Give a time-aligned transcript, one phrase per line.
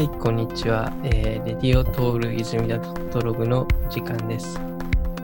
[0.00, 0.90] はい、こんにちは。
[1.04, 4.58] えー、レディオトール泉田トログの時間です。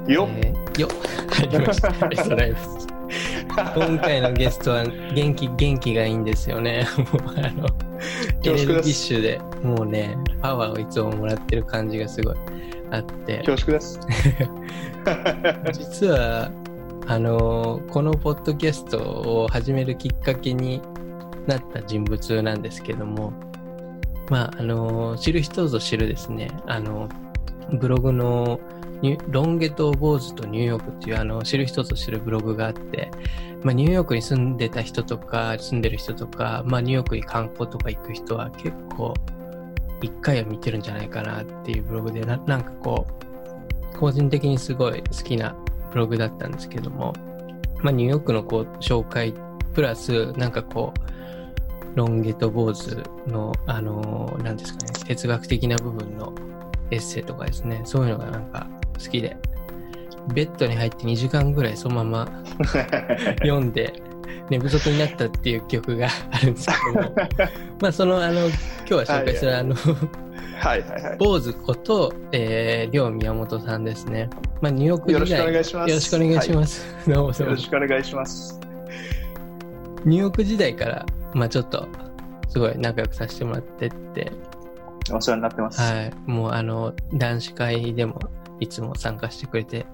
[0.07, 1.89] よっ、えー、よっ、入りました。
[1.89, 2.87] ありがとうございます。
[3.75, 6.87] 今回のゲストは元気、元気がいいんですよね。
[6.99, 7.69] もうあの、
[8.45, 12.37] エネルギッシュで、もうね、パワーをいつももらってる感じがすごい
[12.91, 13.39] あって。
[13.47, 13.99] 恐縮です。
[15.73, 16.51] 実は、
[17.07, 20.83] あの、このポッドキャストを始めるきっかけに
[21.47, 23.33] なった人物なんですけども、
[24.29, 27.09] まあ、あの、知る人ぞ知るですね、あの、
[27.73, 28.61] ブログの
[29.29, 33.11] ロンゲと坊主とニューヨークっていうあの知る人ぞ知るブログがあって、
[33.63, 39.13] まあ、ニューヨークに住んでた人とか住んでる人とか、まあ、ニューヨークに観光とか行く人は結構
[40.03, 43.07] 一回は見てるんじゃないかなっていうブログでななんかこ
[43.93, 45.55] う個人的にすごい好きな
[45.93, 47.13] ブログだったんですけども、
[47.83, 49.35] まあ、ニューヨークのこう紹介
[49.75, 51.16] プラスなんかこう
[51.97, 56.33] ロンゲと坊主のあのーなんですかね哲学的な部分の
[56.91, 58.69] エッセイとかですねそういうのがなんか
[59.03, 59.37] 好きで
[60.33, 62.43] ベッドに入って2時間ぐらいそのまま
[63.43, 64.01] 読んで
[64.51, 67.15] 寝不足になったっていう記憶があるんですけども
[67.81, 68.51] まあそのあの今
[68.87, 69.75] 日は紹介するあの
[70.59, 71.17] はいはいはい。
[71.19, 74.31] 坊主こと、えー、りょう宮本さんですね。
[74.61, 75.91] まあ、ニューヨーク時代よろしくお願いします。
[75.91, 76.87] よろしくお願いします。
[77.07, 78.61] どうもどうもよろしくお願いします。
[80.05, 81.07] ニューヨーク時代から、
[81.37, 81.87] まあちょっと、
[82.49, 84.33] すごい仲良くさせてもらってって、
[85.13, 85.81] お世話になってます。
[85.81, 86.15] はい。
[86.27, 88.19] もうあの、男子会でも
[88.59, 89.87] いつも参加してくれて、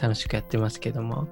[0.00, 1.26] 楽しくやってますけども、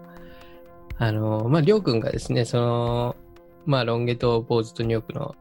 [0.99, 3.17] あの、まありょうくんがですね、その、
[3.65, 5.37] まあロン毛と坊主とニューヨークの、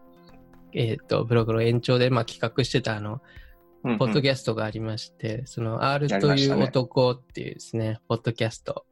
[0.74, 8.86] えっ、と、ブログの延長で、まあ企画してたあの、うんうんポッドキャストがありまして、その R という男っていうですね、ポッドキャスト、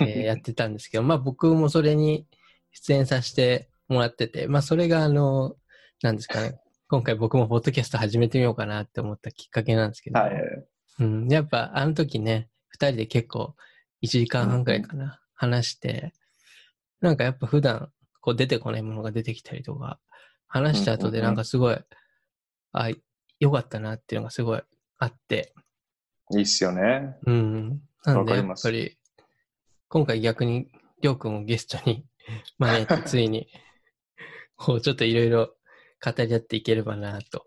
[0.00, 2.26] えー やってたんですけど、まあ僕もそれに
[2.72, 5.56] 出演させてもらってて、まあそれがあの、
[6.02, 10.32] なんですかね、今回僕もポッドキャスト始めてみようかなって思ったきっかけなんですけど、はい。
[11.00, 13.54] うん、やっぱあの時ね、二人で結構
[14.02, 16.12] 1時間半くらいかな、話して、
[17.00, 17.90] なんかやっぱ普段
[18.20, 19.98] こう出てこないものが出てきたりとか、
[20.46, 21.78] 話した後でなんかすごい、
[22.72, 22.90] あ、
[23.40, 24.62] よかったなっていうのがすごい
[24.98, 25.54] あって、
[26.30, 27.16] いいっすよね。
[27.26, 27.80] うん。
[28.04, 28.98] なんでやっぱり、
[29.88, 30.70] 今回逆に
[31.00, 32.04] りょうくんをゲストに
[32.58, 33.48] 招いてついに、
[34.58, 35.54] こうちょっといろいろ
[36.04, 37.46] 語り合っていければなと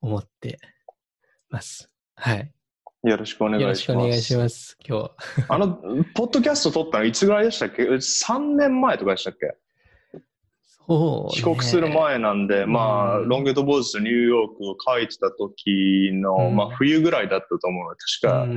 [0.00, 0.58] 思って
[1.48, 1.88] ます。
[2.16, 2.52] はい。
[3.04, 3.82] よろしくお願よろいします。
[3.82, 4.76] しくお願いします。
[4.86, 5.12] 今日は。
[5.48, 5.68] あの、
[6.14, 9.56] ポッドキャスト撮ったのいつぐらいでしたっけ ?3 年前とかでしたっけ？
[10.86, 11.40] そう、ね。
[11.40, 18.56] 帰国する前なんで、まあ、うんロンゲとボーズとニューヨークを書いてた時の、うんまあ、冬ぐらいだったと思う確か、うん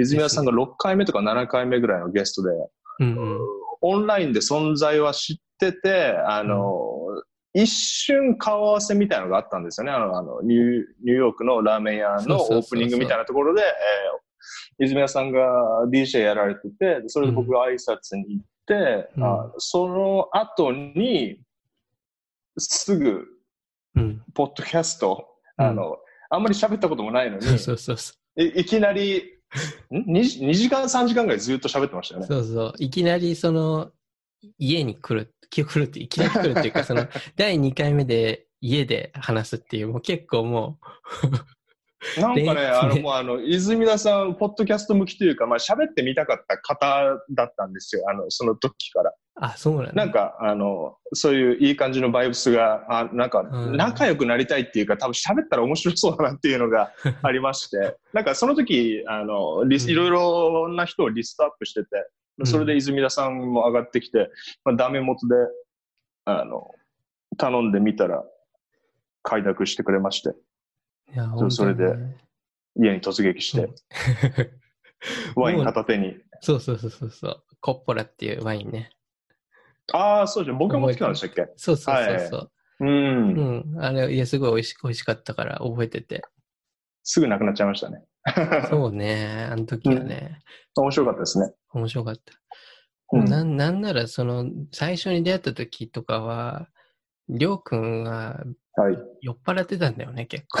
[0.00, 2.50] 泉谷さんが6回目とか7回目ぐらいのゲストで、
[3.00, 3.38] うんうん。
[3.82, 6.88] オンラインで存在は知ってて、あの、
[7.54, 9.92] 一瞬顔合わせみたいなのがあったんですよね。
[9.92, 14.22] あの、あのニューニューヨークのラーメン屋のオープニングみたいなところで、えー
[14.78, 15.40] 泉谷さんが
[15.90, 19.24] DJ やられてて、それで僕が挨拶に行って、うん。
[19.24, 21.38] あその後に、
[22.58, 23.26] すぐ、
[23.94, 24.22] うん。
[24.34, 25.28] ポッドキャスト、
[25.58, 25.66] うん。
[25.66, 25.96] あの、
[26.30, 27.46] あんまり喋ったこともないのに、
[28.36, 29.22] いきなり、
[29.90, 32.22] ん？2, 2時間、3時間ぐらいずっと喋ってましたよう。
[32.22, 32.26] ね。
[32.28, 32.74] そうそう。
[32.78, 33.90] いきなりその、
[34.58, 40.78] 家に来る、来るって、いきなり来るっていうか、その、 第2回目で家で話すっていう、もう結構も
[42.18, 48.04] なんかね、ねあの、もうあの、泉田さん、ポッドキャスト向きというか、まあ、喋ってみたかった方だったんですよ。
[48.08, 49.14] あの、その時から。
[49.42, 49.92] う、あ、そうなんだ。
[49.92, 56.92] なんか、あの、そういういい感じのバイブスが、あなんか、うん仲良くなりたいっていうか、多分喋ったら面白そうだなっていうのが
[57.22, 61.88] ありまして、 なんかその時、あの、いろいろな人をリストアップしてて、
[62.42, 64.30] んそれで泉田さんも上がってきて、
[64.64, 65.34] まあ、ダメ元で、
[66.24, 66.70] あの、
[67.36, 68.24] 頼んでみたら、
[69.22, 70.30] 快諾してくれまして、
[71.12, 71.94] いや、それで
[72.76, 73.68] 家に突撃して、
[75.36, 76.16] ワイン片手に。
[76.40, 77.44] そうそうそうそうそう。
[77.60, 78.90] コッポラっていうワインね。
[79.92, 80.58] ああ、そうじゃん。
[80.58, 81.48] 僕も好きなんでしたっけ？
[81.56, 82.50] そうそうそうそう。
[82.80, 83.84] うん、うん。
[83.84, 86.22] あれ、いや、すごい美味し美味しかったから覚えてて。
[87.02, 88.02] すぐなくなっちゃいましたね。
[88.70, 89.48] そうね。
[89.50, 90.38] あの時はね、
[90.76, 91.52] 面白かったですね。
[91.72, 92.20] 面白かった。
[93.14, 96.68] うんなんなんなら、その、最初に出会った時とかは、
[97.28, 98.42] りょうくんが
[98.74, 98.98] はい。
[99.20, 100.60] 酔っ払ってたんだよね、結構。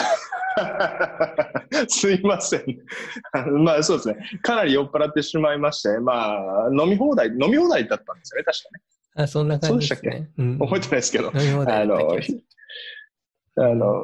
[1.88, 2.64] すいません。
[3.64, 4.16] まあそうですね。
[4.42, 8.82] かなり酔っ払ってしまいまして、まあ飲み放題、飲み放題だったんですよね、確かね。
[9.14, 10.30] あ、そんな感じですそうでね。
[10.38, 11.28] うん覚えてないですけど。
[11.28, 12.16] あの
[13.54, 14.02] あの、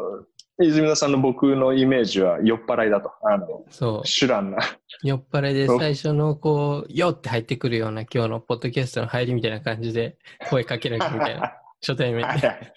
[0.60, 3.10] 泉田さんの僕のイメージは酔っ払いだと。
[3.22, 4.06] あの、そう。
[4.06, 4.58] シュランな。
[5.02, 10.18] 酔っ払いで最初のこう、よって入ってくるような今日のポッドキャストの入りみたいな感じで
[10.50, 11.54] 声かけなきゃみたいな。
[11.80, 12.24] 初対面で。
[12.24, 12.48] はいはい。
[12.48, 12.72] はい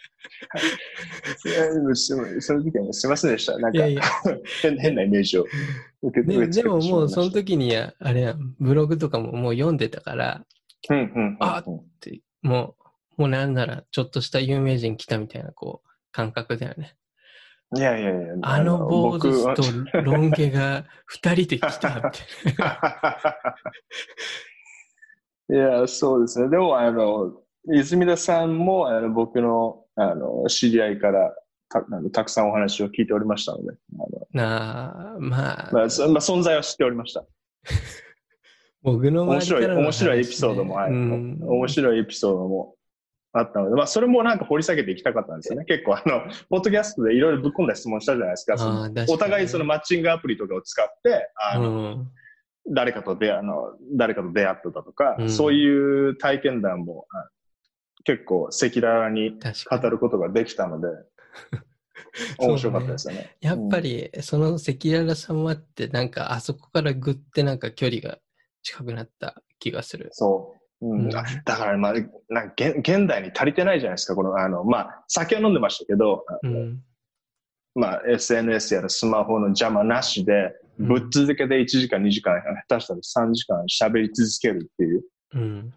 [1.96, 2.16] そ
[2.54, 3.58] の時はねすいませんでした。
[3.58, 4.02] なんかいやいや、
[4.62, 5.46] 変変なイメージを
[6.02, 10.46] 受けででももうその時、時には、あれや、ブログとかももう読んでたから、
[10.90, 11.64] うんうんうんうん、あっ
[12.00, 12.76] ても
[13.18, 16.96] う、もうなんならちょっとした有名人来たみたいな、こう、感覚だよね。
[17.74, 19.64] いやいやいや、あの坊僕主と
[20.02, 22.20] ロン毛が二人で来たって。
[25.56, 26.50] いや、そうですね。
[26.50, 27.42] でも、あの、
[27.72, 31.34] 泉田さんもあの僕のあの知り合いから
[31.70, 31.82] た
[32.12, 37.24] たくさんお話を聞いておりましたので、あのなあ、まあ、まあそまあ、存在は知っておりました。
[38.84, 40.92] 僕の面白い、面白いエピソードも、はい。
[40.92, 41.40] うん。
[41.42, 42.76] 面白いエピソードも
[43.34, 45.66] あったので、まあ、それもなんか掘り下げていきたかったんですよね。
[45.66, 48.58] 結構、あの、ポッドキャストでいろいろぶっ込んだ質問したじゃないですか。
[48.58, 52.12] かにお互いそのマッチングアプリとかを使って、あの、うん。
[52.70, 55.30] 誰かと出会あの、誰かと出会っただとか、うん。
[55.30, 57.30] そういう体験談も、あ
[58.04, 59.38] 結構赤裸々に
[59.70, 60.88] 語ることができたので、
[62.40, 63.36] 面白かったですよね。
[63.42, 68.18] やっぱり、その赤裸々さもあって、なんか、あそこからぐってなんか距離が
[68.64, 70.10] 近くなった気がする。
[70.12, 70.62] そう。
[70.84, 71.94] うんうんあだから、まあ、
[72.30, 74.16] なんか現現代に足りてないじゃないですか。
[74.16, 76.82] この、あの、まあ、酒は飲んでましたけど、うん。
[77.76, 85.04] まあ、SNS やらスマホの邪魔なしで、うんぶっ続けて1時間、2時間、下手したら3時間喋り続けるっていう。
[85.36, 85.74] うん。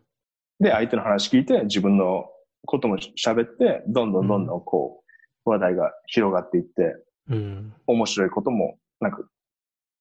[0.61, 2.27] で、相手の話聞いて、自分の
[2.65, 5.03] ことも喋って、どんどんどんどんこ
[5.45, 6.97] う、話題が広がっていって、
[7.29, 7.75] うん。
[7.87, 9.19] 面白いことも、なんか、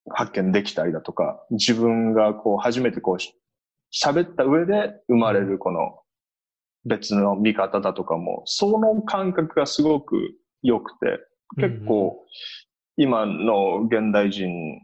[0.10, 3.34] 発見できたりだとか、自分がこう、初めてこうし、
[3.94, 6.00] 喋った上で生まれるこの、
[6.86, 11.20] 別の見方だとかも、その感覚がすごく良くて、
[11.58, 12.26] 結構、
[12.98, 14.82] 今の現代人、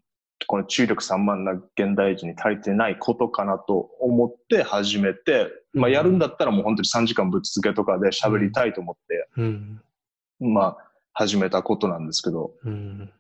[0.48, 9.82] この注力散漫な現代人に足りてないことかなと思って始めて、まあやるんだったらもう本当に3時間ぶっ続けとかで喋りたいと思って、うん。
[10.40, 13.12] まあ始めたことなんですけど、うん。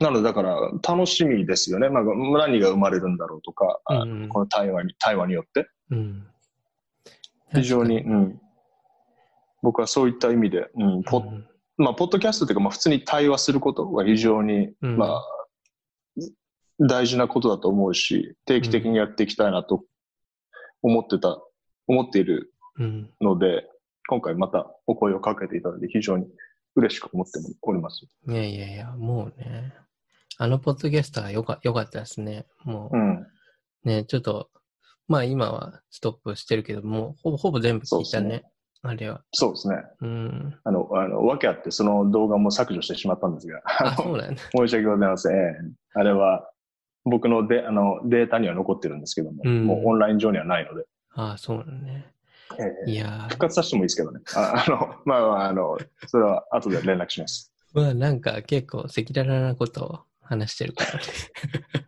[0.00, 0.56] なのでだから
[0.86, 1.88] 楽しみですよね。
[1.88, 5.68] まあ何が生まれるんだろうとか、あうんこの対話に、対話によって。
[5.90, 6.26] うん。
[7.54, 8.40] 非常に、確うん。
[9.62, 11.42] 僕はそういった意味で、うん、ポッ
[11.78, 15.22] まあ、ポッドキャストというか、まあ、普通に対話することが非常に、うんまあ、
[16.80, 19.84] 大事なことだと思うし、定期的にやっていきたいなと
[20.82, 21.38] 思ってた、
[21.86, 23.10] 思っているうん。
[23.20, 23.64] ので、
[24.08, 26.26] 今回またお声をかけていただいて非常に
[26.74, 28.06] 嬉しく思っております。
[28.28, 29.74] いやいやいや、もうね、
[30.40, 32.46] あのポッドキャストはよかよかったですね。
[32.64, 33.10] もうん。
[33.18, 33.26] う
[33.84, 34.50] ね、ちょっと、
[35.08, 38.44] まあ今はストップしてるけど、もうほぼほぼ全部聞いたね。
[38.82, 39.22] あれは。
[39.32, 39.76] そうですね。
[40.00, 40.58] うん。
[40.62, 44.40] あの、あの、わけあって、その動画も削除してしまったんですが、あ、そうなんだ。
[44.56, 45.32] 申し訳ございません。
[45.32, 45.54] ええ
[45.94, 46.48] あれは、
[47.04, 52.12] 僕のであのデータには残ってるんですけども、うんもうオンライン上にはないので、あそうなんね。
[52.60, 54.20] ええいやー復活させてもいいですけどね。
[54.36, 57.52] あ あの、まあまあ、あの、それは後で連絡します。
[57.72, 61.02] まあなんか結構赤裸々なことを話してるからね。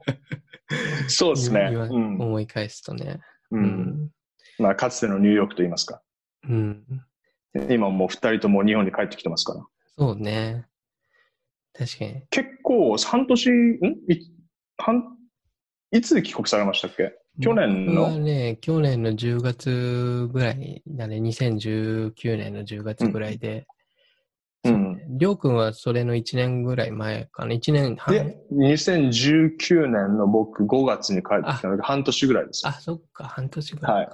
[1.08, 1.68] そうですね。
[1.72, 2.20] 今うん。
[2.20, 3.20] 思い返すとね。
[3.50, 3.56] う。
[3.56, 4.10] うんん。
[4.58, 6.02] まあ、かつてのニューヨークと言いますか。
[6.48, 6.84] うん。
[7.68, 9.66] 今もう二人とも日本に帰ってきてますから。
[9.98, 10.66] そうね。
[11.72, 12.22] 確かに。
[12.30, 13.74] 結構、半年、ん？
[14.08, 14.32] い
[14.76, 15.16] 半
[15.92, 17.12] いつ帰国されましたっけ？
[17.42, 18.18] 去年の？
[18.18, 21.16] ね、去年の10月ぐらいだね。
[21.16, 23.66] 2019年の10月ぐらいで。
[24.64, 25.18] うん。
[25.18, 28.14] りょうくんはそれの1年ぐらい前かな？1年半。
[28.14, 32.66] で、2019年の僕5月に帰ってきたので、半年ぐらいです。
[32.66, 33.24] あ、そっか。
[33.24, 33.96] 半年ぐらい。
[33.96, 34.08] はい。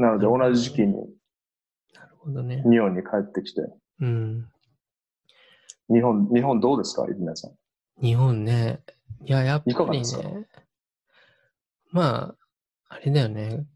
[0.00, 0.94] なので、同じ時期に
[1.94, 2.62] なるほどね。
[2.68, 3.62] 日本に帰ってきて、
[4.00, 4.48] うん。
[5.88, 7.04] 日本、日本どうですか？
[7.06, 7.52] 皆さん。
[8.00, 8.80] 日本ね。
[9.24, 10.06] いや、やっぱりね。
[11.92, 12.34] ま
[12.88, 13.66] あ、あれだよね。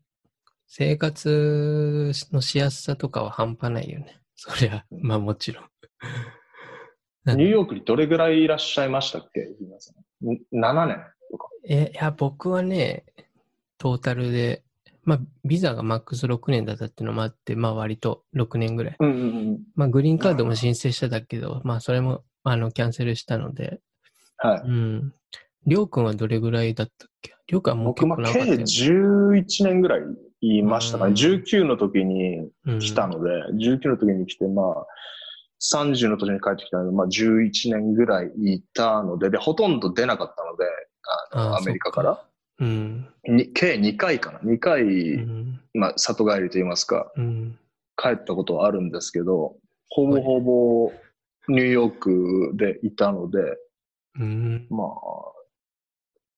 [0.67, 4.21] 生活のしやすさとかは半端ないよね。
[4.35, 5.65] そりゃ、まあもちろん。
[7.27, 9.49] ニューヨークにどれぐらいいらっしゃいましたっけ？
[9.61, 9.93] 皆さ
[10.23, 10.27] ん。
[10.31, 10.97] ん7年
[11.31, 11.49] とか。
[11.69, 13.05] え、いや、僕はね、
[13.79, 14.63] トータルで、
[15.05, 18.97] まあ、ビザがマックス6年だったっていうのもあって、まあ割と6年ぐらい。
[18.99, 19.61] うんうんうん。
[19.75, 23.81] まあグリーンカードも申請しただけど、まあそれも、あの、キャンセルしたので、
[24.37, 24.61] はい。
[24.67, 25.15] うん。
[25.67, 27.33] りょうくんはどれぐらいだったっけ？
[27.47, 28.63] りょうくんはもう結構長かったよね。
[28.65, 30.01] 11年ぐらい
[30.43, 31.11] いましたかね。
[31.11, 34.87] うん19の時にうん来たので、19の時に来て、まあ、
[35.63, 40.65] 30の時に帰ってきたので、まあ11年ぐらいいたので、で、ほとんど出なかったので、
[41.33, 42.25] あのアメリカから。
[42.61, 43.09] うん。
[43.27, 44.39] に計2回かな。
[44.41, 45.61] 2回、うん。
[45.75, 47.59] まあ、里帰りと言いますか、うん。
[47.97, 49.57] 帰ったことはあるんですけど、
[49.89, 50.93] ほぼほぼ
[51.49, 53.39] ニューヨークでいたので、
[54.19, 54.67] うん。
[54.71, 54.89] まあ、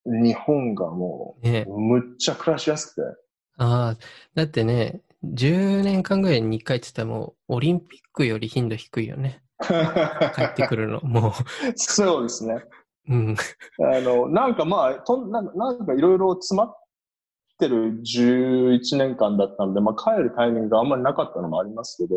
[0.06, 3.18] 日本がもねう、むっちゃ暮らしやすくて、
[3.58, 3.96] ああ、
[4.34, 5.00] だってね、
[5.34, 9.42] 10年間ぐらいに2回って言ったらもう、オリンピックより頻度低いよね。
[9.62, 11.00] 帰ってくるの。
[11.00, 11.32] も
[11.76, 12.54] そうですね。
[13.08, 13.14] う。
[13.14, 13.36] うん。
[13.80, 16.76] あの、なんかまあ、とんなんかなんかいろいろ詰まっ
[17.58, 22.16] てる11年間だったので、まあ帰るタイミングがあんまりなかったのもありますけど、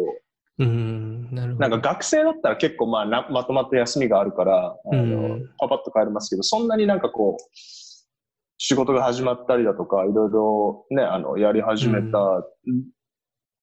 [0.60, 1.70] うん、なるほど。
[1.70, 7.44] なんか学生だったら結構まあなまとまった休みがあるから、あの、うんパパッと帰れますけど、そんなになんかこう、
[8.58, 12.44] 仕事が始まったりだとか、いろいろね、あの、やり始めた、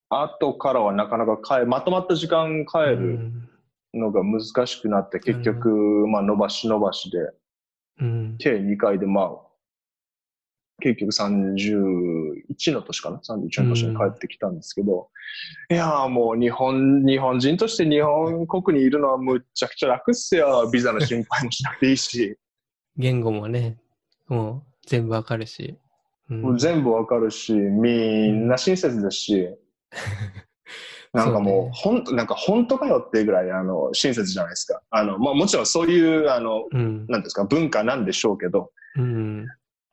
[0.09, 3.49] 後からはなかなか帰まとまった時間帰うるん
[3.93, 5.69] のが難しくなって、結局、
[6.07, 7.17] まあ伸ばし伸ばしで、
[7.99, 8.35] うん。
[8.37, 9.47] 計2回でまあ、
[10.79, 15.09] 結局31の年かな ?31 の年に帰ってきたんですけど、
[15.69, 20.69] いやーもう日本、日本人として日本国にいるのはむっちゃくちゃ楽っすよ。
[20.71, 22.37] ビザの心配もしなくていいし、
[22.95, 23.77] 言語もね、
[24.27, 25.77] もう全部わかるし。
[26.29, 29.47] うん全部わかるし、みんな親切ですし、
[31.13, 34.81] なんかもう、ほんと、なんか本当かよっていうぐらい、あの、親切じゃないですか。
[34.89, 37.07] あの、まあもちろんそういう、あの、うん。
[37.07, 39.47] なんですか、文化なんでしょうけど、うん。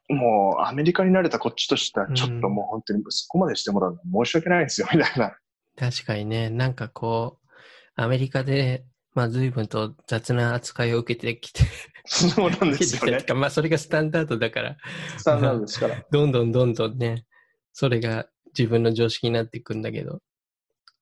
[0.08, 5.36] もうアメリカに慣れたこっちとしては、ちょっとうんもう本当にそこまでしてもらうの申し訳ないですよ、みたいな。
[5.78, 7.48] 確かにね、なんかこう、
[7.96, 8.84] アメリカで、
[9.14, 11.62] まあ随分と雑な扱いを受けてきて、
[12.04, 14.76] そうなんですよね まあそれがスタンダードだから、
[15.16, 16.04] スタンダードですから。
[16.10, 17.24] どんどんどんどんね、
[17.72, 20.20] それが自分の常識になっていくんだけど、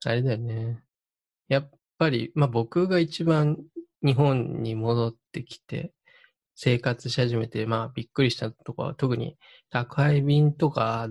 [0.04, 0.82] あれだよね。
[1.48, 3.58] やっぱり、まあ僕が一番
[4.02, 5.92] 日本に戻ってきて、
[6.54, 9.36] 生活し始めて、まあびっくりしたとこは、特に
[9.70, 11.08] 宅配便とか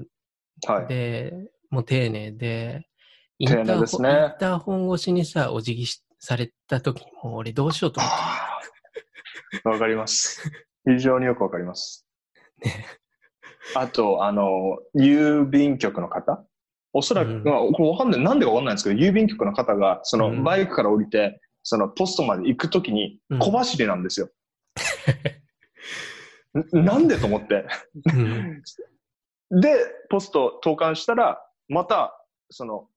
[0.68, 0.88] はい。
[0.88, 1.34] で、
[1.70, 2.88] もう丁寧で、
[3.40, 8.16] インターホン、ねインターホン越しにさ、お辞儀しされた時に、もう俺どうしようと思って。
[8.16, 8.48] は
[9.66, 10.50] あわかります。
[10.86, 12.06] 非常によくわかります。
[13.76, 16.44] あと、あの、郵便局の方？
[16.94, 24.30] おそらく、うんまあ、これわかんない、なんでかわかんないんですけど、郵便局の方が、その、うんバイクから降りて、その、ポストまで行くときにうん、小走りなんですよ。
[26.76, 27.66] んなんでと思って。
[28.14, 28.62] うん
[29.54, 29.76] で、
[30.10, 32.88] ポスト投函したら、また、その、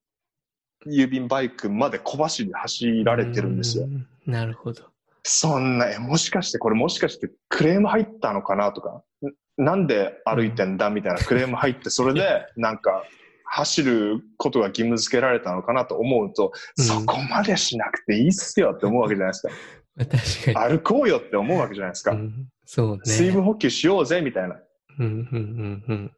[0.86, 3.88] 郵便バイクまで小走りで走られてるんですよう。
[3.88, 4.84] んなるほど。
[5.24, 13.04] そんな、え、もしかして、これもしかしてクレーム入ったのかなとか、んなんで歩いてんだみたいなクレーム入って、それで、なんか、
[13.46, 19.54] 走ることが義務付けられたのかなと思うと、うんそこまでしなくていいっすよって思うわけじゃないですか。
[19.96, 20.78] ま あ確かに。
[20.78, 22.12] 歩こうよって思うわけじゃないですか。
[22.12, 23.02] うんそうね。
[23.04, 24.56] 水分補給しようぜみたいな。
[24.98, 26.12] うんうんうんうん。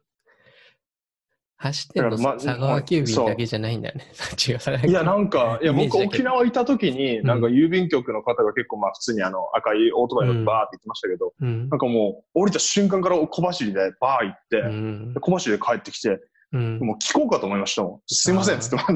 [1.59, 4.05] 走ってるの佐川急便だけじゃないんだよね。
[4.87, 11.69] いや、なんか、いや、僕沖縄いた時に、なんか郵便局の方が結構まあ普通にあの赤いオートバイ乗ってバーって行ってましたけど、うん。
[11.69, 15.13] なんかもう降りた瞬間から小走りでバー行って、うん。
[15.15, 16.19] で小走りで帰ってきて、
[16.53, 16.79] うん。
[16.79, 18.01] もう聞こうかと思いましたもん。
[18.05, 18.91] すいません、つって、あ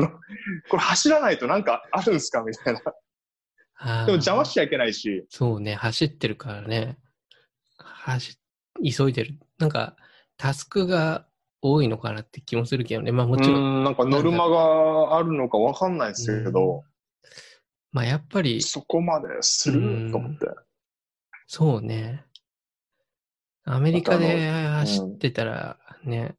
[0.00, 0.16] の、こ
[0.72, 2.80] れ走らないとなんかあるんですかみたいな。
[4.06, 6.96] でも邪魔しちゃいけないし、そうね、走ってるからね。
[7.76, 8.38] 走、
[8.82, 9.38] 急いでる。
[9.58, 9.96] なんか、
[10.38, 11.26] タスクが
[11.72, 13.12] 多いのかなって気もするけどね。
[13.12, 16.84] まあもうちろん、ん、なんかノルマがあるのかわかんないですけど、
[17.92, 20.12] まあやっぱり、そこまですうんる？
[20.12, 20.46] と思って。
[21.46, 22.24] そうね。
[23.64, 26.36] アメリカであ走ってたらね、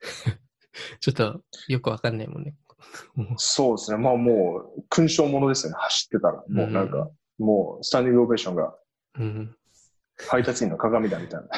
[1.00, 2.54] ちょっとよくわかんないもんね。
[3.36, 3.98] そうですね。
[3.98, 5.78] まあもう、勲章ものですよね。
[5.80, 6.44] 走ってたら。
[6.48, 8.74] もうなんか、もう、スタンディングオベーションが
[9.18, 9.56] うん。
[10.28, 11.48] 配達員の鏡だみたいな。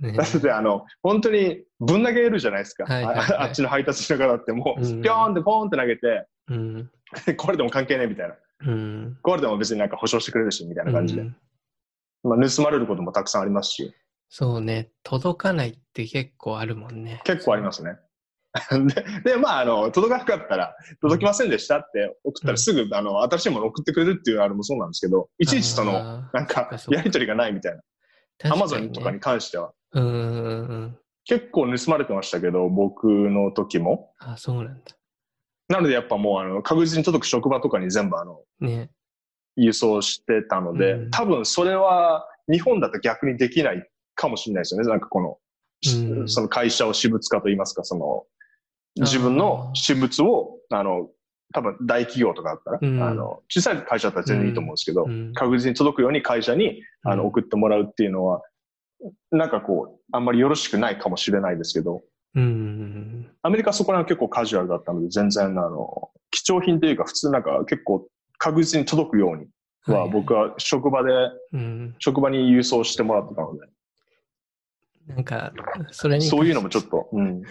[0.00, 2.84] ねだってあの、本当にぶん投げるじゃないですか。
[2.84, 6.90] はいはいはいあ あっちの配達の方ってもう、うんピョーンってポーンって投げて、うん。
[7.36, 8.34] これでも関係ねえみたいな。
[8.66, 9.18] うん。
[9.22, 11.22] これでも別になんか保証してくれるし、みたいな感じで。
[11.22, 11.36] うん
[12.24, 13.94] まあ、盗まれることもたくさんありますし、
[14.30, 17.20] そうね、届かないって結構あるもんね。
[17.24, 17.98] 結構ありますね。
[19.22, 28.52] で、でまあ、あの、届かなかったら、届きませんでしたって送ったうんらすぐ、あの、新しいもの送ってくれるっていうあれもそうなんですけど、いちいちその、なんかやりとりがないみたいな。
[28.52, 29.20] アマゾンとかに。
[29.20, 29.72] 関しては。
[29.94, 30.98] うん。
[31.24, 34.12] 結構盗まれてましたけど、僕の時も。
[34.18, 34.96] あ、そうなんだ。
[35.68, 38.90] なのでやっぱもう、あの、確実に届く職場とかに全部、あの、ね。
[39.56, 44.88] 輸送してたので、うん多分それは日本だと逆にできないかもしれないですよね。
[44.88, 45.38] なんかこの、
[45.86, 48.24] うんその会社を私物化と言いますか、その、
[48.96, 51.08] 自分の私物を、あの、
[51.52, 58.42] 多分大企業とかだったら、うんあの、小さい会社だったら全然いいと思うんですけど、うん確実に届くように会社に、あの、うん送ってもらうっていうのは、
[59.30, 62.02] なんかこう、あんまりよろしくないかもしれないですけど、
[62.34, 63.30] うん。
[63.42, 68.08] アメリカはそこら辺は結構カジュアルだったので、全然、あの、貴重品というか、普通なんか結構
[68.38, 69.46] 確実に届くように
[69.86, 71.12] は、僕は職場で、
[71.52, 71.94] うん。
[71.98, 73.66] 職場に郵送してもらってたので、
[75.06, 75.52] なんか、
[75.90, 76.24] それに。
[76.24, 77.42] そういうのもちょっと、うん。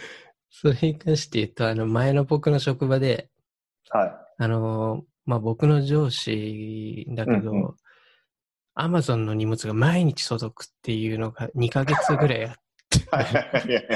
[0.50, 3.30] それに関して言うと、あの、前の僕の職場で、
[3.90, 4.12] はい。
[4.40, 7.76] あの、まあ、僕の上司だけど、うんう
[8.76, 12.56] アマゾンの荷物が毎日届くっていうのが2ヶ月ぐらいあっ
[13.64, 13.88] て。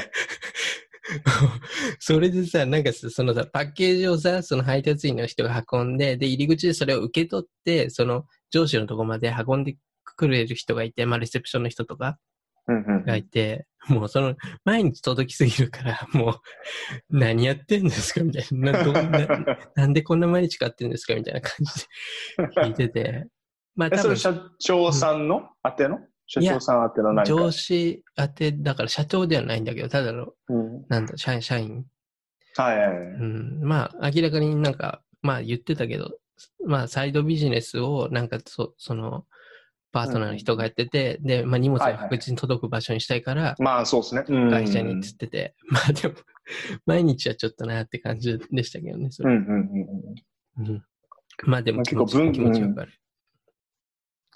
[1.98, 12.18] それでさ、なんかさそのさ、パッケージをさ、その配達員の人が運んで、で、入り口でそれを受け取って、その上司のとこまで運んでくれる人がいて、まあ、レセプションの人とか
[12.66, 16.34] うんうんがいて、もうその、毎日届きすぎるから、もう、
[17.08, 18.72] 何やってんですかみたいな。
[18.72, 21.86] なな なんでこんな毎日買ってんですかみたいな感じ
[22.36, 23.26] で聞いてて。
[23.78, 25.50] まあそれ社長さんの？
[25.64, 26.00] 宛ての？
[26.26, 27.32] 社長さん宛ての何か？
[27.32, 31.86] 上司宛て、だから社長ではないんだけど、ただの、うんなんだ、社員、社員。
[32.56, 32.96] はいはいはい。
[32.96, 33.60] うん。
[33.62, 36.10] まあ、明らかになんか、まあ言ってたけど、
[36.66, 39.24] まあ、サイドビジネスを、なんかそ、その、
[39.92, 44.24] パートナーの人がやってて、で、まあ荷物が確実に届く場所にしたいから、まあそうですね。
[44.28, 46.14] うん会社にっつってて、 まあでも、
[46.84, 49.34] 毎日はちょっとなって感じでしたけどね、それ。
[49.34, 49.50] うんうん
[50.58, 50.84] うんうん
[51.44, 52.92] まあでも結構文気持ちわかる。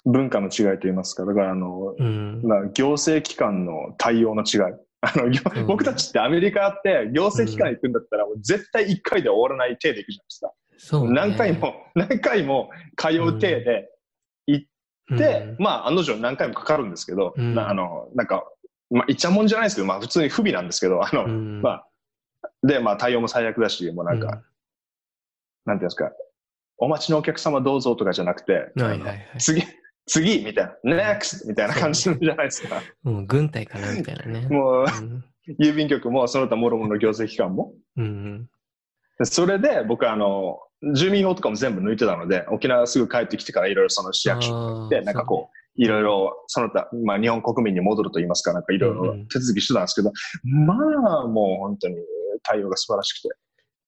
[0.05, 0.11] うん。
[0.11, 1.25] 文化の違いと言いますか。
[1.25, 2.41] だからあの、うん。
[2.43, 4.75] まあ、行政機関の対応の違い。
[5.05, 10.97] あの、行うん僕たちってアメリカって行政機関行くんだったら、もう絶対1回で終わらない体で行くじゃないですか。
[10.97, 11.13] そう、ね。
[11.13, 13.89] 何回も、何回も通う体で
[14.47, 17.41] 行って、うんまあ、案の定何回もかかるんですけど、あ
[17.73, 18.45] の、なんか、
[18.89, 21.87] まあ、いちゃもんじゃないですけど、まあ、普通に不備なんですけど、あの、うんまあ、
[22.65, 24.43] で、まあ、対応も最悪だし、もうなんか、なんてい
[25.73, 26.11] うんですか、
[26.77, 29.27] お待ちのお客様どうぞとかじゃなくて、うんはいはいはい。
[29.39, 29.63] 次、
[30.05, 31.47] 次みたいな、next!
[31.47, 32.81] みたいな感じじゃないですか。
[33.03, 34.47] もう軍隊かなみたいなね。
[34.47, 35.23] もう、うん
[35.59, 37.73] 郵便局も、その他もろもろの行政機関も。
[37.97, 38.49] うん。
[39.19, 40.57] でそれで、僕あの、
[40.95, 50.11] 住民票とかも全部抜いてたので、沖縄すぐ帰ってきてからいろいろその市役所所で、なんかこう、いろいろ、その他、まあ日本国民に戻ると言いますか、なんかいろいろうんうん手続きしてたんですけど、
[50.43, 50.75] ま
[51.23, 51.95] あもう本当に
[52.43, 53.35] 対応が素晴らしくて。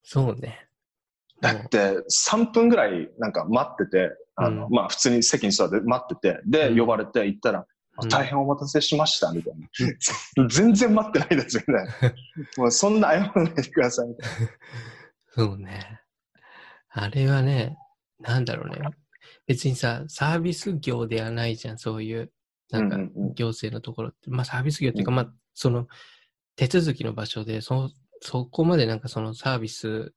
[0.04, 0.68] そうね。
[1.42, 1.98] だって
[2.30, 10.50] 3分ぐらいなんか待ってて、あの、うんまあ普通に席に座って待ってて、で、うん呼ばれて行ったら、うん大変お待たせしました、みたいな。
[10.50, 12.16] 全然待ってないですよね。
[12.58, 14.30] もうそんな謝らないでください、みたい
[15.30, 16.02] そうね。
[16.90, 17.78] あれはね、
[18.20, 18.90] なんだろうね。
[19.48, 22.32] 別にさ、サービス業ではないじゃん、そういう、
[22.70, 22.98] なんか
[23.36, 24.30] 行政のところって。
[24.30, 25.88] まあサービス業っていうか、うんまあ、その、
[26.56, 30.14] 手続きの場所で、そ、そこまでなんかそのサービス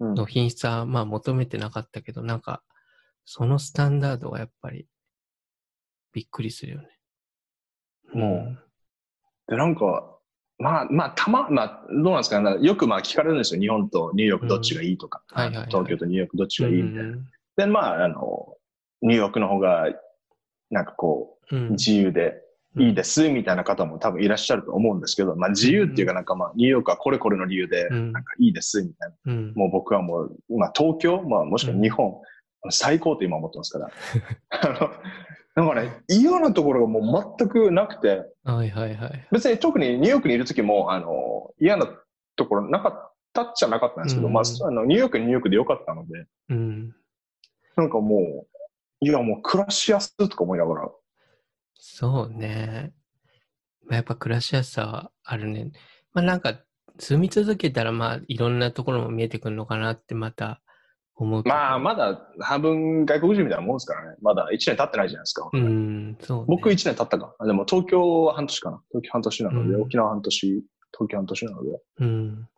[0.00, 2.62] の品質はまあ求めてなかったけど、なんか、
[3.26, 4.86] そのスタンダードがやっぱり、
[6.12, 6.88] びっくりするよね。
[8.14, 8.56] も
[9.48, 10.16] で、なんか、
[10.58, 12.56] まあ、まあ、たま、まあ、どうなんですかね。
[12.64, 13.60] よくまあ聞かれるんですよ。
[13.60, 15.22] 日本とニューヨークどっちがいいとか。
[15.30, 17.16] うんはいはいはい東京とニューヨークどっちうん、がいいみたいな。
[17.56, 18.56] で、まあ、あの、
[19.02, 19.86] ニューヨークの方が、
[20.70, 22.40] なんかこう、うん、自由で
[22.78, 29.32] いいです、みたいな方も多分いらっしゃると思うんですけど、まあ自由っていうかなんかまあ、ニューヨークはこれこれの理由で、うんなんかいいです、みたいな。
[29.32, 29.52] うん。
[29.54, 32.20] もう僕はもう、まあ東京、まあもしくは日本、
[32.72, 33.90] 最高って今思ってますから。
[34.50, 39.28] あの、なんかね、嫌なところがもう全くなくて、はいはいはい。
[39.32, 41.88] 別に特にニューヨークにいる時も、あの、嫌な
[42.36, 46.94] ところなかったっちゃなかったんですけど、うんまあ、あの、ニューヨークにニューヨークでよかったので、うん。
[47.76, 48.56] なんかもう、
[49.00, 50.90] いやもう暮らしやすいとか思いながら、
[51.78, 52.92] そうね。
[53.84, 55.70] まあ、やっぱ暮らしやすさはあるね。
[56.12, 56.60] まあなんか、
[56.98, 60.62] 住み続けたらまあいろんなところも見えてくるのかなってまた
[61.16, 61.42] 思う。
[61.44, 64.16] まあ、まだ半分外国人みたいなもんですからね。
[64.20, 65.48] まだ1年経ってないじゃないですか。
[65.52, 66.44] うん、そう、ね。
[66.48, 67.34] 僕1年経ったか。
[67.38, 68.82] あでも東京は半年かな。
[68.90, 70.46] 東京半年なので、うん沖縄半年、
[70.92, 71.80] 東京半年なので。
[72.00, 72.48] うん。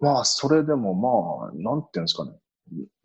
[0.00, 2.32] まあ、それでもまあ、なんていうんですかね。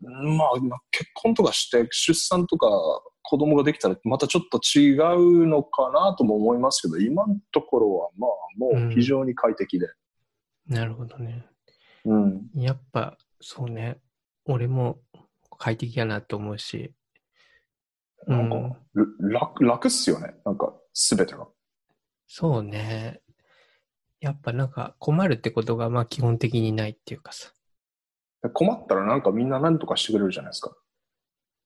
[0.02, 2.68] まあ、まあ結婚とかして、出産とか
[3.22, 4.96] 子供ができたら、またちょっと違
[5.44, 9.88] うのかなとも思いますけど、今のところはまあ、もう非常に快適で。
[10.68, 11.46] なるほどね。
[12.06, 12.50] うん。
[12.56, 13.98] やっぱ、そうね。
[14.50, 15.00] 俺も
[15.60, 16.94] 快適やなと思うし。
[18.28, 20.34] なんか、うんる楽、楽っすよね。
[20.44, 21.48] なんか、すべてが。
[22.28, 23.22] そうね。
[24.20, 27.52] やっぱなんか困るってことがまあ基本的にないっていうかさ。
[28.54, 30.76] 困ったらなんかみんな何とかしてくれるじゃないですか。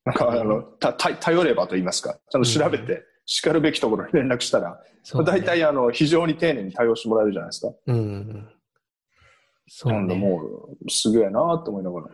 [0.06, 2.20] なんか、あの、た、た頼ればと言いますか。
[2.30, 5.32] ちゃんと調べて、叱るべきところに連絡したら、そう、ね。
[5.32, 7.74] 大体あの、非常に丁寧に対応してもらえるじゃないですか。
[7.88, 8.50] うんうん。
[9.68, 10.22] そうなんでね。
[10.22, 10.44] も
[10.86, 11.32] う、すげえな
[11.64, 12.08] と思いながら。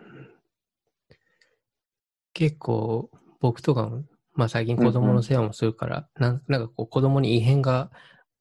[2.39, 3.09] 結構
[3.41, 7.91] 僕とかも、まあ最近子供の世話もするから、なんなんかこう子供に異変が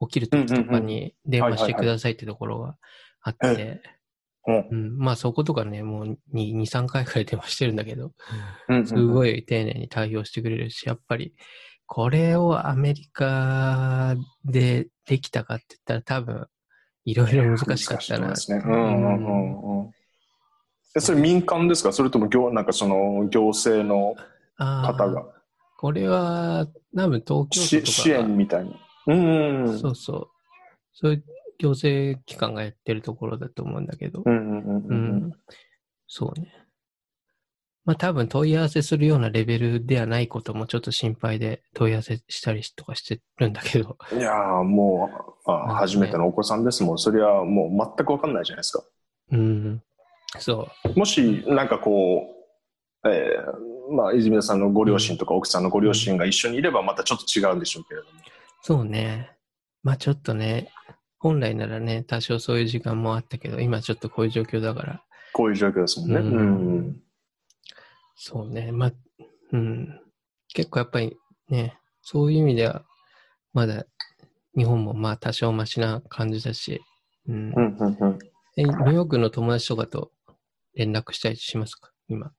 [0.00, 2.76] 起きる時とかに電話してくださいってところが
[3.22, 3.82] あって、
[4.46, 8.12] うんうん、まあそことかね、もう2、2 3回くらい電話してるんだけど、
[8.68, 8.86] うん。
[8.86, 11.34] すごい丁寧に対応してくれるし、やっぱり
[11.86, 16.46] これをアメリカでできたかって言ったら多分
[17.04, 18.28] いろいろ難しかったな。
[18.28, 18.72] 難しいですね。
[18.72, 19.90] うんうんうんうん。
[20.98, 21.92] えそれ民間ですか？
[21.92, 24.14] それとも行、なんかその行政の
[24.58, 25.24] 方が？
[25.78, 28.72] これは、多分東京都と支援みたいな。
[29.06, 29.78] うんうん。
[29.78, 30.28] そうそう。
[30.92, 31.24] そういう
[31.58, 34.22] 行政機関がやってるところだと思うんだけど。
[34.26, 34.96] うんうんうんううん
[35.28, 35.32] ん。
[36.08, 36.52] そうね。
[37.84, 43.96] まあ多分問い合わせするようなレベルではないこともちょっと心配で問い合わせしたりとかしてるんだけど。
[44.12, 45.08] いやーも
[45.46, 46.98] う、あ初めてのお子さんですもん。
[46.98, 48.84] それはもう全くわかんないじゃないですか。
[49.30, 49.82] うん。
[50.38, 50.98] そう。
[50.98, 52.34] もし、なんかこ
[53.04, 58.12] う、えーまあ、泉田さんのご両親とか奥さんのご両親が一緒にいればまたちょっと違うんでしょうけれども。
[58.62, 59.30] そうね。
[59.82, 60.70] まあちょっとね、
[61.18, 66.16] 本来ならね、多少そういう時間もあったけど、今ちょっとこういう状況だから、こういう状況ですもんね。
[66.16, 67.02] ううんん。
[68.16, 68.72] そうね。
[68.72, 68.92] まあ、
[69.52, 70.00] うん。
[70.48, 71.16] 結構やっぱり
[71.48, 72.84] ね、そういう意味では、
[73.54, 73.86] まだ
[74.56, 76.82] 日本もまあ多少マシな感じだし、
[77.26, 77.60] うんう。
[77.60, 78.18] んうんうん
[78.56, 80.10] えニューヨークの友達とかと
[80.78, 81.90] 連絡したりしますか？
[82.08, 82.30] 今。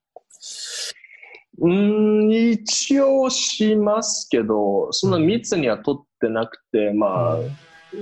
[1.60, 7.38] うーん、一応しますけど、そんな密には取ってなくて、まあ、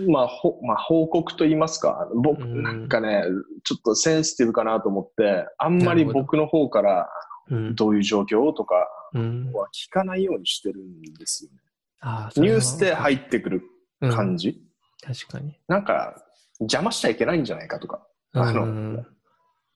[0.07, 3.23] まあ、ほまあ、報告と言いますか、僕、うんなんかね、
[3.63, 7.09] ちょっとセンシティブかなと思って、あんまり僕の方から
[7.49, 7.75] うん。
[7.75, 8.75] どういう状況とか
[9.13, 9.51] うん。
[9.53, 11.57] は聞かないようにしてるんですよね。
[12.01, 13.61] ああ、ニュースでい入ってくる
[14.01, 14.61] 感じ、
[15.01, 15.57] 確かに。
[15.67, 16.21] なんか、
[16.59, 19.07] 邪魔しちゃいけないんじゃないかとか、あのうん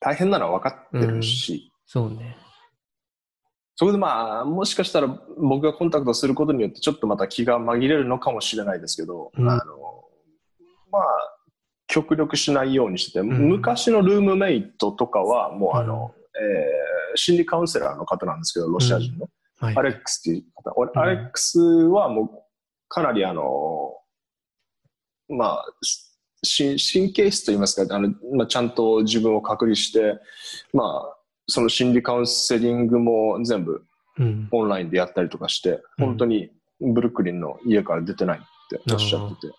[0.02, 2.36] 大変なのは分かってるし、そうね。
[3.76, 9.48] そこでまあ、もしかしたら僕がコンタクトすることによってちょっとまた気が紛れるのかもしれないですけど、うん。
[9.48, 9.60] あの、
[10.90, 11.02] まあ、
[11.86, 13.26] 極力しないようにしてて、ん。
[13.26, 19.76] 昔のルームメイトとかはもうあの、えー心理カウンセラーの方なんですけど、ロシア人の、はい。
[19.76, 21.00] アレックスっていう方。
[21.00, 22.28] アレックスはもう
[22.88, 23.92] かなりあの、
[25.28, 26.11] まあ、し
[26.44, 30.18] 神経質と言いますか、あのまあ、ちゃんと自分を隔離して、
[30.72, 33.84] まあ、その心理カウンセリングも全部
[34.18, 34.48] うん。
[34.50, 36.50] オンラインでやったりとかして、うん本当に
[36.80, 39.54] ブルックリンの家から出てないっておっしゃってて。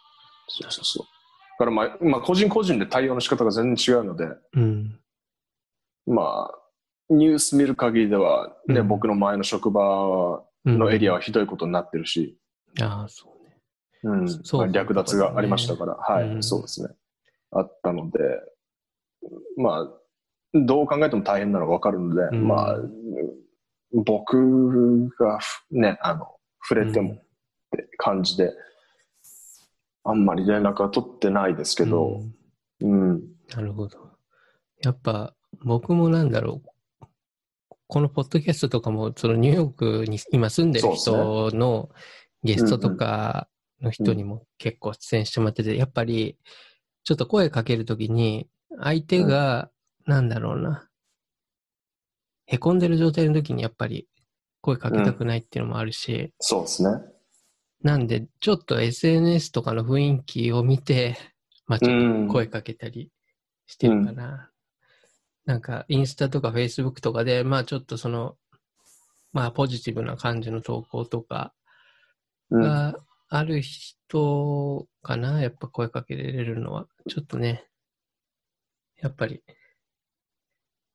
[0.47, 1.05] そうそうそう。
[1.57, 4.99] だからまあ、まあ、個人個人で対応の仕方が全然違うので、うん。
[6.05, 6.59] まあ、
[7.09, 12.37] ニュース見る限りでは、ね、うん僕の前の職場のエリアはひどいことになってるし、
[12.81, 13.32] ああ、そうね。
[14.03, 16.43] うん、そうまあ略奪がありましたから、はい、うん。
[16.43, 16.89] そうですね。
[17.51, 18.19] あったので、
[19.57, 19.89] まあ、
[20.53, 22.47] どう考えても大変なのがわかるので、うん。
[22.47, 22.77] まあ、
[23.93, 26.27] 僕がふね、あの、
[26.67, 27.15] 触れてもっ
[27.71, 28.51] て感じで、
[30.03, 32.21] あんまり連絡は取ってないですけど、
[32.81, 33.11] うん。
[33.11, 33.23] うん、
[33.55, 33.97] なるほど。
[34.83, 36.69] やっぱ、僕もなんだろう。
[37.87, 41.89] このポッドキャストとかも、そのニューヨークに今住んでる人の
[42.43, 43.47] ゲストとか
[43.83, 46.37] の人にも結構出演してもらってて、やっぱり、
[47.03, 48.47] ちょっと声かけるときに、
[48.81, 49.69] 相手が、
[50.05, 50.89] なんだろうな、
[52.45, 54.07] へこんでる状態の時にやっぱり
[54.61, 57.01] 声かけたくないっていうのもあるし、そうですね。
[57.81, 61.17] なんで、ちょっと SNS とかの雰囲気を見て、
[61.67, 63.11] まあちょっと声かけたり
[63.67, 64.49] してるかな。
[65.45, 68.37] なんか、インスタとかフェイスブックとかで、まあちょっとその、
[69.33, 71.53] まあポジティブな感じの投稿とか
[72.49, 72.95] うん、が
[73.35, 76.85] ある人かな、やっぱ声かけれるのは。
[77.09, 77.65] ちょっとね、
[79.01, 79.41] やっぱり、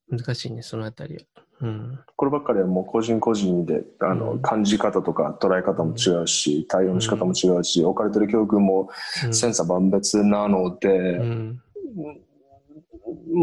[0.08, 1.22] 難しいね、そのあたりは。
[1.62, 1.98] うん。
[2.14, 8.88] こればっかりはもう個人個人であの、うん感じ方とか捉え方も違うし、対応の仕方も違うし、置かれてる教訓も
[9.24, 11.62] うん千差万別なので、うん。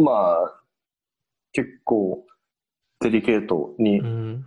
[0.05, 0.61] まあ、
[1.51, 2.25] 結構
[3.01, 4.45] デリケートにうん。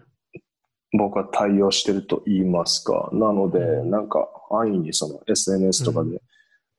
[0.92, 3.11] 僕は対応してると言いますか。
[3.12, 6.22] なので、うんなんか安易にその SNS とかで、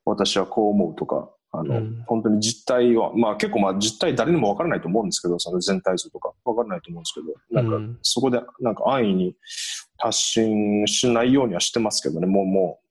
[0.06, 9.36] 私はこう思うとか、あの、うん本当に実態は、まあ結構まあ実態誰にもわからないと思うんですけど、その全体像とかわからないと思うんですけど、なんかうんそこでなんか安易に
[9.98, 12.90] 発信しないようにはしてますけどね、もうもう。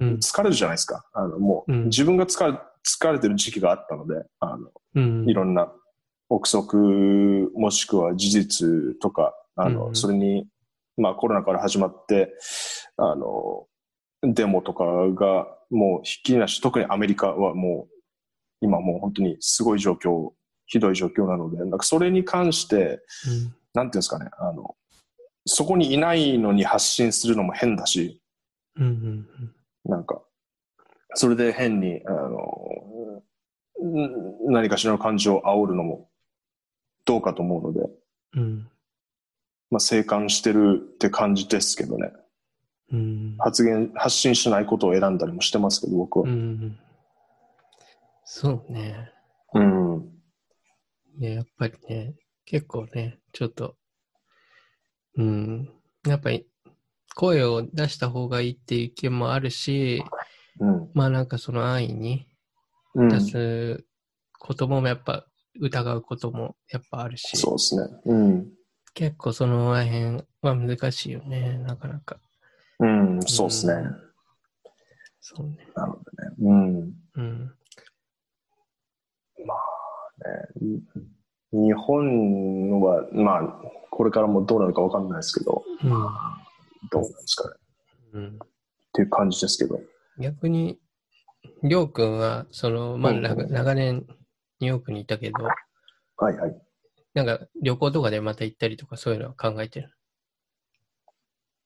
[0.00, 1.04] うん疲れるじゃないですか。
[1.12, 5.28] あのもううん自分が疲れ疲れてる時期があったので、あのうん。
[5.28, 5.72] いろんな
[6.28, 10.46] 憶測もしくは事実とか、あの、うんそれに、
[10.96, 12.32] まあコロナから始まって、
[12.96, 13.66] あの、
[14.22, 17.94] デモとかがもうひっきりなし、特にアメリカはもう、
[18.60, 20.30] 今もう本当にすごい状況、
[20.66, 24.76] ひどい状況なので、なんかそれに関して、うんなんていうんですかね、あの、
[25.46, 28.22] そこにいないのに発信するのも変だし、
[28.76, 29.26] うんうん
[29.84, 30.22] なんか、
[31.14, 33.22] それで変に、あの、
[33.82, 36.08] ん何かしらの感情を煽るのも
[37.04, 37.80] どうかと思うので、
[38.36, 38.70] うん。
[39.74, 42.12] まあ、静観してるって感じですけどね。
[42.92, 43.36] うん。
[43.40, 46.30] 発言、発信しないことを選んだりもしてますけど、僕は。
[46.30, 46.78] うん。
[48.24, 49.10] そうね。
[49.52, 50.08] うん。
[51.18, 53.74] いや、やっぱりね、結構ね、ちょっと、
[55.16, 55.68] うん、
[56.06, 56.46] やっぱり
[57.16, 60.04] 声を出した方がいいっていう意見もあるし、
[60.60, 60.90] うん。
[60.94, 62.28] まあなんかその安易に
[62.94, 63.08] うん。
[63.08, 63.84] 出す
[64.38, 65.26] こともやっぱ
[65.60, 67.88] 疑うこともやっぱあるし、そうですね。
[68.04, 68.54] うん。
[68.94, 72.18] 結構その辺は難しいよね、なかなか。
[72.80, 73.74] うん、そうですね。
[73.74, 74.04] うん
[75.26, 75.56] そうね。
[75.74, 76.34] なるほどね。
[76.38, 76.94] うん。
[77.14, 77.54] うん。
[81.52, 83.42] 日本は、まあ、
[83.90, 85.90] これからもどうなるかわかんないですけど、うん。
[85.90, 87.54] どうなんですかね。
[88.12, 88.38] うん、っ
[88.92, 89.80] ていう感じですけど。
[90.18, 90.78] 逆に、
[91.62, 94.04] りょうくんは、その、まあ、長年
[94.60, 95.42] ニューヨークにいたけど、
[96.18, 96.62] はいはい。
[97.14, 99.90] なんか旅行とかでまた行ったりとかそういうのは考えてる？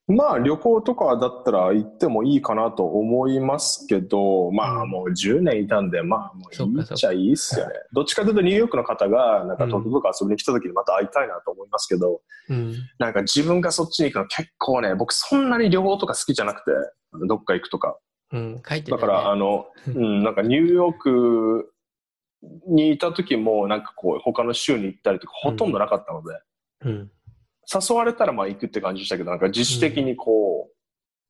[0.08, 7.74] まあ旅行とかだったら行ってもいいかなと思いますけど、まうんあもう10年いたんで、まあもそういいっちゃいいっすよね。
[7.92, 12.74] どっちかというとニューヨークの方が、なんか東京とか遊びに来た時にまた会いたいなと思いますけど、うん。
[12.98, 16.70] なんか自分がそっちに行くの結構ね、僕そんなに旅行とか好きじゃなくて、
[17.26, 17.98] どっか行くとか。
[18.32, 18.62] うん。
[18.66, 21.70] 書いてたねだから、あの、 うん、なんかニューヨーク
[22.66, 26.40] にいた時も、なんかこう、他の州に行ったりとかほとんどなかったので、
[26.84, 27.10] うん。
[27.90, 30.70] 誘われたらまあ行くって感じでしたけど、なんか自主的にこ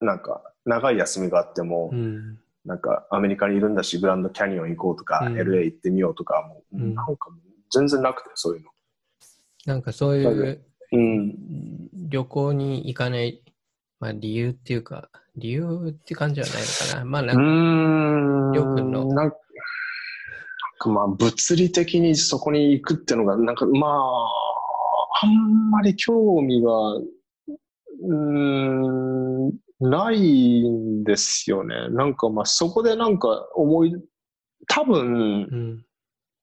[0.00, 2.38] う、なんか長い休みがあっても、うん。
[2.64, 7.30] なんかアメリカにいるんだし、グランドキャニオン行こうとか、うん LA 行ってみようとか、もう、うんなんか
[7.72, 8.70] 全然なくて、そういうの。
[9.66, 11.88] なんかそういううん。
[12.08, 13.42] 旅行に行かない、
[14.00, 17.04] まあ理由っていうか、理由って感じはないのかな。
[17.04, 18.52] まあなんか、ん。
[18.52, 19.36] りょうくんのなんか
[20.86, 24.28] まあ、物理的にそこに行くっていうのが、なんかまあ、
[25.22, 31.88] あんまり興味が、うーん、ないんですよね。
[31.90, 33.94] なんかまあ、そこでなんか思い、
[34.68, 35.84] 多分う、ん。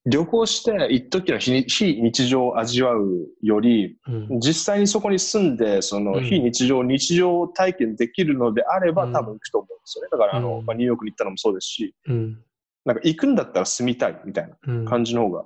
[0.08, 4.40] 旅行して一時の非非日常を味わうより、うん。
[4.40, 10.10] 実際にそこに住んで、そのうん非日常、日常体験できるのであれば、うん多分行くと思うんですよね。
[10.12, 12.40] だから、あの、うんまあ、ニューヨークに行ったのもそうですし、うん。
[12.86, 14.86] なんか行くんだったら住みたいみたいなうん。
[14.86, 15.46] 感じの方が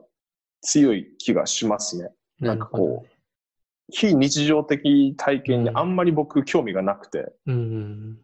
[0.61, 2.09] 強い気がしますね。
[2.39, 3.09] なんかこうね
[3.91, 8.19] 非日常的体験にあんまり僕興味がなくて、うん。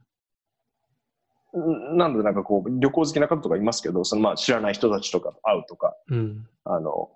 [1.58, 6.48] んなのでなんかこう旅行好きな方とかいますけど、そのまあ知らない人たちとかと会うとか、うん。
[6.66, 7.10] あの、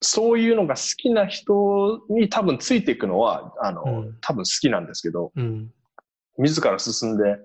[0.00, 5.70] そういうのが好きな人に多分ついていくのは、あの、うん多分好きなんですけど、うん。
[6.38, 7.36] 自ら進んで、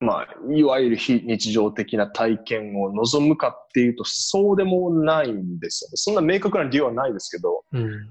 [0.00, 5.96] まあ、いわゆる非日常的な体験を望むかっていうと、そうでもないんですよね。
[5.96, 8.10] そんな明確な理由はないですけど、うん。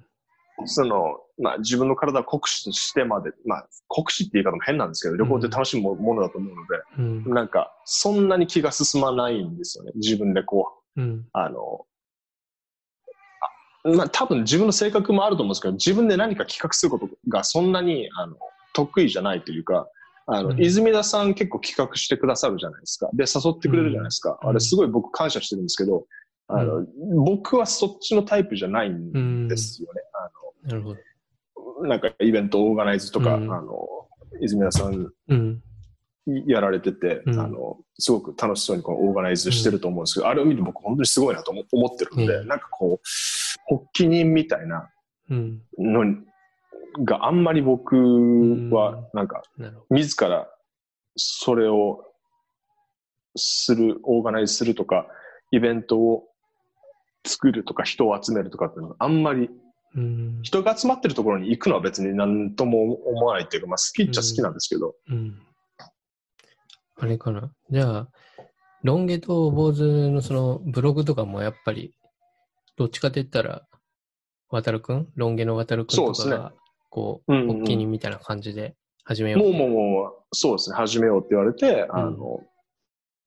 [0.66, 7.34] その、まあ自分の体を酷使としてまで、まあ酷使って言い方も変なんですけど、旅行って楽しむもものだと思うので、うん。
[7.34, 9.92] なんか、そんなに気が進まないんですよね。
[9.96, 11.26] 自分でこう、うん。
[11.34, 11.86] あの、
[13.86, 18.36] あまあ多分自分の性格もあると思うんですけど、自分で何か企画することがそんなに、あの、
[18.74, 19.88] 得意じゃないというか、
[20.32, 23.10] あの、うん泉田さん結構企画してくださるじゃないですか。
[23.14, 24.38] で、誘ってくれるじゃないですか。
[24.42, 26.06] うんあれすごい僕感謝してるんですけど、
[26.48, 26.86] あの、
[27.26, 30.02] 僕はそっちのタイプじゃないんですよね。
[30.64, 31.00] なるほど。
[31.80, 33.88] あの、なんかイベントオーガナイズとか、うんあの、
[34.42, 35.62] 泉田さんうん。
[36.46, 44.90] やられてて、うんあの、すごく楽しそうにこうオーガナイズしてると思うんですけど、あれを見て僕本当にすごいなと思思ってるんで、うんなんかこう、発起人みたいな
[45.30, 45.62] うん。
[46.98, 47.96] のがあんまり僕
[48.72, 49.44] はなんか
[49.90, 50.50] 自ら
[51.16, 52.04] それを
[53.36, 55.08] する、オーガナイズするとか、
[55.52, 56.26] イベントを
[57.26, 59.50] 作るとか人を集めるとかっていうのがあんまり。
[60.44, 65.42] 人が集まってるところに行くのは別に何とも思わないっていうか、まあ好きっちゃ好きなんですけど、うん。
[67.00, 67.52] あれかな？
[67.72, 68.08] じゃあ、
[68.84, 71.96] ロン毛と坊主のそのブログとかもやっぱり、
[72.78, 73.64] どっちかって言ったら、
[74.50, 76.54] 渡るくんロン毛の渡るくんとかが、
[76.90, 77.48] こう、うんうん。
[77.60, 79.44] 発起人みたいな感じで始めよう。
[79.44, 82.42] もうもうもう、そうですね、始めようって言われて、あの、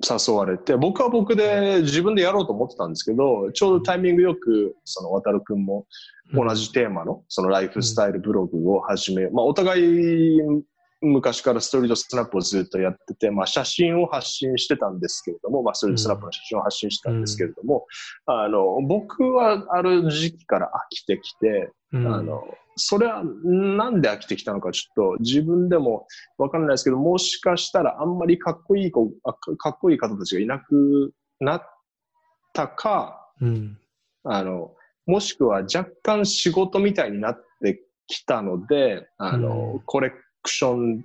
[0.02, 5.86] 誘われて、僕は僕で自分でやろうと思ってたんですけど、ちょうどタイミングよく、その渡るくんも
[6.32, 6.48] うん。
[6.48, 10.40] 同じテーマの、そのライフスタイルブログを始め、まあお互い
[11.02, 17.86] 昔からストリートスナップをずっとやってて、まあ写真を発信してたんですけれども、まあストリートスナップの写真を発信してたんですけれども、
[18.26, 22.44] あの、僕はある時期から飽きてきて、うん、あの、
[22.76, 26.06] それはなんで飽きてきたのかちょっと自分でも
[26.38, 31.62] わかんないですけど、もしかしたらあんまりかっこいい子、あかかっこいい方たちがいなくなっ
[32.52, 33.78] たか、うん。
[34.24, 34.74] あの、
[35.06, 40.16] もしくは若干仕事みたいになってきたので、あの、うんコレク
[40.50, 41.04] ション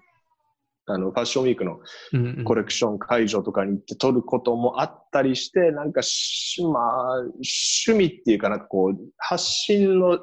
[0.90, 1.80] あの、ファッションウィークの
[2.14, 10.18] うんうんコレクション会場とかに行って撮ることもあったりして、なんかし、まあ、趣味っていうかなんかこう、発信の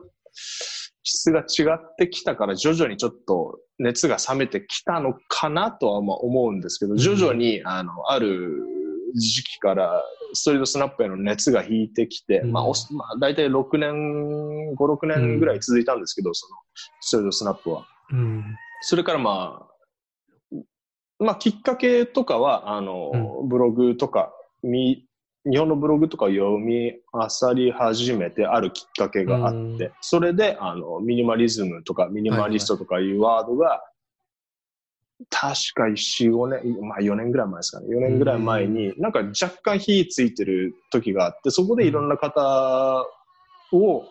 [1.05, 6.97] 質が違ってきたから徐々にちょっと熱が冷めてきたのかなとはまあ思うんですけど、ん。
[6.97, 8.65] 徐々に、あの、ある
[9.15, 12.53] 時期からストリートスナップへの熱が引いてきて、うん。
[12.53, 16.57] まあ、おまあ、大体6年、5、6年ぐらい続いたんですけど、その、
[17.01, 17.87] ストリートスナップは。
[18.11, 18.45] うん。
[18.81, 20.57] それからまあ、
[21.19, 25.07] まあきっかけとかは、あの、ブログとか、み、
[25.51, 33.83] 日本のブログとかを読み漁り始めてあるきっかけがあって、うんそれで、あの、ミニマリズムとかミニマリストとかいうワードが、
[35.31, 37.87] 確か4、5年、まあ4年ぐらい前ですかね。
[37.95, 43.07] 4年ぐらい前に、なんか若干火ついてる時があって、そこでいろんな方
[43.73, 44.05] を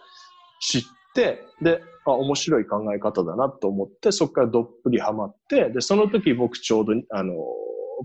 [0.61, 0.83] 知っ
[1.15, 7.33] て、で、あ、面白い考え方だなと思って、そこからどっぷりハマって、で、その時僕ちょうど、あの、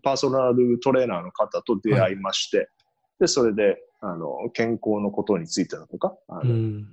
[0.02, 2.68] パーソナルトレーナーの方と出会いまして、
[3.20, 6.88] で、それで、あの、健康のことについてだとか、あのうん。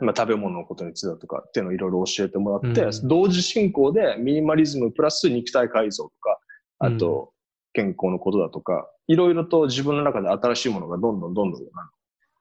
[0.00, 3.08] まあ、食べ物のことについてだとかっていうのをいろいろ教えてもらって、うん。
[3.08, 6.38] 同時進行でミニマリズムプラス肉体改造とか、
[6.78, 7.32] あと
[7.72, 11.62] 健康のことだとか、いろいろと自分の中で新しいものがどんどんどんどん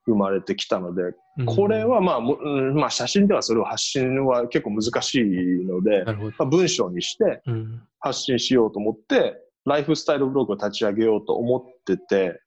[0.05, 1.03] 生まれてきたので、
[1.37, 1.45] うん。
[1.45, 6.03] これはまあ、もうんまあ写真ではそれを発信は結構難しいので。
[6.05, 7.81] まあ、文章にしてうん。
[7.99, 12.39] 発信しようと思って、ライフスタイルブログを立ち上げようと思ってて、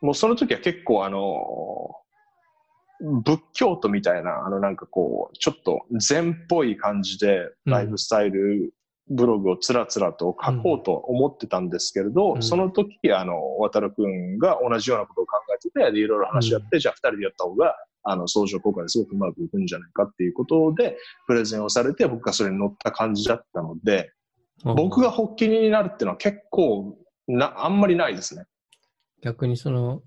[0.00, 1.94] もうその時は結構あの、
[3.22, 7.72] 仏教徒みたいな、あのなんかこう、ちょっと禅っぽい感じで、うん。
[7.72, 8.72] ライフスタイル
[9.10, 12.42] ブログをつらつらと書こうと思ってたんですけれど、うん。
[12.42, 24.12] その時、あの、渡るくんが同じようなことを考えてて、で、いろいろ話し合って、じゃあ二人でやった方が、あの、相乗効果ですごくうまくいくんじゃないかっていうことで、プレゼンをされて、僕がそれに乗った感じだったので、
[24.64, 28.44] 僕が発起人になるっていうのは結構な、あんまりないですね。
[29.22, 30.02] 逆にその、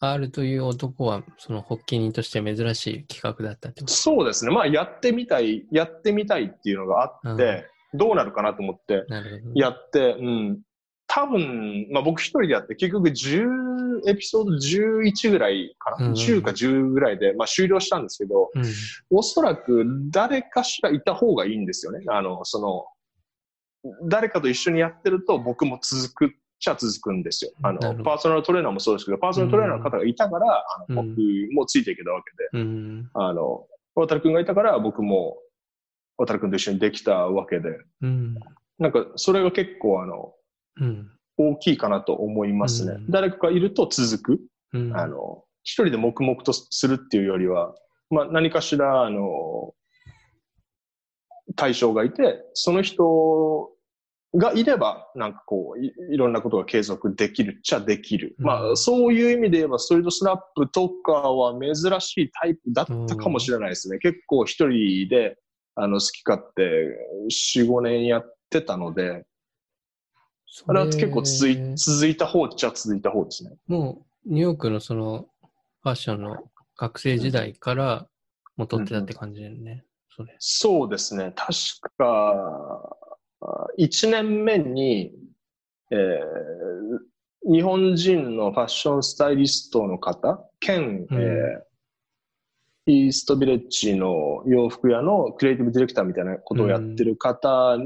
[0.00, 3.92] R という男は、その発起人として珍しい企画だったってこと？
[3.92, 4.50] そうですね。
[4.50, 9.04] まあ、やってみたい、やってみたいっていうのがあって、どうなるかなと思って。
[9.54, 10.60] やって、うん。
[11.06, 18.64] 多分、まあ僕一人でやって、結局10、エピソード11ぐらいかな、うん ?10 か10ぐらいで、まあ終了したんですけど、うん。
[19.10, 22.04] おそらく誰かしらいた方がいいんですよね。
[22.08, 22.94] あの、そ
[23.84, 27.52] の、誰かと一緒にやってると僕も続くっちゃ続くんですよ。
[27.62, 33.10] あの、パーソナルトレーナーもそうですけど、パーソナルトレーナーの方がいたから、あのうん僕もついていけたわけで、うん。
[33.14, 35.38] あの、渡るくんがいたから僕も
[36.18, 37.70] 渡るくんと一緒にできたわけで、
[38.02, 38.34] うん。
[38.78, 40.34] なんかそれが結構あの、
[40.80, 41.10] うん。
[41.38, 42.92] 大きいかなと思いますね。
[42.92, 44.40] うん誰かがいると続く。
[44.74, 44.96] うん。
[44.96, 47.74] あの、一人で黙々とするっていうよりは、
[48.10, 49.72] まあ何かしら、あの、
[51.56, 53.70] 対象がいて、その人
[54.34, 58.36] がいれば、なんかこうい、いろんなことが継続できるっちゃできる。
[58.38, 63.98] うんまあ、そういう意味で言えば、ストリートスナップとかは珍しいタイプだったかもしれないですね。
[63.98, 65.36] 結構一人で、
[65.74, 66.62] あの、好き勝手、
[67.58, 69.24] 4、5年やってたので、
[70.46, 73.52] そあれは結構続いれ続いた方っちゃ続いた方ですね。
[73.68, 75.28] もう、ニューヨークのその、
[75.82, 76.36] ファッションの
[76.76, 78.08] 学生時代から、
[78.56, 79.84] もう撮ってたって感じだよね。
[80.38, 81.32] そうですね。
[81.36, 81.52] 確
[81.96, 82.96] か、
[83.78, 85.12] 1年目に、
[85.90, 87.10] えー
[87.42, 91.22] 日本人のファッションスタイリストの方、兼、うん。
[91.22, 91.70] えー
[92.86, 97.76] イーストビレッジの洋服屋のクリエイティブディレクターみたいなことをやってる方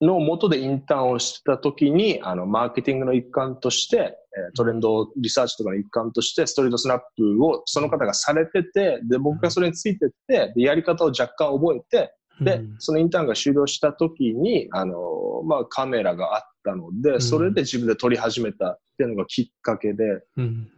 [0.00, 20.04] の元でインターンをしてた時に、あの、マーケティングの一環として、えートレンドリサーチとかの一環として、ストリートスナップをその方がされてて、で、僕がそれについてって、で、やり方を若干覚えて、で、うんそのインターンが終了した時に、あの、まあ、カメラがあったので、んそれで自分で撮り始めたっていうのがきっかけで、
[20.36, 20.68] うん。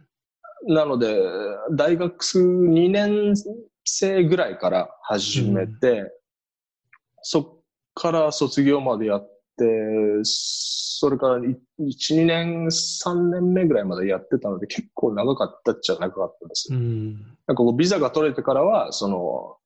[0.67, 1.17] なので、
[1.71, 3.33] 大学2年
[3.85, 6.11] 生ぐらいから始めて、
[7.21, 7.59] そっ
[7.93, 9.65] から卒業までやって、
[10.23, 16.73] それから1、2年、3年目ぐらいまでやってたので、結構長かったっちゃ長かったです。
[16.73, 17.13] うん。
[17.13, 19.57] なんかこう、ビザが取れてからは、その、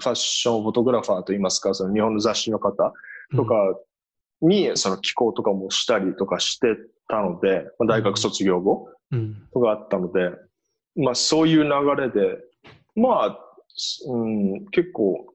[0.00, 2.92] ファッションフォトグラファーといいますか、その日本の雑誌の方
[3.34, 3.54] とか
[4.42, 6.76] に、その寄稿とかもしたりとかして
[7.08, 9.48] たので、まあ大学卒業後うん。
[9.52, 10.30] とかあったので、
[10.96, 11.70] まあそういう流
[12.00, 12.38] れで、
[12.96, 13.38] まあ、
[14.06, 15.26] うん、結構、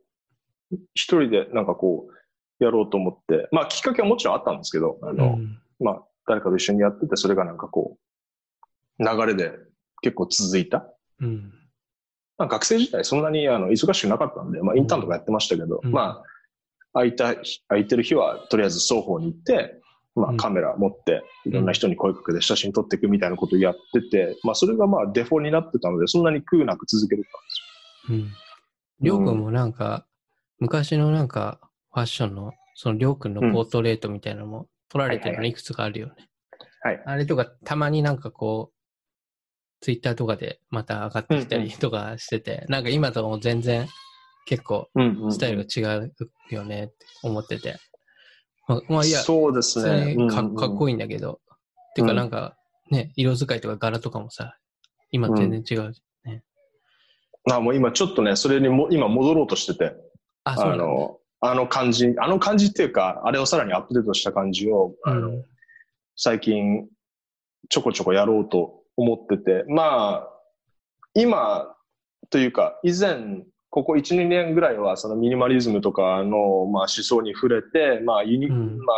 [0.93, 7.97] 一人でなんかこう、やろうと思って、まあきっかけはもちろんあったんですけど、あの、うんまあ誰かと一緒にやってて、それがなんかこ
[8.99, 9.53] う、流れで
[10.01, 10.85] 結構続いた。
[11.21, 11.53] うん。
[12.39, 16.23] まあ、学生時代そんなにあの忙しくなかったんで、まあ、インターンとかやってましたけど、うんま
[16.93, 17.35] 空いた、
[17.67, 19.79] 空いてる日は、とりあえず双方に行って、
[20.15, 27.21] まあうんカメラ持って、いろんな人に声かけて写真撮っていくみたいなことをやってて、まあそれがまあデフォになってたので、そんなに苦なく続けて
[28.07, 28.17] たんですよ。
[28.17, 28.31] うん。
[29.01, 30.05] りょうくんもなんか、
[30.59, 31.59] 昔のなんか、
[31.93, 36.13] ファッションの、そのりょうくんのポートレートみたいなのも撮られてるのいくつかあるよね。
[36.81, 37.03] はい。
[37.05, 38.78] あれとか、たまになんかこう、
[39.81, 43.87] ツイッターとかでまた上がってきたりとかしてて、なんか今とかも全然
[44.45, 46.13] 結構うんうんうんスタイルが違う
[46.49, 47.77] よねって思ってて。
[48.67, 50.15] まあ、まあいや、そうですね。
[50.15, 50.95] にかかっこいい。
[50.95, 51.39] んだけど。
[51.95, 52.55] ていうかうんなんか、
[52.91, 54.57] ね、色使いとか柄とかもさ、
[55.11, 55.93] 今全然違う。
[57.51, 59.95] あもう今ちょっとね、それにも今戻ろうとしてて、
[60.43, 60.77] あ、そうあな。
[60.77, 65.45] の、あの感じ、あの感じっていうか、あれをさらにアップデートした感じを、あの、うん
[66.21, 66.85] 最近
[67.69, 70.29] ちょこちょこやろうと思ってて、まあ、
[71.13, 71.73] 今
[72.29, 78.77] というか、以前、ここ1、2年ぐらいはそのミニマリズムとかの、まあ、思想に触れて、まあユニうん。
[78.79, 78.97] まあ、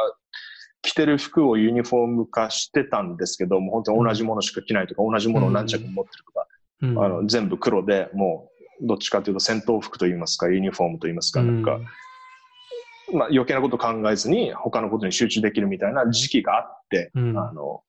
[0.82, 6.48] 着てる服をユニフォーム化してたんですけど、もう本当に同じものしか着ないとか、同じものを何着も持ってるとか、
[6.82, 7.04] うん。
[7.04, 8.50] あの全部黒で、も
[8.82, 11.80] うどっちかというと戦闘服といいますか、ユニフォームといいますか、なんか、
[13.14, 17.38] まあ、余計なこと考えずに他のことに集中できるみたいな時期があって、うん。
[17.38, 17.84] あの、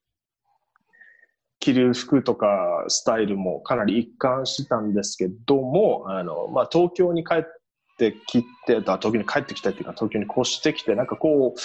[1.62, 7.42] 着る服とかスタイルもかなり一貫してたんですけども、あの、まあ、東京に帰っ
[7.98, 11.60] てきて、あ東京に帰ってきたっていうか、東京に越してきて、なんかこう、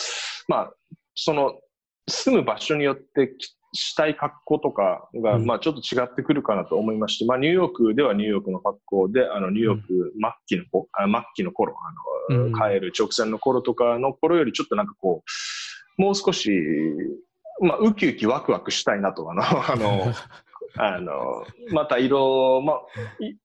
[0.48, 0.74] まあ、
[1.16, 1.60] その、
[2.08, 5.46] 住む場所によってきしたい格好とかが、うん。
[5.46, 9.88] まあちょっと違ってくるかなと思いまして、まあニューヨークではニューヨークの格好で、あのニューヨーク
[10.48, 11.76] 末期の子、あ末期の頃、
[12.30, 12.54] あの、うん。
[12.54, 15.24] 帰る直線の頃とかの頃よりちょっとなんかこ
[15.98, 16.52] う、もう少し、
[17.60, 20.14] まあウキウキワクワクしたいなと、あの、 あの、
[20.78, 22.78] あの、また色、まあ、
[23.24, 23.36] い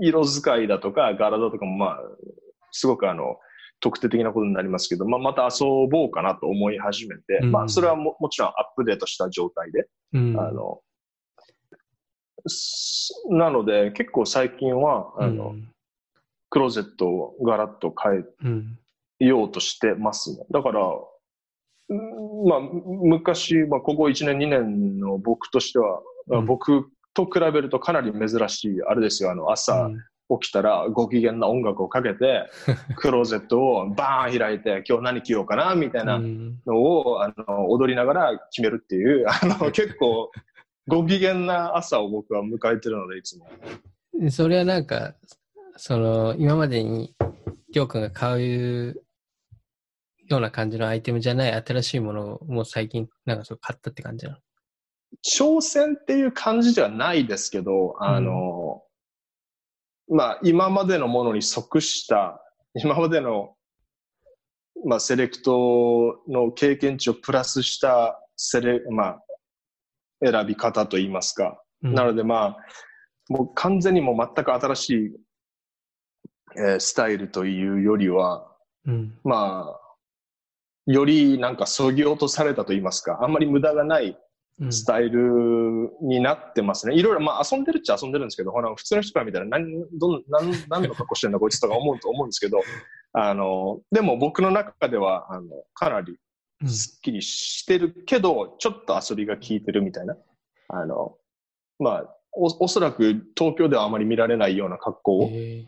[0.00, 1.98] 色使いだとか柄だとかもまあ、
[2.70, 3.38] すごくあの、
[3.80, 7.50] 特定的なことになりますけど、まあ、また遊ぼうかなと思い始めて、うん。
[7.50, 10.40] まあ、それはももちろんアップデートした状態で、うん。
[10.40, 10.80] あの、
[12.46, 15.68] すなので、結構最近は、あの、うん。
[16.48, 18.78] クローゼットをガラッと変うん。
[19.20, 20.46] えようとしてますね。
[20.50, 21.11] だから、うん
[22.48, 26.46] まあ、昔、まあ、ここ1年、2年の僕としては、うん。
[26.46, 29.90] 僕と比べるとかなり珍しい、あれですよ、あの、朝
[30.40, 32.48] 起きたらご機嫌な音楽をかけて、
[32.96, 36.58] クローゼットをバーン開いて、今日何着ようかな、みたいなうん。
[36.66, 40.30] のを、あの、踊りながら決めるっていう、あの、 結構、
[40.88, 43.46] ご機嫌な朝を僕は迎えてるので、いつも。
[44.14, 45.14] うんそれはなんか、
[45.76, 47.14] その、今までに、
[47.72, 49.02] りょうくんが買う
[50.32, 54.38] ような感じのアイテムじゃない新しいものをもう最近、なんかそう買ったって感じなの？
[55.22, 58.82] 挑戦っていう感じではないですけど、あの、
[60.08, 62.42] まあ、今までのものに即した、
[62.74, 63.54] 今までの、
[64.86, 69.22] まあ、セレクトの経験値をプラスしたセレ、まあ、
[70.24, 71.62] 選び方といいますか。
[71.82, 72.56] うんなのでまあ、
[73.28, 75.10] もう完全にもう全く新しい、
[76.56, 78.46] えースタイルというよりは、
[78.86, 79.18] うん。
[79.24, 79.80] まあ、
[80.86, 84.18] よりなんか削ぎ落とされたと言いますか、あんまり無駄がない
[84.60, 86.94] うんスタイルになってますね。
[86.94, 89.64] いろいろ、まあ遊んでるっちゃ遊んでるんですけど、ほら、普通の人から見たら何、
[89.98, 92.60] どん、何、何の格好してんだこいつとか思うと思うんですけど、
[93.14, 96.16] あの、でも僕の中では、あの、かなり
[96.62, 100.16] うんすっきりしてるけど、ちょっと遊びが効いてるみたいな。
[100.68, 101.16] あの、
[101.78, 105.66] まあ、お、おそらく東京ではあまり見られないような格好を、へ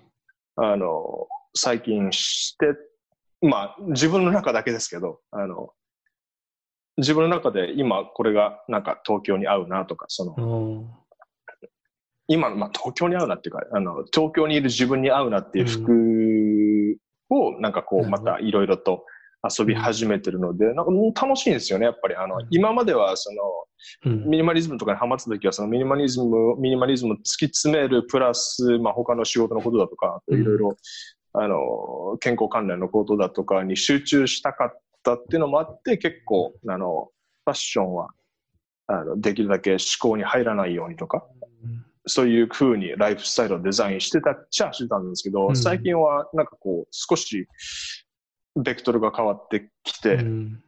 [0.57, 2.67] あの、最近して、
[3.45, 5.71] まあ、自分の中だけですけど、あの、
[6.97, 10.85] 自分の中で今これがなんか東京に合うなとか、その
[12.29, 16.97] 今の、まあ東京に合うなっていうか、あの、東京にいる自分に合うなっていう服
[17.31, 19.05] をなんかこう、またいろいろと
[19.59, 22.17] 遊び始めてるので、なんかもう楽しいんですよね、やっぱり。
[22.17, 23.43] あの、今まではその、
[24.27, 30.41] ミニマリズムとかにハマってた時は、そのミニマリズム、ミニマリズムを突き詰めるプラス、まあ他の仕事のことだとか、うん。
[30.41, 30.77] いろいろ、
[31.35, 37.11] あの、健康関連のことだとかに集中したかったっていうのもあって、結構、あの、
[37.45, 38.09] ファッションは、
[38.87, 41.27] あの、できるだけ思考に入らないようにとか、
[41.63, 45.57] うんそういう風にライフスタイルをデザインしてたっちゃしてたんですけど、うん。
[45.57, 47.49] 最近はなんかこう、少し、
[48.63, 50.63] ベクトルが変わってきて、うん。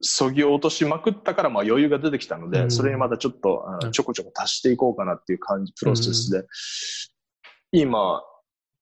[0.00, 2.70] そぎ落としまくったからまあ余裕が出てきたので、うん。
[2.70, 3.86] それにまたちょっとあうん。
[3.86, 6.44] のちょこちょこ足していこうかなっていう感じ、プロセスで、
[7.72, 8.22] 今、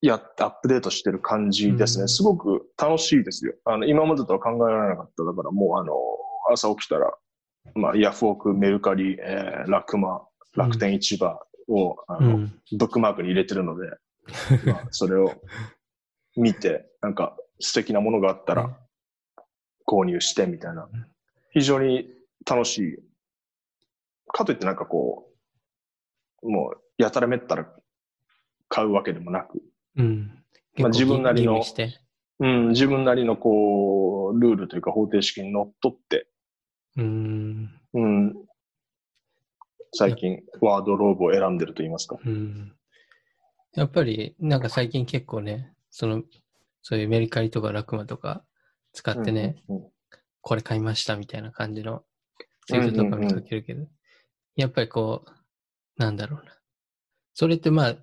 [0.06, 2.02] やってアップデートしてる感じですね。
[2.02, 3.54] うんすごく楽しいですよ。
[3.64, 5.24] あの、今までとは考えられなかった。
[5.24, 5.94] だからもうあの、
[6.52, 7.12] 朝起きたら、
[7.74, 10.22] まあ、ヤフオク、メルカリ、えー、ラクマ、
[10.54, 13.90] 楽天市場を、あの、うんブックマークに入れてるので、
[14.66, 15.32] まあ、それを
[16.36, 18.78] 見て、なんか素敵なものがあったねら
[19.86, 21.06] 購入してみたいなうん。
[21.52, 22.08] 非常に
[22.48, 22.98] 楽しい。
[24.28, 25.28] かといってなんかこ
[26.42, 27.66] う、もうやたらめったら
[28.68, 29.62] 買うわけでもなく、
[29.96, 30.44] うん。
[30.78, 31.62] まあ自分なりの。
[32.38, 36.26] うん、自分なりのこう、ルールというか方程式にのっとって、
[36.96, 37.70] うん。
[37.94, 38.34] うん、
[39.94, 42.18] 最近ワードローブを選んでると言いますか。
[42.22, 42.72] うん。
[43.74, 46.22] やっぱり、なんか最近結構ね、その、
[46.82, 48.44] そういうメルカリとかラクマとか
[48.92, 49.90] 使ってね、うんうん
[50.46, 52.04] これ買いましたみたいな感じの
[52.68, 53.88] ツイートとか見かけるけど、
[54.54, 55.30] やっぱりこう、
[56.00, 56.52] なんだろうな。
[57.34, 57.96] それってまあ、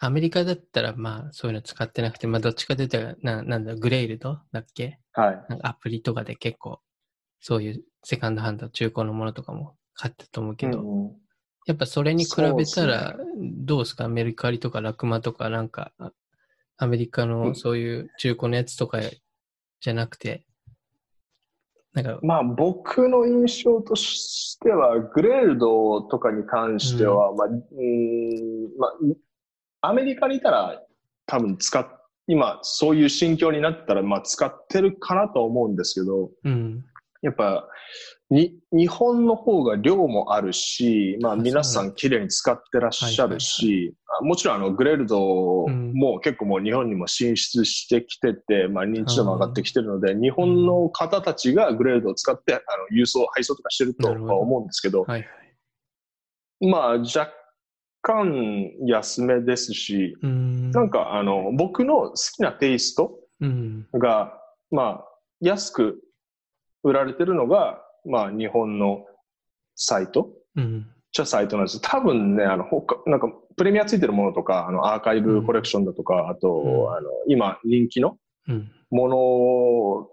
[0.00, 4.38] アメリカだったらまあそういうの使ってなくて、まあどっちかというと、ななんだ、グレイルド？
[4.52, 5.00] だっけ？
[5.12, 5.44] はい。
[5.48, 6.80] なんかアプリとかで結構、
[7.40, 11.12] そういうセカンドハンド、中古のものとかも買ってたと思うけど、うんうん。
[11.66, 14.08] やっぱそれに比べたらどうですか？
[14.08, 16.12] メルカリとかラクマとかなんか、あ
[16.76, 17.28] アメリカうん。
[17.28, 19.00] のそういう中古のやつとか
[19.80, 20.44] じゃなくて、
[21.92, 28.92] なんか、まあ僕の印象としては、グレールドとかに関しては、まあ、うーん、まあ、
[29.80, 30.80] アメリカにいたら
[31.26, 31.86] 多分使っ、
[32.26, 36.84] 今そういう心境になったら、まあ使ってるかなとは思うんですけど、うん、
[37.22, 37.68] やっぱ、
[38.30, 45.92] に、日本の方が量もあるし、まああ皆さんん綺麗に使ってらっしゃるし、あもちろんあのグレールドうん。
[45.94, 52.62] も結構もう日本にも進出してきてて、まあ認知度も上がってきてるので、日本の方たちがグレールドを使ってあの
[52.96, 55.28] 郵送、配送とかしてるとは思うんですけど、はいはい。
[56.68, 57.32] まあ若
[58.08, 60.70] 干安めですし、うん。
[60.70, 64.40] なんかあの僕の好きなテイストうん、が、
[64.70, 65.04] まあ、
[65.40, 66.00] 安く
[66.82, 69.04] 売られてるのが、まあ、日本の
[69.76, 71.80] サイト、うん、じゃサイトなんです。
[71.80, 76.96] 多分ね、あの、他、なんか、プレミアついてるものとか、あの、アーカイブコレクションだとか、あと、うん。
[76.96, 80.08] あの、今、人気のうん、も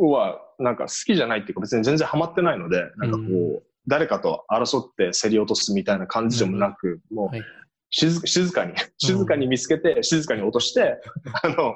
[0.00, 7.42] のは、なんか好きじゃないっていうか、別に全然ハマってないので、なんかこう、うん誰かと争って競り落とすみたいな感じでもなく、もうはい、
[7.90, 11.00] 静静かに、静かに見つけて、静かに落として、
[11.42, 11.74] あの、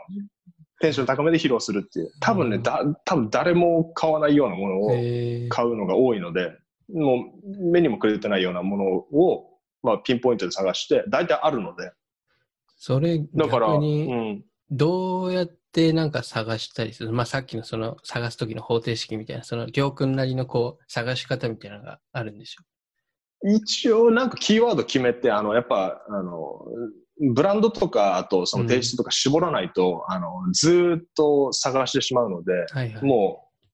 [0.81, 2.11] テンション高めで披露するっていう。
[2.21, 6.53] 多分ね、うんだ、多分誰も買わないようなものをえー、買うのが多いので、
[6.93, 11.91] もう目にもくれてないようなものを、まあ、ピンポイントで探して、大体あるので。
[12.77, 14.45] それ、だから、う逆に、ん。
[14.71, 15.47] どうやっ
[15.77, 17.13] てなんか探したりする。
[17.13, 22.63] まあさっきのその探す時の方程式みたいな、その行君なりのこう探し方みたいなのがあるんでしょ？
[23.49, 26.65] 一応、なんかキーワード決めて、あの、やっぱ、あの、
[27.35, 33.05] ブランドとか、あとそのテイストとか絞らないと、あの、ずーっと探してしまうので、はいはい。
[33.05, 33.67] もう、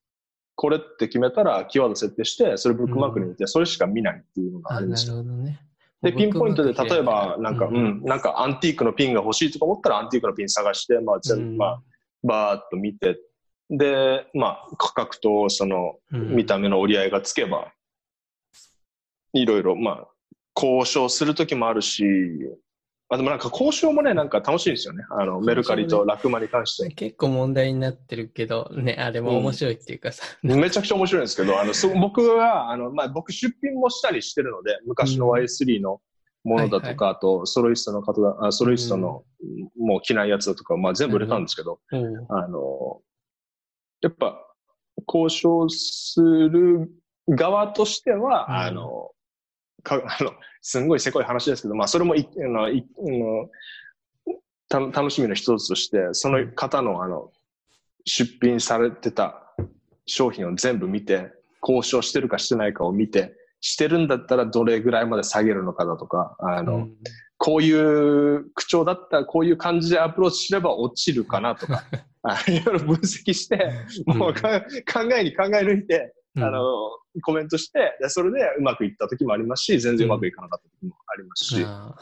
[0.57, 5.16] これって決めたら、キーワード設定して、それブックマークに入れて、それしか見ないっていうのがあるるんですよ。
[5.16, 5.61] ほどね。
[6.03, 8.00] で、ピンポイントで、僕例えば、なんか、ううん。
[8.00, 11.82] ん、なんかアンティークのピンが欲しいとか思ったら、アンティークのピン探して、まあ、全まあ、
[12.22, 13.18] バーっと見て、
[13.70, 17.72] で、まあ、価格とその、うん見た目の折り合いがつけば、
[19.32, 20.08] いろいろ、まあ、
[20.54, 22.04] 交渉するときもあるし、
[23.12, 25.04] あ、でもなんか交渉もね、なんか楽しいんですよね。
[25.10, 26.88] あの、メルカリとラクマに関して。
[26.94, 30.24] 結構問題になってるけど、ね、あれも面白いっていうかさ。
[30.42, 36.00] めちゃくちゃ面白いんですけど、あの、そ僕は、あの、まあ、僕出品もしたりしてるので、昔のうん Y3 の
[36.45, 39.24] ものだとか、あと、ソロイストの方が、あソロイストの、
[39.78, 43.01] もう着ないやつだとか、まあ、全部売れたんですけど、おうあの、
[44.01, 44.38] やっぱ、
[45.07, 46.90] 交渉する
[47.28, 48.55] 側としては、うん。
[48.55, 49.11] あの、
[49.82, 53.51] かあの、すんごいせこい話ですけど、まあ、それもい、あの、いあの
[54.68, 57.30] た楽しみの一つとして、その方の、あの、
[58.05, 59.55] 出品されてた
[60.07, 61.30] 商品を全部見て、
[61.62, 66.96] 交渉してるかしてないかを見て、してるんだったらどれぐらいまで下げるのかだとか、あの、うん。
[67.38, 71.84] こういう口調だったらこういう感じでアプローチすれば落ちるかなとか、
[72.22, 73.72] あいろいろ分析して、
[74.06, 76.44] もうか、考えに考え抜いて、うん。
[76.44, 76.62] あの、
[77.22, 81.94] コメントして、でそれでうまくいった時もありますし、全然うまくいかなかった時もありますし、あ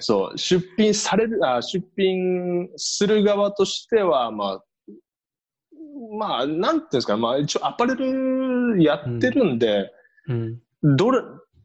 [0.00, 4.64] そう、出品される、あ出品する側としては、まあ、
[6.18, 10.58] まあ、なんていうんですか、まあ一応アパレルやってるんで、ーうん。
[10.82, 11.20] どれ、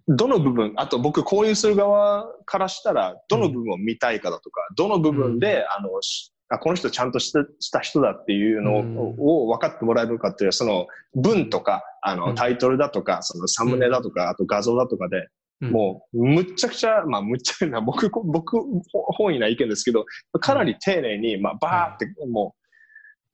[0.07, 8.77] どの部分、あと僕購入する側からしたら、どの部分を見たいかだとか、どの部分で、あの、しあこの人ちゃんとしたした人だっていうの
[9.17, 12.35] を,、分かってもらえるかっていう、その文とか、あの、うん。
[12.35, 15.27] タイトルだとか、そのサムネだとか、あと画像だとかで、
[15.61, 15.71] うん。
[15.71, 18.59] もう、むっちゃくちゃ、まあ、むっちゃな、 僕、僕、
[18.91, 20.05] 本意な意見ですけど、
[20.39, 22.55] かなり丁寧に、まあ、バーって、も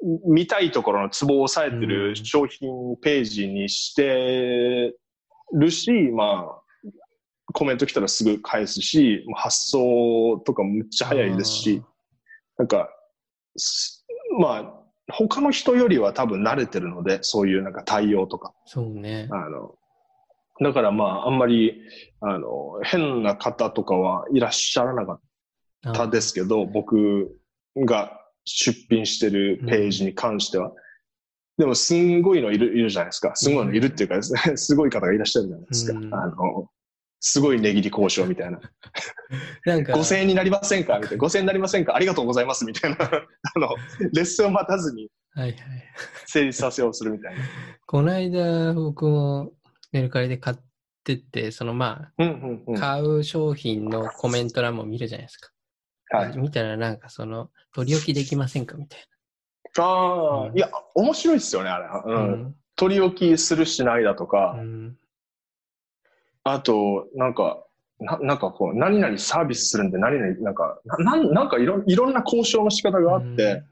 [0.01, 1.89] う、見たいところのツボを押さえてうん。
[1.89, 4.95] る商品ページにして
[5.53, 6.61] るし、まあ、
[7.53, 11.83] コメント来たらすぐ返すし、発送とかむっちゃ早いですし、
[12.57, 12.89] なんか、
[13.57, 14.05] す
[14.39, 14.81] まあ、
[15.11, 18.53] 他の人よりは多分慣れてるので、そういうなんか対応とか。
[18.65, 19.27] そうね。
[19.31, 19.75] あの、
[20.61, 21.81] だからまあ、あんまり、
[22.21, 25.19] あの、変な方とかはいらっしゃらなか
[25.89, 27.35] ったですけど、僕
[27.75, 30.71] が出品してるページに関しては。
[31.61, 33.31] でも、すんごいのいるいるじゃないですか。
[33.35, 34.17] すごいのいるっていうか、
[34.57, 35.99] すごい方がいらっしゃるじゃないですか。
[35.99, 36.69] うんあの、
[37.19, 38.59] すごい値切り交渉みたいな。
[39.65, 40.97] なんか、5000円になりませんか？
[40.99, 41.23] みたいな。
[41.23, 41.95] 5000円になりませんか？
[41.95, 42.97] ありがとうございますみたいな。
[43.55, 43.75] あの、
[44.13, 45.59] レッスンを待たずにはいはい。
[46.25, 47.43] 成立させようとするみたいな。
[47.85, 49.53] この間、僕も
[49.91, 50.57] メルカリで買っ
[51.03, 52.75] てって、そのまうんうんうあ、ん。
[52.75, 55.51] 買う商品のコメント欄も見るじゃないですか。
[56.17, 56.37] はい。
[56.37, 58.75] 見たらなんかその、取り置きできませんか？
[58.77, 58.99] みたい
[59.77, 61.85] ああ、うんいや、面白いですよね、あれ。
[62.05, 62.19] うな。
[62.23, 62.55] ん。
[62.75, 64.97] 取り置きするしないだとか、うん。
[66.43, 67.63] あと、なんか、
[67.99, 73.63] ななんかこう、何々サービスするんで、何々、なんか、ななんなんかいろいろんな交渉の仕方があって、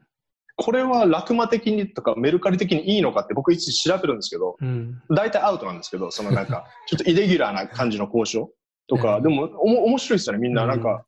[0.56, 5.02] これはラクマ的にとかメルカリ的にいいのかって僕一時調べるんですけど、うん。
[5.10, 8.52] 大体アウトなんですけど、そのなんか、 ちょっとイレギュラーな感じの交渉
[8.86, 10.62] とか、うんでも、おも面白いですよね、みんな。
[10.62, 11.04] うんなんか、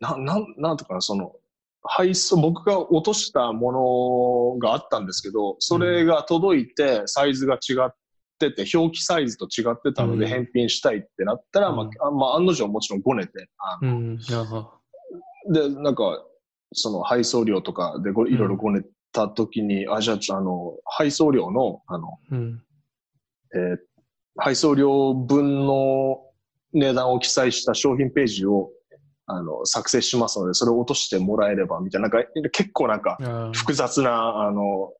[0.00, 1.34] な、なん、なんとかな、その、
[1.88, 7.94] 配送、僕が落としたものがあったんですけど、それが届いて、サイズが違っ
[8.38, 14.18] てて、表記サイズと違ってたのでうん返品したいってなったら、うんまあ、あまあ、案の定もちろんごねて、あのうん。
[14.32, 14.70] あ
[15.50, 16.24] で、なんか、
[16.72, 18.82] その配送料とかでごいろいろごね
[19.12, 22.62] た時に、あ、じゃあ、あの、配送料の、あの、うん。
[23.54, 23.78] えー
[24.38, 26.20] 配送料分の
[26.72, 28.70] 値段を記載した商品ページを
[29.28, 34.92] あの作成しますので、それを落としてもらえればみたいな、なんか結構なんかあ複雑なあの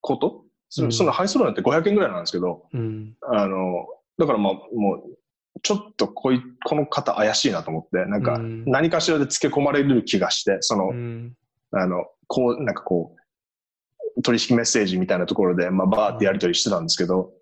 [0.00, 0.92] こと、そうん。
[0.92, 3.14] その配送料なんて500円ぐらいなんですけど、うん。
[3.22, 3.86] あの
[4.18, 5.18] だからまあもう、
[5.62, 8.64] ちょっとこいこの方怪しいなと思って、なんかうん。
[8.66, 11.34] 何かしらで付け込まれる気がして、その、うん。
[11.72, 13.16] あの、こう、なんかこ
[14.16, 17.32] う、取引メッセージみたいなところで、まあ、バーってやり取りしてたんですけど、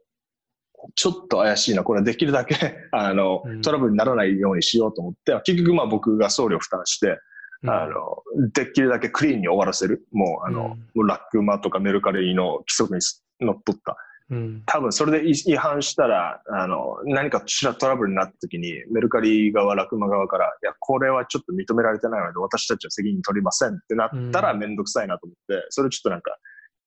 [0.95, 1.83] ちょっと怪しいな。
[1.83, 2.55] これはできるだけ、
[2.93, 7.19] あのうん、トラブルにならないようにしようと思って、結局まあ僕が送料負担して、
[7.67, 8.23] あの、
[8.53, 10.07] できるだけクリーンに終わらせる。
[10.13, 13.01] もう、あの、うんもうラックマとかメルカリの規則に
[13.41, 13.97] のっとった。
[14.31, 14.63] うん。
[14.67, 26.37] 多分それで違違反したら、あの、何かしらトラブルになった時に、メルカリ側、ラクマ側から、いや、これはちょっと認められてないので、私たちは責任取りませんってなったらうんめんどくさいなと思って、それちょっとなんか、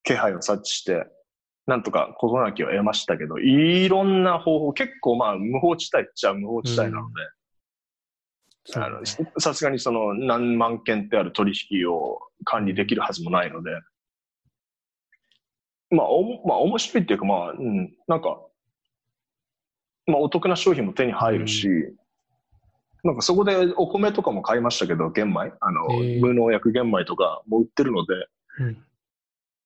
[0.04, 1.06] 気配を察知して、
[1.70, 7.14] なんとか事なきを得ましたけど、いろんな方法、結構まあ、無法地帯っちゃ無法地帯なので、
[8.76, 9.06] あの
[9.40, 13.72] さすがにその何万件ってある取引を管理できるはずもないので、
[15.92, 18.42] まあ、おもまあ、面白いっていうか、まあ、うん、なんか、
[20.08, 21.68] まあ、お得な商品も手に入るし、
[23.04, 25.88] なんかそこでお米とかも買いましたけど、玄米、あの、
[26.20, 28.14] 無農薬玄米とかも売ってるので、
[28.60, 28.84] うん。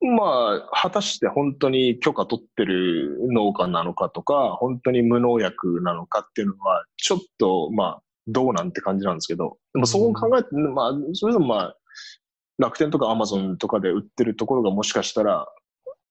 [0.05, 11.77] まあ、果たして本当に許可取ってる農家なのかとか、本当に無農薬なのかっていうのは、ちょっと、まあ、どうなんて感じなんですけど、でもそう考えて、まあ、それでもまあ、
[12.57, 15.47] 楽天とかアマゾンとかで売ってるところがもしかしたら、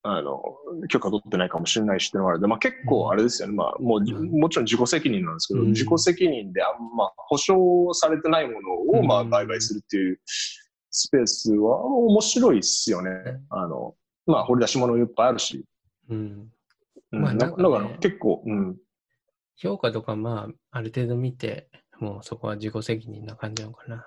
[0.05, 0.43] あの、
[0.89, 3.55] 許可取ってないかもしれないしっていうのがあるので、まあ結構あれですよね。
[3.55, 4.41] まあもう、うん。
[4.41, 5.69] もちろん自己責任なんですけど、うん。
[5.69, 9.31] 自己責任であんま保証されてないものをまあうん。
[9.31, 10.19] 売買するっていう
[10.93, 13.11] スペースは面白いっすよね。
[13.49, 13.95] あの、
[14.27, 15.65] まあ掘り出し物いっぱいあるし。
[16.09, 16.51] うん。
[17.13, 18.77] うんまあなんかねだだから結構、うん。
[19.57, 21.69] 評価とかまあ、ある程度見て、
[21.99, 24.07] もうそこは自己責任な感じなのかな。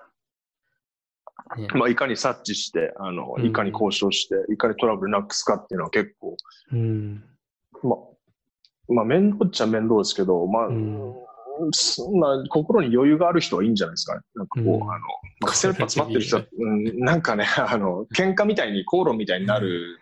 [1.56, 6.36] ねまあいかに察知して、あの、うんいかに交渉して、いかにトラブルなくすかっていうのは結構、
[6.72, 7.24] うん。
[7.82, 11.25] まあ、まあ面倒っちゃ面倒ですけど、まあ、うん
[11.72, 14.20] そんな心に余裕がある人はいいんじゃないですかね。
[14.34, 14.90] なんかこう、うんあの、
[15.40, 19.98] まあ、切羽詰まってる人は、 うん、なんかね、 あの、喧嘩みたいに口論みたいになる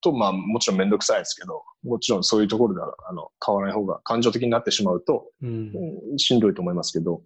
[0.00, 5.72] と、まあもちろん面倒くさいですけど、もちろんそういうところでは、あの、変わらない方が感情的になってしまうと、うん。
[6.10, 7.22] うんしんどいと思いますけど、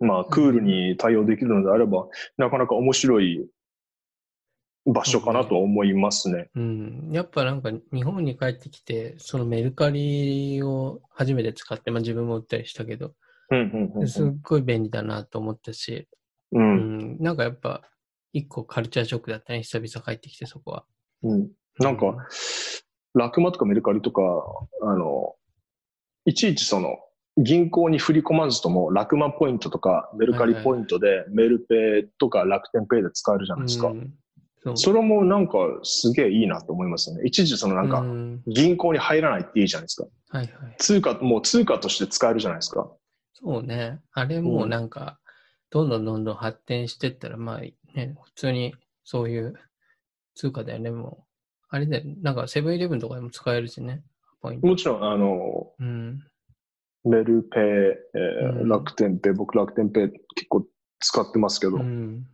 [0.00, 3.46] まあ、クールに対応できるのであれば、なかなか面白い
[4.86, 6.50] 場所かなと思いますね。
[6.54, 7.08] うん。
[7.10, 13.14] やっぱなんか日本に帰ってきて、そのメルカリを初めて使って、まあ自分も売ったりしたけど、
[13.50, 16.06] うん、うん、うんすっごい便利だなと思ったし、
[16.52, 16.58] う。
[16.58, 17.18] うんん。
[17.18, 17.82] なんかやっぱ
[18.34, 20.84] 一個カルチャーショックだったね、久々帰ってきてそこは。
[21.22, 21.50] うん。
[21.78, 22.16] なんか、
[23.14, 24.22] ラクマとかメルカリとか、
[24.82, 25.34] あの、
[26.26, 26.98] いちいちその、
[27.36, 33.88] 銀行に振り込まずとも、ラクマポイントとか、メルカリポイントで、メルペイとか楽天ペイで使えるじゃないですか。
[33.88, 34.10] うんそう
[34.74, 37.26] それもなんかすげえいいなと思いますよね。
[37.26, 40.08] いちいちそのなんか、うん銀行に入らないっていいじゃないですか。
[40.30, 40.76] はいはい。
[40.78, 42.90] 通貨、もう通貨として使えるじゃないですか。
[43.34, 44.00] そうね。
[44.12, 45.18] あれもうなんか、
[45.70, 49.54] どんどんどんどん発展してったら、まあね、普通にそういう
[50.34, 51.24] 通貨だよね、もう。
[51.68, 54.02] あれだよ、なんかセブンイレブンとかでも使えるしね。
[54.62, 56.22] もちろん、あの、うん。
[57.04, 60.66] メルペイ、えーうん楽天ペイ、僕楽天ペイ結構
[61.00, 62.26] 使ってますけど、うん。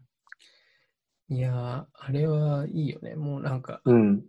[1.31, 3.15] いやー、あれはいいよね。
[3.15, 4.23] もうなんか、うん。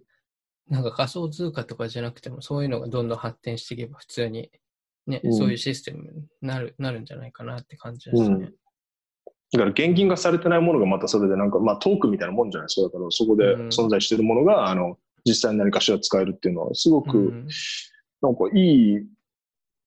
[0.70, 4.52] なんか仮想通貨とかじゃなくても、そういうのがどんどん発展していけば、普通に、
[5.08, 6.10] ね、うんそういうシステムに
[6.42, 8.52] なる、なるんじゃないかなって感じですね。
[9.52, 12.84] だから現金化されてないものがまたそれでなんか、まあトークみたいなもんじゃないですか。
[12.84, 17.48] だからそこでうん存在しているものが、あの、実際に何かしら使えるっていうのは、すごく、うん
[18.22, 19.00] なんかいい、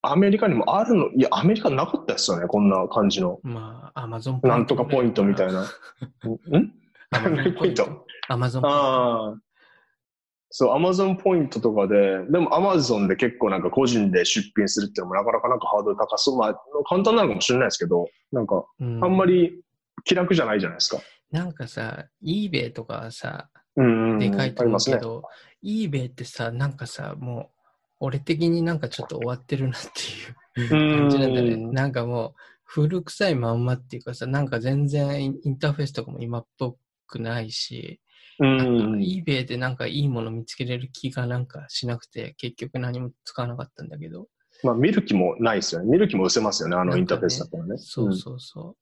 [0.03, 3.39] アメリカにもあるの、いや、アメリカなかったですよね、こんな感じの。
[3.45, 5.63] まあ、アマゾンなんとかポイントみたいな。
[6.59, 6.84] ん？
[7.15, 9.45] アマゾンポイントアマゾンポイント。
[10.57, 16.39] そう、アマゾンポイントとかで、でもアマゾンで結構なんか個人で出品するっていうのもなかなかなんかハードル高そう。
[16.39, 16.55] まあ、
[16.89, 19.61] 簡単なのかもしれないですけど、なんか、うんあんまり
[20.05, 21.03] 気楽じゃないじゃないですか。
[21.33, 24.19] なんかさ、eBay とかはさ、うんうん。
[24.21, 24.65] でかいと。
[24.65, 25.25] 思うけど、
[25.65, 27.65] eBay ってさ、なんかさ、もう、
[28.01, 29.81] 俺的になんかちょっと終わってるなっ
[30.55, 31.49] ていう感じなんだね。
[31.55, 36.77] うんなんかもう、古臭いまんまっていうかさ、なんか全然インインターフェースとかも今っぽ
[37.07, 38.01] くないし、
[38.41, 44.27] うん eBay でなんかいいもの見つけれる気がなんかしなくて、結局何も使わなかったんだけど。
[44.63, 45.91] まあ、見る気もないですよね。
[45.91, 47.77] 見る気も失せますよね、あのインターフェースだったらね。
[47.79, 48.77] そううんそうそ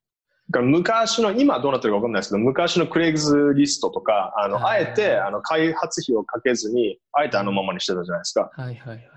[0.50, 8.50] だから昔の、今どうなってるかわかんないですけど、昔のクレイグズリストとか、あの、あはいえて、あの、開発費をかけずに、あえてあのままにしてたじゃないですか。
[8.56, 8.60] う。
[8.60, 9.08] はいはいはい。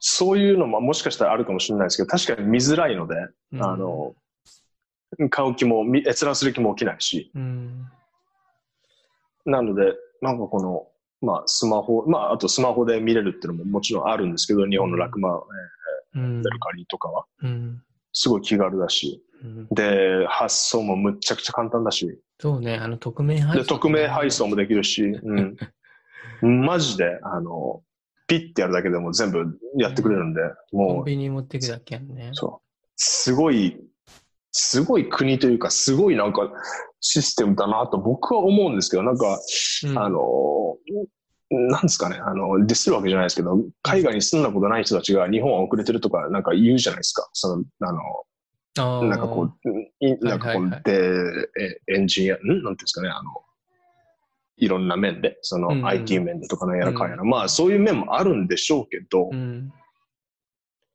[0.00, 3.14] そういうのももしかしたらあるかもしれないですけど、確かに見づらいので、
[3.52, 4.14] うんあの、
[5.30, 7.30] 買う気も、み閲覧する気も起きないし。
[7.34, 7.86] うん。
[9.44, 10.86] なので、なんかこの、
[11.20, 15.30] まあ、スマホ、まあ、あとスマホで見れるっていうのももちろんあるんですけど、日本のラクマ、
[16.14, 17.24] えうんーメルカリとかは。
[17.42, 17.82] うん。
[18.12, 19.22] すごい気軽だし。
[19.42, 22.18] うんで、発送もむっちゃくちゃ簡単だし。
[22.40, 23.74] そうね、あの、匿名配で、送。
[23.74, 25.56] 匿名配送もできるし、うん。
[26.64, 27.82] マジで、あの、
[28.26, 30.40] ピッてやるだけでも全部やってくれるんで、
[30.70, 32.30] コもう、ンビニに持っていくだけやんね。
[32.32, 32.66] そう。
[32.96, 33.78] すごい、
[34.58, 36.50] すごい国というか、すごいなんか
[37.00, 39.38] システムだなと僕は思うんですけど、なんか、
[39.84, 39.98] うん。
[39.98, 40.76] あの、
[41.50, 47.28] なんですかね、あの、ディスるわけじゃないですけど、海外に住んだことない人たちが日本は遅れてるとかなんか言うじゃないですか。
[47.34, 47.92] その、あ
[48.80, 49.52] の、なんかこう、
[50.00, 51.50] いなんかこうで、
[51.88, 52.38] えエンジニア、ん？
[52.38, 53.30] なんていうんですかね、あの、
[54.56, 55.78] いろんな面で、そのうん。
[55.80, 59.70] うん IT 面でとかのやらかんやら、まあそういう面もあるんでしょうけど、うん。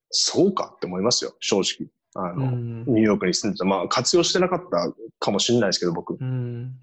[0.09, 1.87] そうかって思いますよ、正直。
[2.15, 2.85] あの、うん。
[2.85, 3.65] ニューヨークに住んでた。
[3.65, 6.17] まあ活用してなかったかもしれないですけど、僕。
[6.19, 6.75] うん。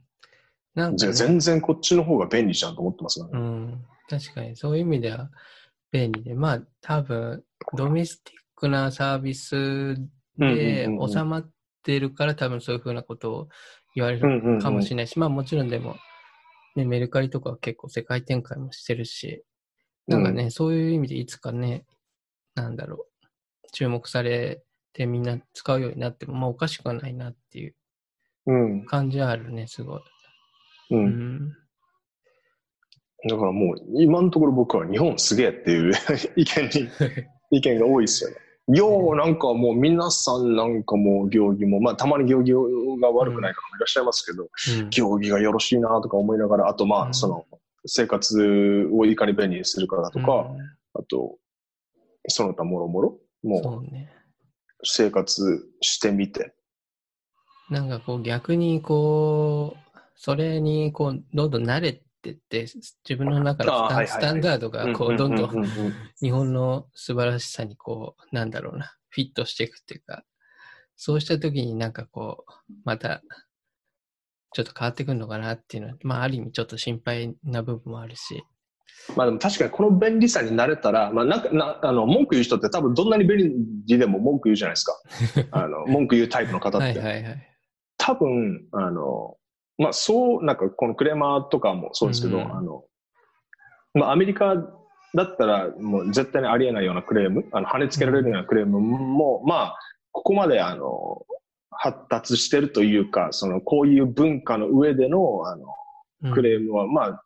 [0.74, 3.28] なんか、ね、全然こっちの方が便利じゃんと思ってますね。
[3.32, 3.84] うん。
[4.08, 5.30] 確かに、そういう意味では
[5.92, 7.44] 便利で、まあ、多分、
[7.76, 10.00] ドメスティックなサービスで
[10.38, 11.50] うんうんうんうん収まっ
[11.82, 13.48] てるから、多分そういうふうなことを
[13.94, 15.96] 言われうんうんうんるかもしれないし、まあもちろんでも、
[16.76, 19.44] ね、メルカリとかは結構世界展開もしてるし、
[20.06, 21.84] なんかね、そういう意味でいつかね、
[22.54, 23.06] なんだろ
[23.64, 24.62] う、注目され
[24.92, 27.74] てみんな使うようになっても、まあおかしくはないなっていう
[28.46, 28.86] うん。
[28.86, 30.00] 感じはあるね、すごい。
[30.90, 30.96] う。
[30.96, 31.56] うんん。
[33.28, 35.92] だからもう、今のところ僕は日本すげえっていう
[36.36, 36.88] 意見に、
[37.58, 38.36] 意見が多いですよね。
[38.68, 47.46] よう、なんかもう皆さんなんかもう行儀も、まあたまに行儀が悪くない方もいらっしゃいますけど、うん行儀がよろしいなとか思いながら、あとまうんあその、
[47.86, 50.50] 生活をいかに便利にするかだとか、
[50.94, 51.38] あと、
[52.28, 54.10] その他もろもろ、うんもそううね。
[54.82, 56.54] 生活してみて。
[57.70, 62.66] なんかこう逆にこう、それにこう、どんどん慣れてって、
[63.08, 65.66] 自分の中のスタン,、ダードがこう、どんどん
[66.20, 70.24] 日本の素晴らしさにこう、なんだろうな、フィットしていくっていうか、
[70.96, 73.22] そうした時になんかこう、また、
[74.52, 78.42] ちょっと変わってくるのかなっていうのは、まあある意味ちょっと心配な部分もあるし、
[79.16, 83.52] まあでも確かにこの便利さに慣れたら、まあなんか、なあの、文句言う人って多分どんなに便
[83.86, 85.00] 利でも文句言うじゃないですか。
[85.50, 86.86] あの、文句言うタイプの方って。
[86.86, 87.48] はいはいはい。
[87.96, 89.36] 多分、あの、
[89.78, 92.84] まあそう、なんかこのクレーマーとかもそうですけど、うんあの、
[93.94, 94.54] まあアメリカ
[95.14, 99.78] だったらもう絶対にありえないようなクレーム、あの、跳ねつけられるようなクレームも、まあ、
[100.12, 101.22] ここまであの、
[101.70, 105.64] 発達してるというか、その、こういう文化の上での、あの、
[106.24, 107.24] うんクレームは、まあ、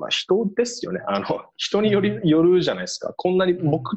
[0.00, 1.00] まあ人ですよね。
[1.06, 1.26] あの、
[1.56, 3.12] 人により、よるじゃないですか。
[3.16, 3.70] こんなに、うん。
[3.70, 3.96] 僕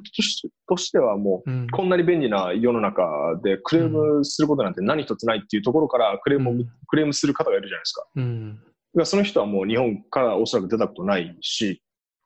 [0.67, 1.67] としてはもう、うん。
[1.69, 3.03] こんなに便利な世の中
[3.43, 6.69] でクレームすることなんて何一つないっていうところからクレームを、うん。
[6.87, 8.05] クレームする方がいるじゃないですか。
[8.15, 8.59] うん。
[9.05, 11.81] その人はもう日本からおそらく出たことないし、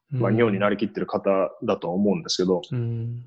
[0.09, 1.29] まあ日本に慣れきってる方
[1.63, 3.23] だとは思うんですけど、うん。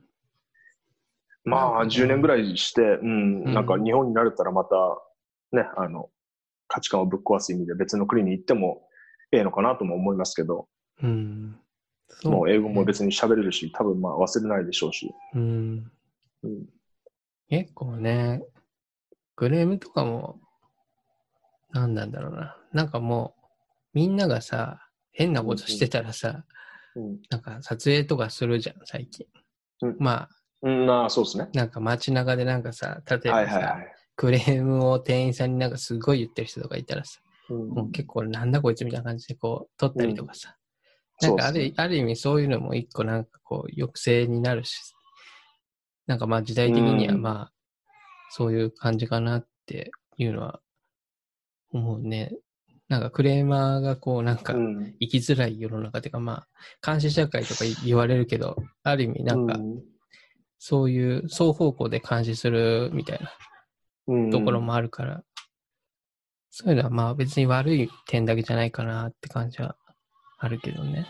[1.44, 3.54] まあ、10年ぐらいして、うん、うん。
[3.54, 4.76] なんか日本に慣れたらまた、
[5.52, 6.10] ね、あの、
[6.68, 8.82] 価値観をぶっ壊す意味で別の国に行っても
[9.32, 10.68] ええのかなとも思いますけど、
[11.02, 11.56] うん。
[12.08, 15.12] そもう英語も別に喋れるし、多分まあ忘れないでしょうし。
[15.34, 15.90] うん。
[16.42, 16.66] うん、
[17.48, 18.42] 結構ね、
[19.36, 20.40] クレームとかも、
[21.72, 22.56] なんなんだろうな。
[22.72, 23.40] なんかもう、
[23.94, 26.44] みんながさ、変なことしてたらさ、
[26.96, 29.26] うんなんか撮影とかするじゃん、最近。
[29.82, 30.28] うんまあ、
[30.62, 31.48] うん、まあそうですね。
[31.54, 33.94] なんか街中でなんかさ、例えばさ、はいはいはい。
[34.16, 40.56] クレームを店員さんになんかすごい言ってる人とかいたらさ、うんもう結構なんだこいつみたいな感じでこう、撮ったりとかさ。
[41.22, 41.28] うん。
[41.28, 41.72] なんかある,、ね。
[41.76, 44.94] ある意味そういうのも一個なんかこう、抑制になるし、
[46.06, 47.22] なんかまあ時代的にはうん。
[47.22, 47.52] まあ、
[48.30, 50.60] そういう感じかなっていうのは
[51.72, 52.32] 思うね。
[52.88, 54.96] なんかクレーマーがこうなんかうん。
[55.00, 56.48] 生きづらい世の中というかまあ、
[56.84, 59.82] 監視社会とか言われるけど、ある意味なんかうん。
[60.58, 63.32] そういう双方向で監視するみたいな
[64.08, 64.30] うん。
[64.30, 65.22] ところもあるから、
[66.50, 69.76] そういうのはまあ別に悪い点だけじゃないかなって感じは
[70.38, 71.06] あるけどね。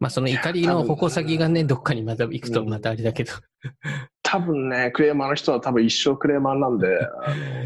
[0.00, 3.32] まあその怒りの矛先がね、どっかにまた行くとまたあれだけど。
[4.22, 6.88] 多分ね、クレーマーの人は多分一生クレーマーなんで、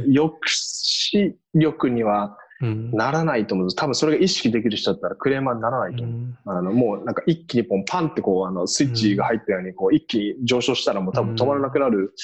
[0.06, 2.90] 抑止力にはうん。
[2.92, 3.76] ならないと思うんです。
[3.76, 6.16] 多分それが意識できる人だったらクレーマーにならないうと思う。
[6.16, 12.14] んあのもうなんか一気にポンパンってこうあのスイッチが入ったようにこう一気に上昇したらもう多分止まらなくなる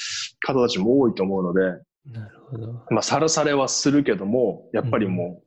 [0.41, 1.61] 方たちも多いと思うので、
[2.07, 2.73] なるほど。
[2.91, 5.47] まあさらされはするけども、やっぱりもう、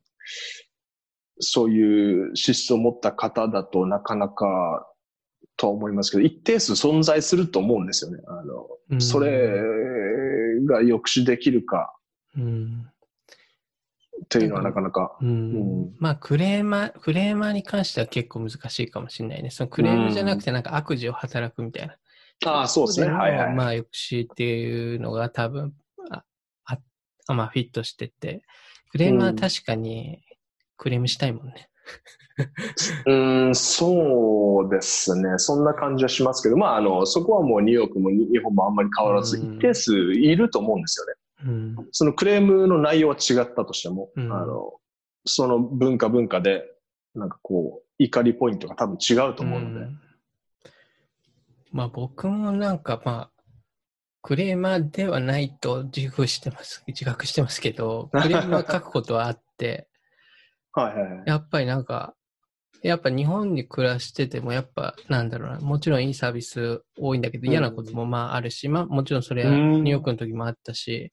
[1.39, 4.87] そういう資質を持った方だとなかなか
[5.57, 8.19] とは思いますけど、一定数存在すると思うんですよね。
[8.27, 9.29] あの、うんそれ
[10.67, 11.93] が抑止できるか
[12.37, 12.89] うん。
[14.29, 15.17] というのはなかなか。
[15.21, 15.31] うんう
[15.87, 19.49] んまあクレーマー、クレーマーに関しては結構難しいかもしれないね。
[19.49, 21.97] そのクレームじゃなくてなんか悪事を働くみたいな。
[22.45, 23.07] ああ、そうですね。
[23.07, 23.53] のはいはい。
[23.53, 25.73] まあ抑止っていうのが多分、
[27.33, 28.43] まあフィットしてて、
[28.91, 30.21] クレーマーは確かに
[30.77, 31.69] クレームしたいもんね。
[33.05, 35.37] うーん、そうですね。
[35.37, 41.13] そんな感じはしますけど、まあ、あの、そこはもうニューヨークも日本もあんまり変わらず、うん一定数いると思うんですよね。
[41.77, 41.87] うん。
[41.91, 44.73] そのクレームの内容は違ったとしても、うんあの、
[45.25, 46.63] その文化文化で、
[47.13, 49.85] なんかこう、怒りポイントが多分違うと思うので。
[49.85, 49.99] ん
[51.71, 53.34] まあ僕もなんかまあ、
[54.25, 59.87] クレーマーではないと自負してます、 自覚してますけど、クレームは書くことはあって、
[60.73, 61.23] はいはいはい。
[61.27, 62.15] やっぱりなんか、
[62.81, 71.11] やっぱ日本に暮らしてても、やっぱなんだろうな、もちろんいいサービス多いんだけど、うん嫌なこともまああるし、まあもちろんそれはうんニューヨークの時もあったし、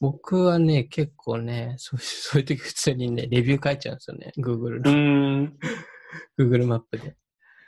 [0.00, 5.52] 僕はね、結構ね、そう そういう時普通にね、レビュー書いちゃうんですよね、Google うの。
[6.36, 7.14] Google マップで。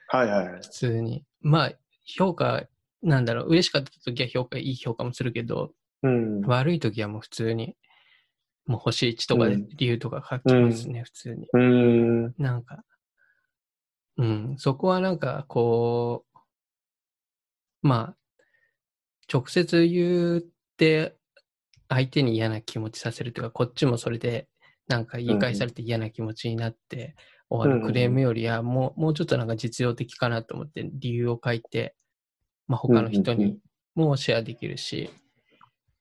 [0.09, 0.61] はいはいはい。
[0.61, 1.25] 普通に。
[1.41, 1.73] まあ、
[2.05, 2.67] 評価、
[3.03, 5.73] なんだろう、嬉しかった時は評価、いい評価もするけど、
[6.03, 6.41] うん。
[6.43, 7.77] 悪い時はもう普通に、
[8.67, 11.49] もう星1とかでうん理由とか書きますね、普通に。
[11.53, 12.35] うーん。
[12.39, 12.85] なんか、
[14.17, 16.39] うん、そこはなんか、こう、
[17.83, 18.17] まあ、
[19.33, 20.43] 直接言っ
[20.77, 21.17] て、
[21.89, 24.49] 相手に嫌な気持ちさせるというか、こっちもそれで、
[24.89, 27.15] なんか言い返されて嫌な気持ちになって
[27.49, 31.95] 終わるクレームよりは、もう、もうちょっとなんか実用的かなと思って理由を書いて、
[32.73, 33.59] まあ他の人に
[33.95, 35.11] もシェアできるし、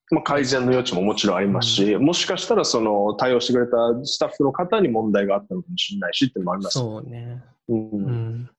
[0.10, 6.80] まあ、改善の余地ももちろんありますし、もしかしたらその対応してくれたスタッフの方に問題があったのかもしれないしっていうのもあります。
[6.80, 7.44] そうね。
[7.68, 8.50] うんうん。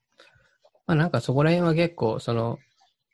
[0.87, 2.59] まあなんかそこら辺は結構、その、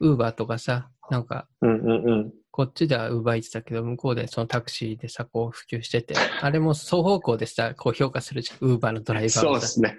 [0.00, 2.32] ウーバーとかさ、なんか、うんうんうん。
[2.50, 9.60] こっちではウーバーイーツだけど、向こうでそのタクシーでさ、こう普及してて、あれも双方向でさ、こう評価するじゃん、ウーバーのドライバーそう。
[9.60, 9.96] ですね。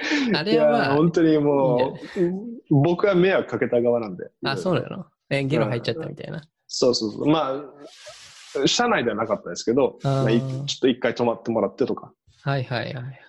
[0.34, 2.32] あれはまあ、本当にもいいう、
[2.70, 4.30] 僕は迷惑かけた側なんで。
[4.44, 5.06] あ、そうなの？
[5.28, 6.42] え、ゲロ入っちゃったみたいな。
[6.66, 7.26] そうそうそう。
[7.26, 7.62] ま
[8.62, 12.12] あ、社内ではなかったですけど、あーまあいちょっと一回泊まってもらってとか。
[12.42, 13.20] はいはいはい。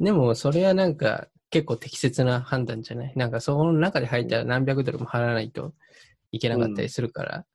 [0.00, 3.12] でも、それはなんか、結構適切な判断じゃない？
[3.14, 5.74] なんか、その中で入ったら何百ドルも払わないと
[6.32, 7.46] いけなかったりするから、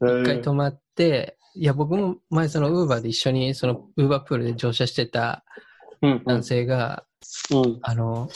[0.00, 5.42] 一回泊まって、いや、僕も前そのウーバーで一緒にそのウーバープールで乗車してた
[6.02, 7.05] うん男性が、
[7.52, 7.78] うん。
[7.82, 8.28] あの、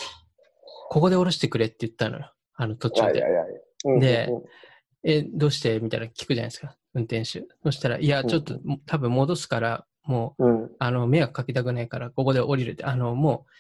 [0.89, 2.33] ここで降ろしてくれって言ったのよ。
[2.55, 3.25] あの途中で。
[4.01, 4.43] でうん
[5.03, 5.81] え、どうして？
[5.81, 6.77] みたいな聞くじゃないですか。
[6.93, 7.47] 運転手。
[7.63, 10.71] そしたら、いや、ちょっと、も多分戻すから、もう、うん。
[10.79, 12.85] あの、迷惑かけたくないから、ここで降りるって。
[12.85, 13.51] あの、もう、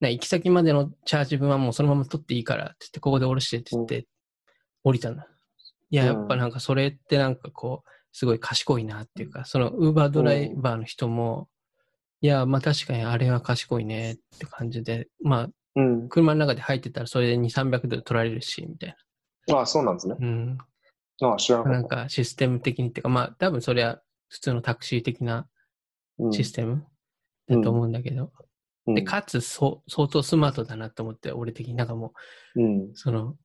[0.00, 4.06] な行き先までのチャージ分はもうそのまま取っていいからって言って、ここで降ろしてって言って、
[4.84, 5.26] 降りたんだ。
[5.90, 11.48] いや、やっぱなんかそれってなんかこう、すごい賢いなっていうか、そのウーバードライバーの人も、
[12.22, 16.08] いや、まあ確かにあれは賢いねって感じで、まあ、うん。
[16.08, 18.96] 車の中で入ってたらそれで2、300ドル取られるし、みたい
[19.52, 20.16] ああ、そうなんですね。
[20.18, 20.26] な。
[20.26, 20.58] うん。
[21.22, 21.78] ああ、知らなかった。
[21.78, 25.46] なんかシステム的にっていうか、まあ多分それは普通のタクシー的な
[26.18, 26.84] うんシステム
[27.48, 28.32] だと思うんだけど、
[28.86, 32.12] うんで、かつそう相当スマートだなと思って、俺的になんかも
[32.56, 32.90] う、うん。
[32.94, 33.36] その、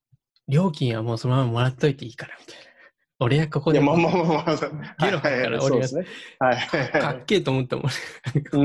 [0.47, 2.74] 料金はもうそのままもらっといていいから、みたいな。
[3.19, 4.55] 俺はここでいや、まあまあまあまあ。
[5.05, 6.05] ゲロ吐くから俺はそうですね。
[6.39, 7.17] はいはいかはい。
[7.19, 7.89] っけえと思ったもん。
[8.51, 8.63] う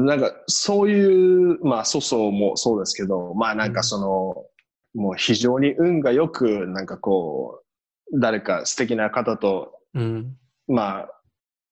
[0.00, 0.06] ん。
[0.06, 4.46] なんか、そういう、まあ、粗相もそうですけど、まあなんかその、
[4.94, 7.62] もう非常に運がよく、なんかこ
[8.12, 10.36] う、誰か素敵な方と、うん。
[10.68, 11.08] まあ、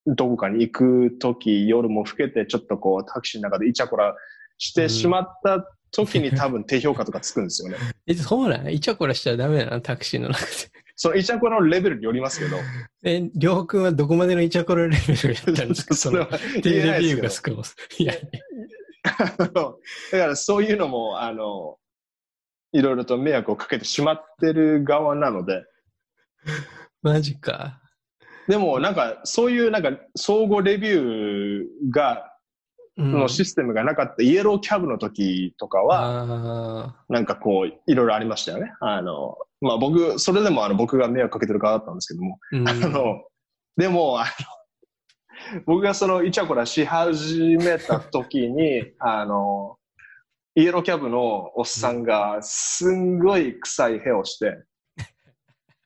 [0.06, 4.16] どこかに行くとき、夜も更けて、ちょっとこう、タクシーの中でイチャコラ
[4.58, 7.76] してしまった時に多分低評価とかつくんですよね。
[8.07, 10.51] え、そうなのイチャコラしちゃダメなのタクシーの中で。
[10.97, 12.57] そのイチャコラのレベルによりますけど、
[13.05, 15.95] え、りょうくんはどこまでのイチャコラレベルをやったんですか？
[15.97, 18.05] それはテ言えなレビューいですけどが少ない。
[18.05, 18.14] いや、
[19.03, 19.78] あの
[20.12, 21.78] だからそういうのも、あの、
[22.72, 25.64] いろいろと迷惑をかけてしまってる側なので、
[27.03, 27.80] マジか。
[28.47, 32.29] でもなんかそういうなんか相互レビューが、うん
[32.97, 38.72] のシステムがなかったイエローキャブの時とかは、あなんかこう、いろいろありましたよね。
[38.80, 42.68] あの、まあ僕、それでもあの僕が迷惑かけてる側だったんですけども、ーうん。
[42.68, 43.24] あの、
[43.76, 44.30] でも、あの、
[45.66, 49.76] 僕がそのイチャコラし始めた時に、 あの、
[50.55, 54.62] イエローキャブのおっさんがすんごい臭い部をして、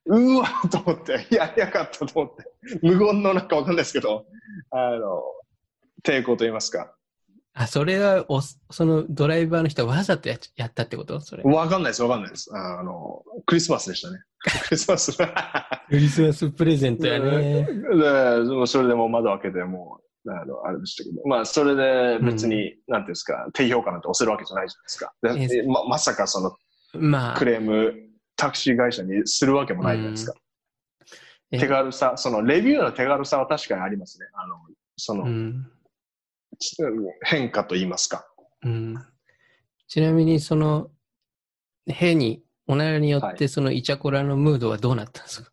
[0.07, 2.45] うわと思って、やりやがったと思って、
[2.83, 4.27] 無言のなんかわかんないですけど、
[4.71, 5.23] あの、
[6.05, 6.95] 抵抗と言いますか。
[7.55, 11.21] あ、それはお、そのドライバーの人はわざとやっやったってこと？
[11.21, 11.43] それ。
[11.45, 12.51] わかんないです、わかんないです。
[12.53, 14.19] あの、クリスマスでしたね。
[14.69, 15.17] クリスマス。
[15.17, 15.25] ク
[15.91, 17.65] リスマスプレゼントやね。
[17.65, 21.23] で、それでもう窓開けて、もう、あの、あれでしたけど。
[21.27, 25.15] まあ、それで別に、なんていうんですか、低評価なんて押せるわけじゃないじゃないですか。
[25.51, 26.57] でえま、まさかその
[26.95, 27.95] まあク、レーム、
[28.37, 30.35] タクシー会社にするわけもないじゃないですか。
[31.51, 34.27] え手軽さ、そのレビューの手軽さは確かにありますね。
[34.35, 34.57] あの、
[34.97, 35.71] その、うん。
[36.57, 36.77] ち
[37.23, 38.27] 変化と言いますか。
[38.63, 38.97] うん。
[39.89, 40.91] ちなみに、その、
[41.87, 45.51] 変に、おならによっはて、そのイチャコラのムードはどうなったんですか、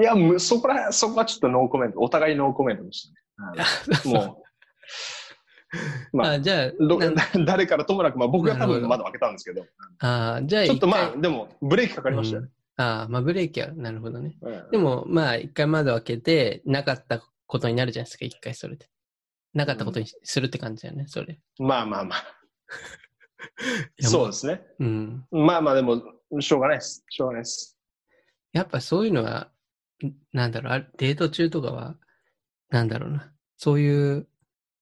[0.00, 3.10] いや、むそこら、そこはちょっとノーコメント、お互いノーコメントでし
[4.04, 4.16] たね。
[4.16, 4.42] も
[6.12, 6.72] う、まあ、あ、じゃあ、
[7.46, 9.66] 誰からともなく、まあ僕が多分窓開けたんですけど、
[10.00, 12.48] あじゃあちょっとまあ、でも、ブレーキかかりましたよね。
[12.76, 14.36] ああ、まあブレーキは、なるほどね。
[14.42, 18.88] うんでも、まあ、一回窓開けて、なかったことになるじゃないですか、一回それで。
[19.56, 21.40] なかったことにするって感じだよね、それ。
[21.58, 22.24] まあまあ まあ。
[24.00, 24.60] そうですね。
[24.78, 25.26] うん。
[25.30, 26.02] まあまあでも、
[26.40, 27.04] しょうがないです。
[27.08, 27.78] しょうがないです。
[28.52, 29.50] やっぱそういうのは、
[30.04, 31.96] んなんだろう、あデート中とかは、
[32.68, 33.32] なんだろうな。
[33.56, 34.28] そういう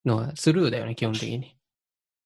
[0.04, 1.56] のはスルーだよね、基本的に。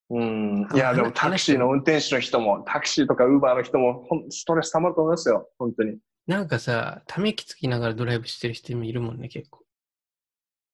[0.08, 0.66] うん。
[0.70, 5.50] あいや、でも話タクシーの運転手の人も、タクシーとかウーバーの人も、ほんストレス溜まると思いますよ。
[5.58, 5.98] 本当に。
[6.26, 9.67] なんかさ、ため息つきながらドライブしてる人もいるもんね、結構。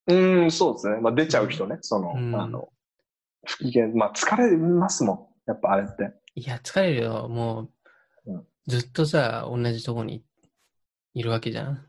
[0.07, 1.01] うん、そうですね。
[1.01, 1.79] まあ出ちゃう人ね。
[1.81, 2.69] その、うんあの、
[3.47, 3.89] 不機嫌。
[3.89, 5.15] まあ疲れますも
[5.47, 5.51] ん。
[5.51, 6.13] やっぱあれって。
[6.35, 7.29] いや、疲れるよ。
[7.29, 7.71] も
[8.27, 10.25] う、うんずっとさ、同じとこに
[11.13, 11.87] いるわけじゃん。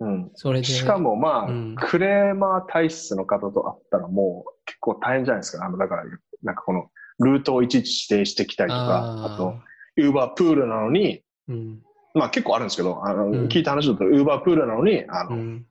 [0.00, 0.30] うん。
[0.34, 0.66] それで。
[0.66, 5.64] しかもまあ、うんクレーマー体質の方と会ったらもう結構大変じゃないですか。
[5.64, 6.04] あの、だから、
[6.42, 6.90] なんかこの、
[7.20, 9.54] ルートをいちいち指定してきたりとか、ああと、
[9.96, 11.82] ウーバープールなのに、ーうん。
[12.14, 15.66] まあ結構あるんですけど、あの、ん聞いた話だと、ウーバープールなのに、あの、うん。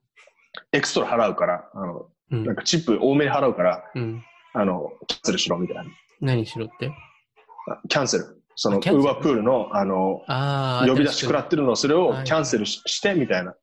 [0.71, 4.23] エクストラ払うから、あの、うんなんかチップ多めに払うから、うん。
[4.53, 5.83] あの、キャンセルしろみたいな。
[6.21, 6.91] 何しろって？
[7.67, 8.41] あキャンセル。
[8.55, 10.87] その、ウーバープールの、あの、ああ。
[10.87, 13.55] 呼び出し食らってるのを、それをはいキャンセルしして、みたいな。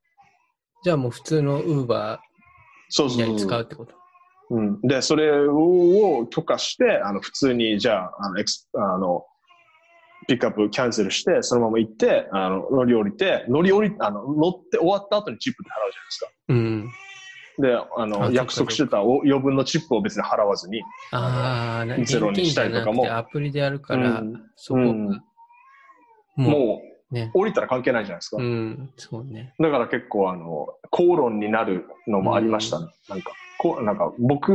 [0.83, 2.19] じゃあもう普通のウーバーに
[2.89, 3.37] そうそう。
[3.37, 3.95] 使うってこと？
[4.51, 4.81] うん。
[4.81, 9.25] で、それを許可して、あの、普通に、じゃあ、あの、エクス、あの、
[10.27, 16.31] ピックアップキャンセルして、そのまま行って、あの、乗り降りて、乗り降り、あの、乗って終わった後にチップって払うじゃないですか。
[16.49, 16.91] うん。
[17.59, 25.23] で、あの、か約束してたお余分のチップを別に払わずに、ああ、なゼロにしたりとかもアプリでやるから、うんそこ、うん
[26.37, 28.37] もう、もねう、降りたら関係ないじゃないですか。
[28.39, 29.55] うん、そうね。
[29.59, 32.89] だから結構、あの、口論になるのもありましたね。
[33.09, 33.33] なんか、
[33.75, 34.53] こう、なんか、僕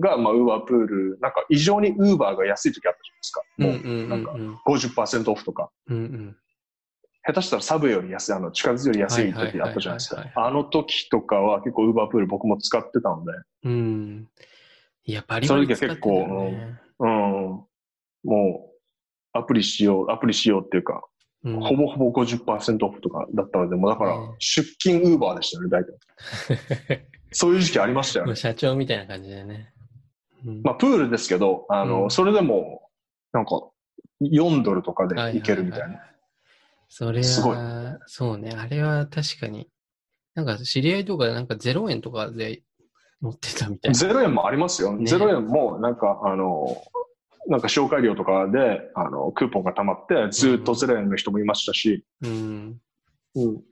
[0.00, 3.42] が、まあ、ウーバープール、なんか、異常にウーバーが安い時あったじゃないですか。
[3.58, 5.70] もう、うんうんなんか、うん50%オフとか。
[5.88, 6.36] うんうん。
[7.22, 10.24] 下手したらサブより安い、あの、地下鉄より安い時あったじゃないですか。
[10.34, 13.32] あの時とかは結構ウーバープール僕も使ってたので、
[13.64, 14.28] うん。
[15.04, 16.80] いや、ってたよその時はね。
[16.98, 17.66] うん、も
[18.24, 18.70] う、
[19.32, 21.02] アプリしよう、アプリしようっていうか、
[21.42, 27.06] うんほぼほぼ50%オフとかだったので、もうだからうん、出勤ウーバーでしたよね、大体。
[27.32, 28.36] そういう時期ありましたよね。
[28.36, 29.72] 社長みたいな感じだよね。
[30.46, 32.88] うんまあ、プールですけど、あの、うんそれでも、
[33.32, 33.62] なんか、
[34.22, 35.84] 4ドルとかで行けるみたいな。
[35.86, 36.04] ははは
[36.88, 38.52] それすごいは、そうね。
[38.56, 39.68] あれは確かに。
[40.34, 42.62] なんか知り合いとかでなんか0円とかで
[43.22, 43.98] 乗ってたみたいな。
[43.98, 44.96] 0円もありますよ。
[44.96, 46.76] ね0円もなんか、あの、
[47.46, 52.80] なんか紹介料とかで、あの、クーポンが溜まって、ずっと0円の人もいましたし、うん。
[53.34, 53.62] うん。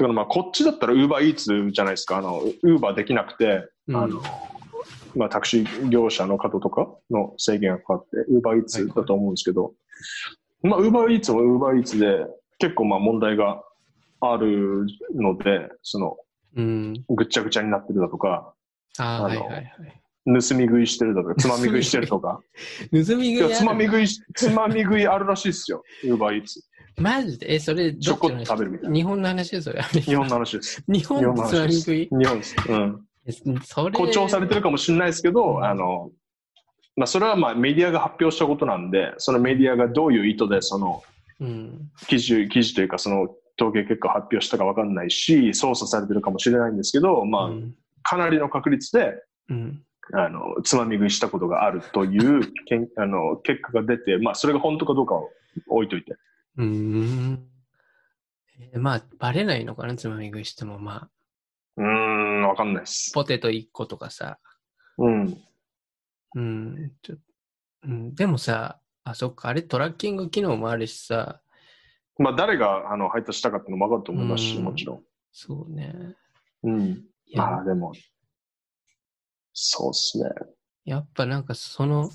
[0.00, 2.16] だからまあ、こっちだったら Uber Eats じゃないですか。
[2.16, 4.22] あの、Uber できなくて、うんあの、
[5.14, 9.74] まあ、タクシー業者の方とかの制限がかかって、Uber Eats だと思うんですけど、
[10.62, 12.24] まあ、Uber Eats も Uber Eats で
[12.58, 13.62] 結構まあ問題が
[14.20, 16.16] あるので、その、
[16.56, 16.94] うん。
[17.10, 18.54] ぐっちゃぐちゃになってるだとか、
[18.98, 20.02] ああ、あのはいはいはい。
[20.24, 22.40] 盗み食いしてるだとか、つまみ食いしてるとか。
[22.90, 23.86] 盗み食いつまみい。
[23.86, 25.82] 食いし、つまみ食いあるらしいですよ。
[26.04, 26.69] Uber Eats。
[27.00, 27.54] マジで？
[27.54, 29.82] え、それ、ちょこっと食べるみたいな日本の話ですそれ。
[30.00, 30.84] 日本の話です。
[30.86, 32.08] 日本のつまみ食い？
[32.10, 32.56] 日本です。
[32.68, 33.06] うん。
[33.26, 33.96] えそれ。
[33.96, 36.10] 誇張されてるかもしれないですけど、あの、
[36.96, 41.02] まあ、それはまあメディアが発表したことなんで、そのメディアがどういう意図でその
[41.40, 41.90] うん。
[42.06, 47.74] 記事、記事というかその統計結果を発表したかわかんないし、操作されてるかもしれないんですけど、まあ、うん。
[48.02, 49.14] かなりの確率で、
[49.48, 49.82] うん。
[50.12, 55.30] あの、つまみ食いしたことがあるというけんあの結果が出て、まあ、それが本当かどうかを
[55.68, 56.14] 置いといて。
[56.60, 57.46] うーん。
[58.72, 60.78] えまあ、バレないのかな、つまみ食いしても。
[60.78, 61.10] まあ、
[61.76, 63.12] うーん、わかんないです。
[63.14, 64.38] ポテト1個とかさ。
[64.98, 65.38] うん。
[66.34, 66.92] うん。
[67.02, 67.16] ちょ
[67.82, 71.40] うん、でもさ、あ、そっか、あれトラッキング機能もあるしさ、
[72.18, 75.02] まあ、誰があの配達したかってのもわかると思いますし、うんもちろん。
[75.32, 75.94] そうね。
[76.62, 76.82] うん。
[77.26, 77.92] いや、まあ、でも、
[79.54, 80.30] そうですね。
[80.84, 82.10] やっぱなんかその、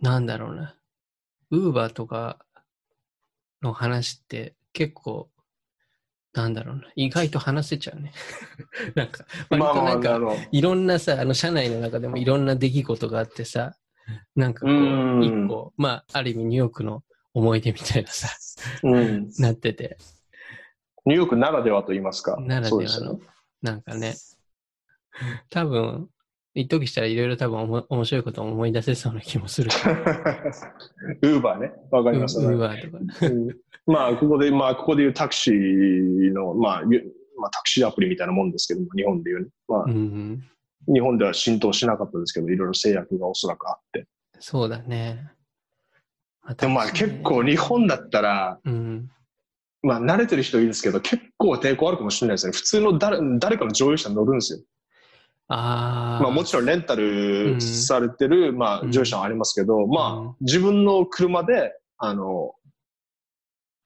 [0.00, 0.74] なんだろうな。
[1.50, 2.44] ウーバーとか
[3.62, 5.28] の話って結構、
[6.32, 6.82] なんだろうな。
[6.94, 8.12] 意外と話せちゃうね。
[8.94, 10.20] なんか、割となんか、
[10.52, 13.76] いろんなさ、あの、社内の中でもいろんな出来事があってさ、
[14.36, 14.74] なんかこう、う
[15.18, 17.02] ん一個、まあ、ある意味ニューヨークの
[17.34, 18.28] 思い出みたいなさ、
[18.82, 19.30] うん。
[19.38, 19.98] なってて、
[21.06, 22.38] ニューヨークならではと言いますか。
[22.40, 23.20] ならではのね。、
[23.62, 24.14] なんかね、
[25.50, 26.08] 多分、
[26.54, 29.70] 一時したらいろいろ多分おも面白いことを思い出せそうな気もする。
[31.22, 31.72] ウーバーね。
[31.90, 32.46] わかりますね。
[32.46, 33.26] ウーバーとか。
[33.26, 33.48] うん
[33.88, 40.44] まあ、ここで、まあ、ここでいうタクシーの、まあ、ゆまあ、タクシーアプリみたいなもんですけども、日本でいう、ね、まあう、ん、
[40.92, 44.06] 日本では浸透しなかったですけど、いろいろ制約がおそらくあって。
[44.40, 45.30] そうだね。
[46.58, 49.10] でもまあ、結構日本だったら、うん。
[49.82, 52.52] まあ、慣れてる人いいですけど、結構抵抗あるかもしれないですね。
[52.52, 54.58] 普通の誰誰かの乗用車に乗るんですよ。
[55.48, 56.22] ああ。
[56.22, 62.54] まあ、もちろんレンタルされてる、まあ、うん乗用車はありますけど、うんまあ、自分の車で、あの、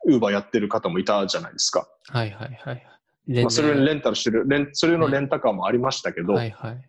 [0.05, 1.89] ウーバーやってる方もいたじゃないですか。
[2.09, 2.87] はいはいはい。
[3.29, 6.89] 全まあ、それをレンタルしてる、レンそれのレンタカーもありましたけど、はいはい。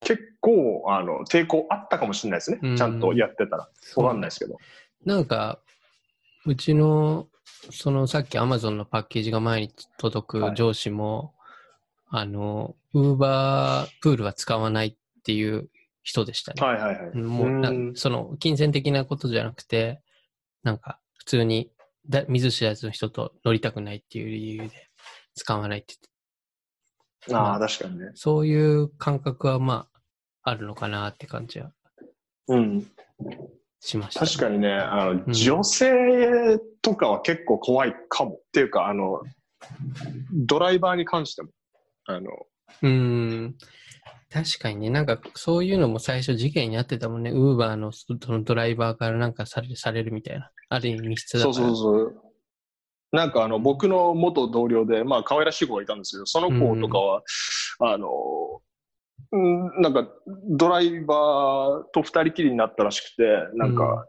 [0.00, 2.60] 結構、あの、抵抗あったかもしれないですね。
[2.62, 3.68] うんちゃんとやってたら。
[3.96, 4.56] わかんないですけど。
[5.04, 5.60] なんか、
[6.46, 7.28] うちの、
[7.70, 11.34] そのさっきアマゾンのパッケージが前に届くはい上司も、
[12.08, 15.68] あの、ウーバープールは使わないっていう
[16.02, 16.62] 人でしたね。
[16.64, 17.16] はいはいはい。
[17.16, 20.00] もうその、金銭的なことじゃなくて、
[20.62, 21.70] なんか、普通に
[22.08, 24.90] だ見ず知らずの人と乗りたくないっていう理由で
[25.34, 25.94] 使わないって
[27.28, 28.10] 言って、ああ、確かにね。
[28.14, 29.88] そういう感覚はま
[30.42, 31.72] あ、あるのかなって感じは
[32.48, 32.86] うん。
[33.80, 38.32] しました、確かにね、あの、ん女性とかは結構怖いかも。
[38.34, 39.22] っていうか、あの、
[40.32, 41.48] ドライバーに関しても。
[42.06, 42.30] あの、
[42.82, 43.54] うーん。
[44.30, 47.30] 確かにね、なんかそういうのも最初事件になってたもんね。
[47.30, 50.50] ウーバーのそのドライバーからなんかされされるみたいな。
[50.70, 51.54] ある意味密室だから。
[51.54, 52.24] そうそうそう。
[53.12, 57.22] なんかあの、僕の元同僚で、まあ、可愛らしい子がいたんですけど、その子とかは、
[57.78, 58.08] あの、
[59.30, 60.08] うん、なんか、
[60.50, 63.22] ドライバーと二人きりになったらしくて、
[63.56, 64.08] なんか、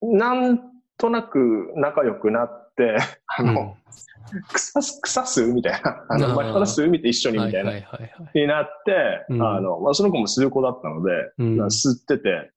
[0.00, 2.69] なんとなく仲良くなって、
[3.26, 3.76] あうん、の、
[4.52, 6.04] 草す、草すみたいな。
[6.08, 7.72] あの、前から吸うみて一緒にみたいな。
[8.34, 9.42] になって、うん。
[9.42, 11.56] あの、まあ、その子も吸う子だったので、うん。
[11.56, 12.50] まあ吸ってて、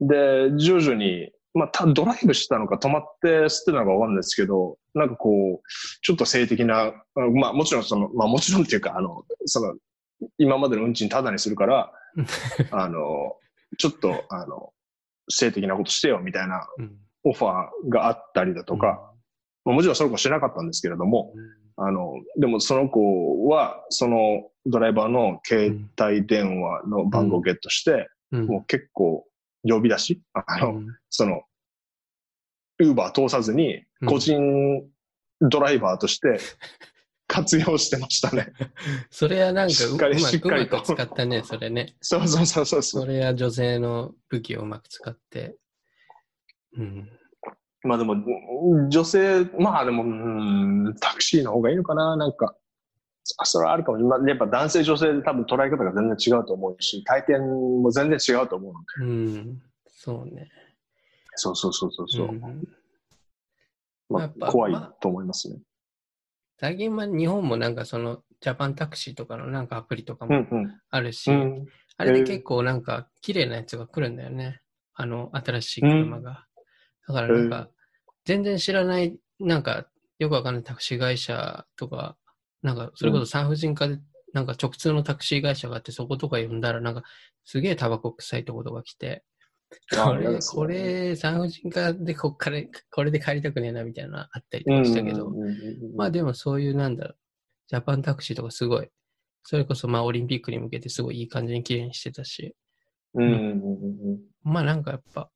[0.00, 5.68] で、徐々に、まあ、たドライブしてたのか止まって吸ってたのかわかんないですけど、なんかこう、
[6.02, 6.92] ちょっと性的な、あ
[7.34, 9.74] まあもちろんその、まあもちろんっていうか、あの、その、
[10.38, 11.92] 今までの運賃タダにするから、
[12.72, 13.36] あの、
[13.78, 14.72] ちょっと、あの、
[15.28, 16.98] 性的なことしてよみたいなうん。
[17.24, 19.12] オファーがあったりだとか、
[19.66, 21.34] まあ、もちろんその子しなかったんですけれども、
[21.76, 29.26] あの、でもその子は、そのドライバーの携帯電話の番号をゲットして、うん、もう結構
[29.64, 31.42] 呼び出し、あの、うんその、
[32.78, 34.84] ウーバー通さずにうん個人
[35.40, 36.38] ドライバーとして
[37.26, 38.52] 活用してましたね。
[39.10, 41.96] それはなんかしっかりうまくうましっかりとく使ったね、それね。
[42.00, 43.04] そうそうそうそうそ。
[43.04, 45.56] れは女性の武器をうまく使って。
[46.76, 47.15] うん。
[47.86, 52.54] まあでも、うん女性、まあでも、うん、タクシーの方がいいのかな、なんか。
[53.38, 54.20] あそれはあるかもしれない。
[54.20, 59.14] まあやっぱ男性女性で多分捉え方が全然違うと思うし、体験も全然違うと思うので。
[59.14, 59.62] うん。
[59.86, 60.48] そうね。
[61.34, 62.32] そうそうそうそうそう。
[62.32, 62.40] ん
[64.08, 65.58] まあやっぱ怖いまあと思いますね。
[66.58, 70.80] 最近は日本もなんかそのジャパンタクシーとかのなんかアプリとかもうんうん。
[70.90, 71.66] あるし、うん。
[71.96, 74.60] あれで結構なんか綺麗なやつが来るんだよね。
[74.94, 76.46] あの新しい車が。
[77.08, 77.68] だからなんか
[78.26, 79.86] 全然知らないなんか
[80.18, 82.16] よくわかんないタクシー会社とか、
[82.62, 83.98] なんかそれこそ産婦人科で
[84.32, 87.04] なんか直通のタクシー会社があってそことか呼んだらなんか
[87.44, 89.24] すげえタバコ臭いとことが来て、
[89.96, 95.32] あこれ、これ産婦人科でこっからこれで帰りたくねえなみたいなのあったりとうんかしたけど、
[95.96, 97.16] まあでもそういうなんだろう、
[97.68, 98.88] ジャパンタクシーとかすごい、
[99.44, 102.56] それこそまあオリンピックに向けてすごいいい感じに綺麗にしてたし、
[103.14, 104.20] うんうん。
[104.42, 105.30] まあなんかやっぱ、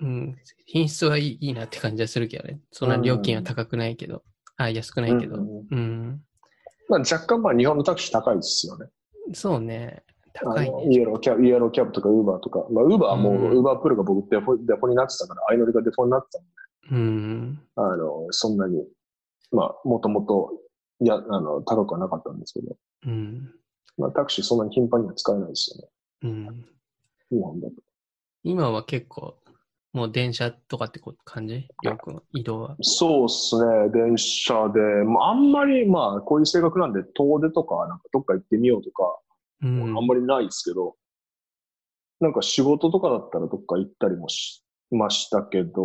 [0.00, 0.36] うん、
[0.66, 2.60] 品質はいいいいなって感じはするけどね。
[2.72, 4.22] そんな料金は高くないけど、
[4.56, 6.22] あ、安くないけど、うんうんうん。
[6.88, 8.86] まあ、若干まあ日本のタクシー高いですよね。
[9.32, 10.02] そうね、
[10.32, 10.86] 高いね。
[10.90, 12.66] イエローキャブ、イエローキャブとかウーバーとか。
[12.70, 17.50] まあ、ウーバーはもう、うんウーバープールが僕デフォデフォになってたから、相乗りがデフォになってたうん。
[17.50, 18.84] ので、あの、そんなに、
[19.52, 20.50] まあ、もともと、
[21.02, 23.54] いや、あの、高くはなかったんですけど、うん。
[23.96, 25.88] まあ、タクシーそんなに頻繁には使えないですよね。
[26.22, 26.64] うん。
[27.30, 27.74] 日本だと。
[28.42, 29.36] 今は結構、
[29.92, 31.66] もう電車とかってこ感じ？
[31.82, 32.76] よく移動は。
[32.80, 39.18] そうですね、電車で、まあ、あんまり、まあ、こういう性格なんで、遠出とか、なんかどっか行ってみようとか、
[39.62, 39.98] うん。
[39.98, 40.96] あんまりないですけど、
[42.20, 45.76] なんか仕事とかだったらどっか行ったりもしましたけど、あ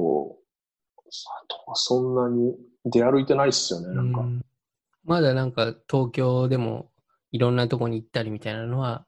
[1.48, 2.56] とはそんなに
[2.86, 4.22] 出歩いてないっすよね、なんか。
[4.22, 4.41] うん
[5.07, 6.90] まだなんか東京でも
[7.32, 9.06] いろんなとこに行ったりみたいなのは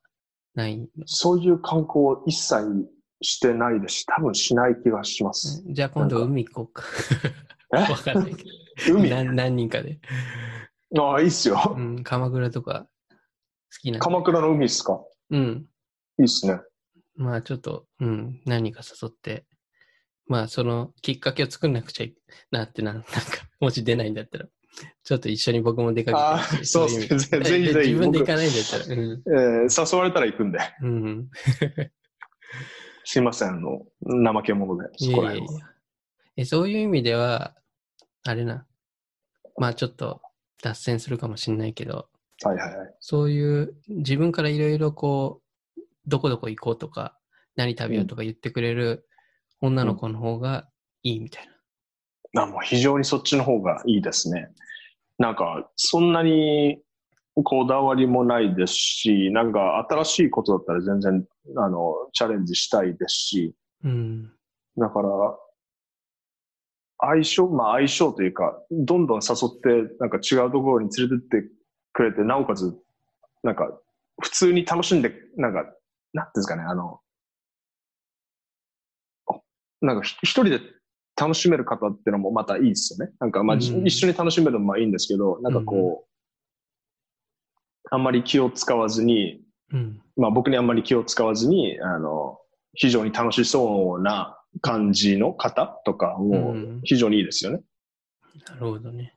[0.53, 0.85] ないの？
[1.07, 2.87] そういう観光を一切
[3.21, 5.63] してないですし、多分しない気がします。
[5.67, 6.83] じゃあ今度海行こうか。
[7.75, 7.77] え？
[7.91, 8.43] わかんないけ
[8.91, 8.95] ど。
[8.97, 9.09] 海？
[9.09, 9.99] 何何人かで。
[10.97, 11.75] ああ、いいっすよ。
[11.75, 12.87] うん、鎌倉とか
[13.73, 13.99] 好きな。
[13.99, 14.99] 鎌倉の海っすか？
[15.31, 15.65] うん。
[16.19, 16.59] いいっすね。
[17.15, 19.45] まあちょっと、うん、何人か誘って、
[20.27, 22.15] まあそのきっかけを作んなくちゃい
[22.51, 23.09] なってな、なんか、
[23.59, 24.45] もし出ないんだったら、
[25.03, 29.23] ちょっと一緒に僕も出かけてああそうっすねい意味ぜぜひぜひ自分で行かないんだったら、うん。
[29.25, 30.59] えー誘われたら行くんで。
[30.83, 31.27] うん。
[33.09, 33.85] すいません、あの、
[34.33, 35.61] 怠け者で、いそこら辺は。
[36.35, 37.55] えそういう意味では、
[38.25, 38.65] あれな、
[39.55, 40.19] まあちょっと
[40.61, 42.09] 脱線するかもしれないけど、
[42.43, 42.95] はいはいはい。
[42.99, 45.41] そういう自分からいろいろこ
[45.77, 47.17] う、どこどこ行こうとか、
[47.55, 49.07] 何食べようとか言ってくれる
[49.61, 50.67] 女の子の方が
[51.01, 51.49] いいみたい
[52.33, 52.43] な。
[52.43, 54.49] あもう非常にそっちの方がいいですね。
[55.17, 56.81] なんか、そんなに
[57.43, 61.25] こだわりもないですし、なんか新しいことだったら全然、
[61.57, 64.31] あの、チャレンジしたいですし、うん。
[64.77, 65.09] だから、
[66.99, 71.49] 相性、まあ相性というか、どんどん誘って、なんか違うところに連れてって
[71.93, 72.75] くれて、なおかつ、
[73.43, 73.69] なんか、
[74.21, 75.63] 普通に楽しんで、なんか、
[76.13, 76.99] なんていうんですかね、あの、
[79.81, 80.59] なんかひ一人で
[81.15, 83.13] 楽しめる方ってのもまたいいですよね。
[83.19, 86.06] なんか、まあ、じうん一緒に楽しめるのもまあいいんですけど、なんかこう、
[87.89, 89.41] あんまり気を使わずに、
[89.71, 90.01] うん。
[90.15, 92.39] まあ僕にあんまり気を使わずに、あの、
[92.73, 97.61] 非常に楽しそうな感じの方とかもうん非常にいいですよね。
[98.49, 99.13] なるほどね。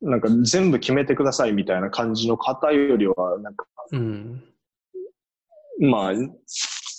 [0.00, 4.44] なんか全部決めてくださいみたいな感じの方よりは、なんか、うん。
[5.80, 6.12] まあ、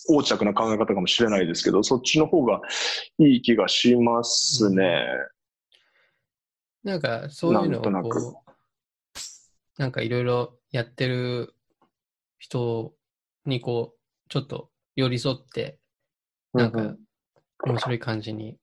[0.10, 2.62] 横着な考え方かもしれないですけど、そっちの方が
[3.20, 5.06] いい気がしますね。
[6.84, 11.54] なんか、そういうのをこう、なんかいろいろやってる
[12.40, 12.94] 人
[13.46, 15.80] にこう、ちょっと寄り添って、
[16.54, 16.88] なんかうん。
[16.88, 18.58] うん、面白い感じに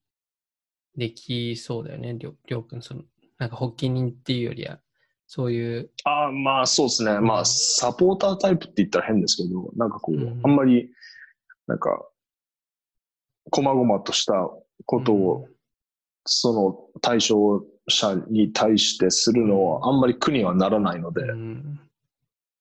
[0.96, 2.82] できそうだよね、りょりょうくん。
[2.82, 3.02] その、
[3.38, 4.78] なんか発起人っていうよりは、
[5.26, 7.18] そういう、ああ、まあそうですね。
[7.20, 10.90] まあ、サポータータイプって言ったら変ですけど、なんかこう、うんあんまり、
[11.66, 12.06] なんか、
[13.50, 14.34] 細々とした
[14.86, 15.48] ことを、
[16.26, 21.80] その対象者に対してするのはあんまり苦にはならないので、うん、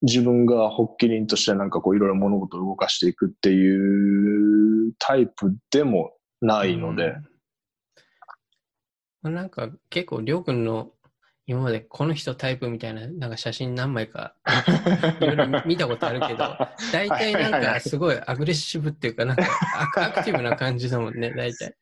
[0.03, 6.11] 自分が発起人としてなんかこういろいろ物事を動かしていくっていうタイプでも
[6.41, 7.27] ないので、うん
[9.23, 10.91] まあなんか結構、りょうくんの
[11.45, 14.33] 今までこの人タイプみたいななんか写真何枚か
[15.19, 16.57] いろいろ見たことあるけど、
[16.91, 19.43] 大体なんかすごいアグレッシブっていうか、なんか
[19.95, 21.75] アクティブな感じだもんね、大体。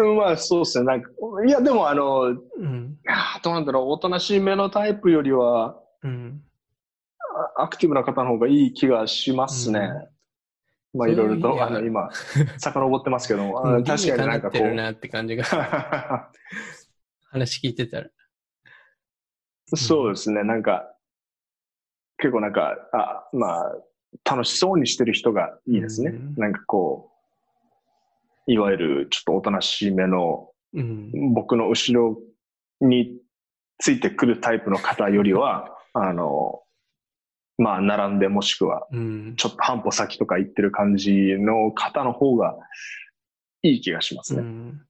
[0.00, 0.84] うんまあそうですね。
[0.84, 1.10] なんか、
[1.46, 2.96] いやでもあの、うん。
[3.42, 6.42] どうなんだろう、おとなしい目のタイプよりは、うん。
[7.60, 9.90] あアクティブな方の方がいい気がしますね。
[10.92, 12.10] まあいろいろと、あの、今、
[12.58, 15.44] 遡ってますけども、 あうんの確かになんかこう、るなって感じが
[17.30, 18.10] 話聞いてたら。
[19.66, 20.96] そうですね、なんか、
[22.18, 23.76] 結構なんか、あ、まあ、
[24.24, 26.10] 楽しそうにしてる人がいいですね。
[26.10, 27.12] うんなんかこ
[28.48, 31.34] う、いわゆるちょっとおとなしめの、うん。
[31.34, 32.18] 僕の後ろ
[32.80, 33.20] に
[33.78, 36.62] ついてくるタイプの方よりは、あの、
[37.60, 39.34] まあ、並んでもしくは、うん。
[39.36, 42.56] ちょっと半歩先とか行ってる感じの方の方が
[43.62, 44.40] いい気がしますね。
[44.40, 44.82] うん、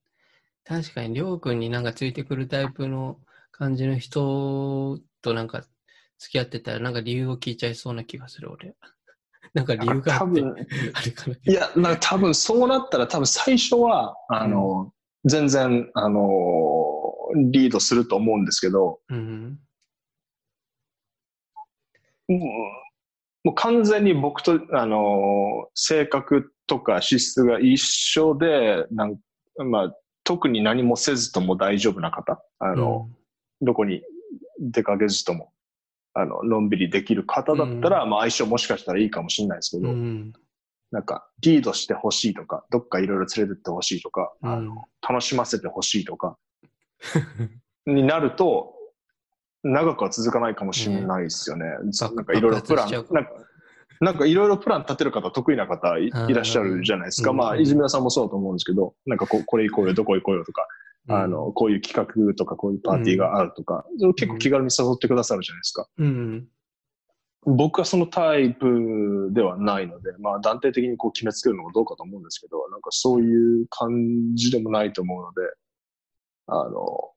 [0.63, 3.19] 確かに、りょうくんになんかついてくるタイプの
[3.51, 5.65] 感じの人となんか
[6.17, 8.73] 付き合ってたら、なんか理由を聞いちゃいそうな気がする、俺。
[9.53, 10.55] なんか理由があって、多分、
[10.95, 11.35] あれかな。
[11.43, 14.93] いや、なんか多分そうなったら多分最初は、あの、
[15.25, 16.31] 全然、あの、
[17.35, 19.59] リードすると思うんですけど、うん。
[23.43, 29.17] もう完全に僕と、あの、性格とか資質が一緒で、なん
[29.57, 33.09] まあ、特に何もせずとも大丈夫な方、あの、
[33.61, 34.03] どこに
[34.59, 35.51] 出かけずとも、
[36.13, 40.33] あの、のんびりできる方だったら、まあ相性もしかしたらいいかもしれないですけうど、ん。
[40.91, 46.37] なんか、リードしてほしいとか、どっかいろいろ連れてってほしいとか、あの、楽しませてほしいとか、
[47.87, 48.75] になると、
[49.63, 51.65] 長くは続かないかもしれないですよね。
[51.99, 52.89] 爆なんかいろいろプラン
[54.01, 57.29] なんか、いろいろプラン立てる方得意な方いらっしゃるじゃないですか。
[57.29, 60.65] うんまあ、泉田さんもそうだと思うんですけど、なんかここれ行こうよ、どこ行こうよとか、
[61.07, 63.85] あの、こういう企画とか、こういうパーティーがあるとか、
[64.15, 65.87] 結構気軽に誘ってくださるじゃないですか。
[65.97, 66.47] うん。
[67.43, 75.41] 僕はそのタイプではないので、まあ断定的にこう決めつけるのもどうかと思うんですけど、なんかそういう感じでもないと思うので、
[76.47, 77.11] あの、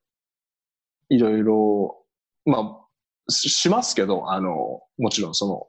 [1.11, 2.04] いろいろ、
[2.45, 5.67] まあ、ししますけど、あの、もちろんその、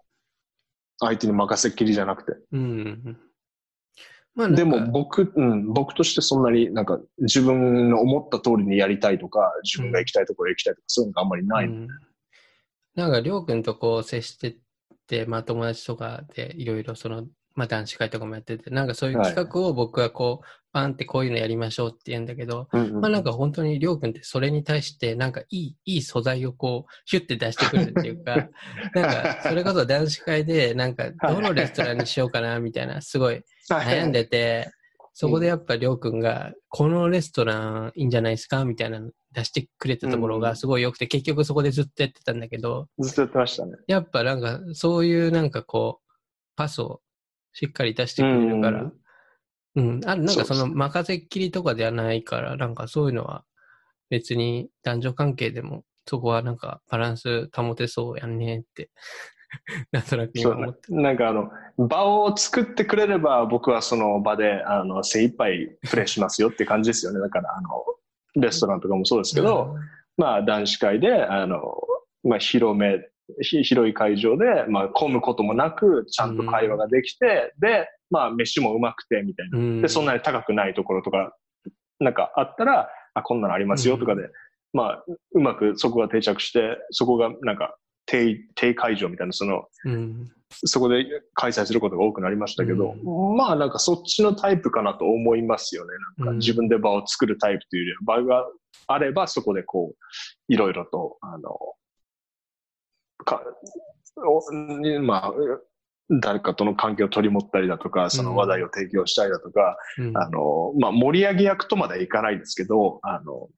[0.99, 2.39] 相手に任せっきりじゃなくて。
[2.51, 3.17] うん。
[4.33, 11.67] まあ、でも僕、うん、僕としてそんなになんか自分の思った通りにやりたいとか、自分が行きたいところへ行きたいとか、そういうのがあんまりない。
[11.67, 11.87] うん
[12.95, 14.57] なんか、りょうくんとこう接してっ
[15.05, 28.49] て、まあ友達とかでいろいろその、まあ男子会とかもやってて、なんかそういう企画を僕はこう、パンってこういうのやりましょうって言うんだけど、うんうんまあなんか本当にりょうくんってそれに対してなんかいい、いい素材をこう、ヒュッて出してくるっていうか、
[28.93, 34.69] なんかそれこそ男子会でなんかどのレストランにしようかなみたいな、すごい悩んでて、
[35.17, 37.57] そこでやっぱりょうくんが、このレストラ
[37.87, 43.77] ンいいんじゃないですかみたいなの出してくれたところがすごい良くて、結局そこでずっとやってたんだけど、ずっとやってましたね。
[43.87, 46.05] やっぱなんかそういうなんかこう、
[46.57, 46.99] パスを
[47.55, 48.91] しっかり出してくれるから、
[49.75, 53.45] うん、あなんかその任せっきりとかではないから、なんかそういうのは
[54.09, 58.89] 別に男女関係でもそこはなんかバランス保てそうやんねって、
[59.93, 60.93] なんとなく今思って。
[60.93, 67.21] なんかあの、場を作ってくれれば僕はその場であの精一杯プレイしますよって感じですよね。
[67.21, 67.69] だからあの、
[68.35, 69.75] レストランとかもそうですけど、
[70.17, 71.61] まあ男子会で、あの、
[72.23, 73.03] まあ広め、ひ
[73.41, 79.57] 広い会場で、まあ混むこともなく、ちゃんと会話ができて、で、まあ飯もうまくてみたいな。
[79.57, 81.35] うん、で、そんなに高くないところとか、
[81.99, 84.29] なんかあったら、あ、こんなのありますよとかで、
[84.73, 92.93] まあ、うまくそこが定着して、そこがなんか、定、定会場みたいな、その、うん、そこで開催することが多くなりましたけど、
[93.35, 95.93] まあなんかそっちのタイプかなと思いますよね。
[96.17, 96.37] なんかうん。
[96.37, 98.45] 自分で場を作るタイプというよりは、場が
[98.87, 101.57] あればそこでこう、いろいろと、あの、
[103.25, 103.41] か、
[105.01, 105.33] まあ、
[106.09, 110.17] 誰かとの関係を取り持ったりだとか、その話題を提供したりだとか、うん。
[110.17, 113.49] あの、まあ盛り上げ役とまではいかないですけど、あの、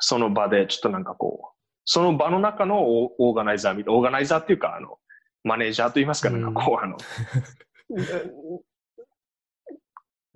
[0.00, 4.98] その場でちょっとなんかこう、その場の中のオオーガナイザーみたいな、オーガナイザーっていうか、あの、
[5.44, 6.42] マネージャーと言いますか、うん。
[6.42, 6.96] なんかこう、あの、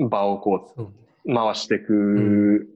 [0.08, 2.66] 場をこそう回していく、ん。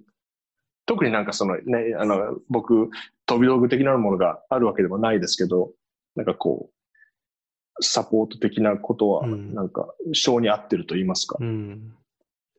[0.87, 2.91] 特になんかそのね、あの、僕、
[3.27, 5.73] 飛び道具的なものがあるわけでもないですけど、
[6.17, 11.39] なんかこう、サポート的なことは、うんなんか、性に合ってると言いますか。
[11.41, 11.95] うん。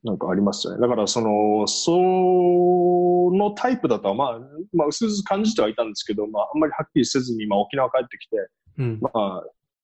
[0.04, 0.82] なんかありますよね。
[0.82, 1.92] だから、その、そ
[3.34, 4.40] のタイプだとは、まあ、
[4.74, 8.36] まあ、薄々感じてはいたんですけど、まあ、あんまりはっきりせずに、まあ、沖縄帰ってきて、
[8.80, 9.00] うん。
[9.02, 9.44] まあ、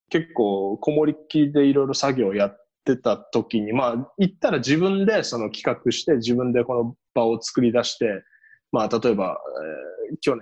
[0.10, 8.24] 結構、こもりっきりでいろいろ作業をやってた時に、まあ、言ったら自分でその企画して、自分でこの場を作り出して、
[8.72, 10.42] まあ、例えば、えー去年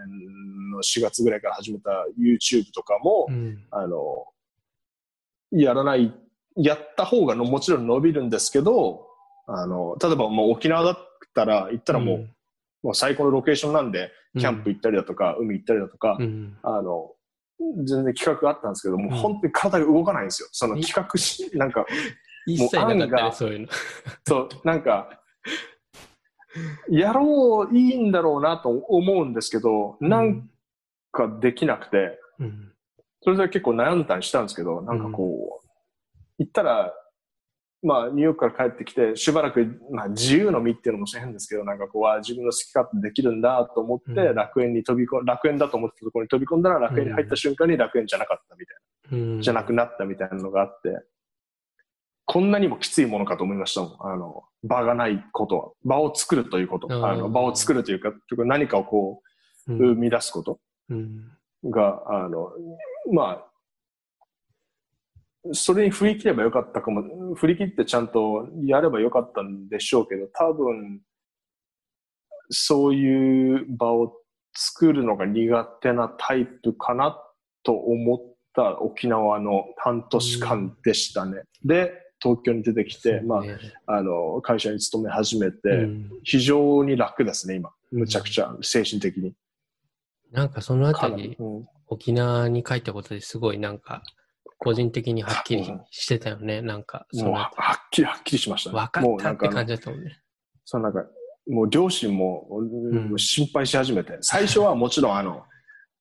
[0.71, 3.65] の4月ぐらいから始めた YouTube とかも、うん。
[3.69, 4.25] あの、
[5.51, 6.13] やらない、
[6.55, 9.05] やった方がのもちろん伸びるんですけど、
[9.45, 12.29] あの、例えばもう沖縄だっったら、行ったらもう、
[12.81, 16.57] もう最高のロケーションなんで、キャンプ行ったりだとか、海行ったりだとか、うん。
[16.63, 17.11] あの、
[17.59, 20.49] 全然企画があったんですけど、もう本当に体が動かないんですよ。
[20.51, 21.85] その企画し、なんか、
[22.45, 23.67] 一切なかったね、案がそういうの。
[24.27, 25.21] そう、なんか、
[26.89, 30.49] やろう、いいんだろうなと思うんですけど、なん
[31.11, 32.71] かできなくて、うん。
[33.21, 35.67] それで結構悩んだりしたんですけど、なんかこう、
[36.37, 36.93] 行ったら、
[37.83, 44.35] まあ、ニューヨークから帰ってきて、しばらく、まあ、自由の身っていうのも変ですけど、なんかこう、あ自分の好き勝手できるんだと思って、うん。
[44.35, 49.41] 楽園に飛び込ん、楽園だと思ってたところに飛び込んだら、楽園に入った瞬間に楽園じゃなかったみたいな、うん。
[49.41, 50.89] じゃなくなったみたいなのがあって、
[52.27, 53.97] こんなにもきついものかと思いましたもん。
[54.01, 55.71] あの、場がないことは。
[55.85, 57.07] 場を作るということ。
[57.07, 58.11] あの、場を作るというか、
[58.45, 59.21] 何かをこ
[59.67, 59.77] う、うん。
[59.77, 60.59] 生み出すこと。
[60.89, 61.31] うん。
[61.63, 62.51] が、あの、
[63.13, 63.47] まあ、
[65.53, 71.01] それに振り切ればよかったかも、振り切ってちゃんとやればよかったんでしょうけど、多分、
[72.49, 74.13] そういう場を
[74.53, 77.17] 作るのが苦手なタイプかな
[77.63, 78.19] と思っ
[78.53, 81.43] た沖縄の半年間でしたね。
[81.63, 87.71] で、東京に出てきて、まねあ、あの、会社に勤め始めて、うん非常に楽ですね、今。
[87.91, 89.33] むちゃくちゃ、精神的に。
[90.31, 91.35] なんかそのあたり、。
[91.39, 94.03] うん沖縄に帰ったことですごいなんか、
[94.57, 96.61] 個人的にはっきりしてたよね。
[96.61, 98.75] なんか、そもうのははっきりはっきりしましたね。
[98.75, 100.19] 分かったってなんかあの感じだったもんね。
[100.65, 101.05] そうなんか、
[101.47, 102.45] もう両親も、
[103.15, 105.41] ん心配し始めて、最初はもちろんあの、ん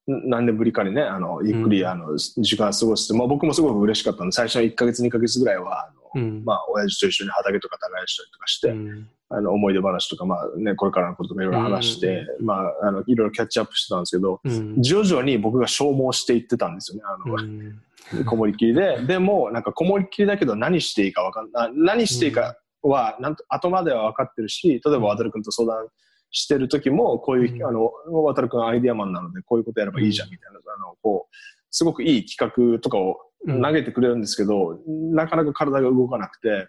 [0.07, 6.45] 何年ぶりかにね、あの、ゆっくり、うんあの、時間過ごして、まあ僕もすごく嬉しかったので、最初の1ヶ月2ヶ月ぐらいは、あの、うん。
[6.45, 14.81] まあ親父と一緒に畑とか耕したりとかして、うんあの、思い出話とか、まあね、これからのこととかいろいろ話して、まあ、あの、いろいろキャッチアップしてたんですけど、うん。
[14.81, 17.83] 徐々に僕が消耗していってたんですよね、あの、うん。
[18.24, 21.70] こもりっきりで、でも、なんかこもりっきりだけど何していいかわかんない。
[21.74, 25.89] 何していいかは、なんと、後までは分かってるし、例えば渡るくんと相談
[26.31, 27.65] してる時も、こういう、うん。
[27.65, 27.90] あの、
[28.24, 31.35] 渡るくんアイディアマンなので、こういうことやればいいじゃん、みたいな、あの、こう、
[31.70, 33.62] すごくいい企画とかをうん。
[33.62, 36.66] 投げてくれるんですけど、なかなか体が動かなくて、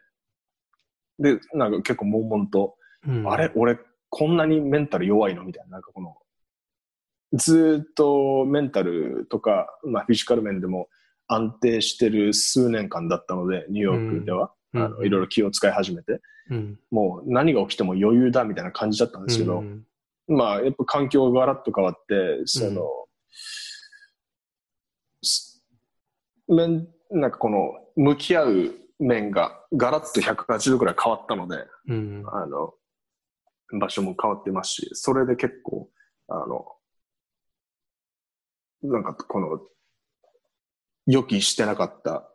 [1.18, 2.76] で、なんか結構悶々と、
[3.08, 3.32] うん。
[3.32, 3.52] あれ？
[3.56, 3.80] 俺、
[4.10, 5.44] こんなにメンタル弱いの？
[5.44, 6.16] みたいな、なんかこの、
[7.34, 10.90] ずーっとメンタルとか、まあフィジカル面でも
[11.28, 14.50] 安定してる数年間だったので、ニューヨークでは、うん
[14.86, 16.80] あのいろいろ気を使い始めて、うん。
[16.92, 19.84] もう何が起きても余裕だみたいな感じだったんですけど、うん
[20.28, 22.84] まあやっぱ環境がガラッと変わって、その、
[25.24, 25.66] す
[26.48, 32.24] 面、なんかこの、向き合う面がガラッと180度くらい変わったので、うん。
[32.28, 32.74] あの、
[33.80, 35.90] 場所も変わってますし、それで結構、
[36.28, 36.66] あの、
[38.84, 39.60] なんかこの、
[41.10, 42.30] 予期してなかった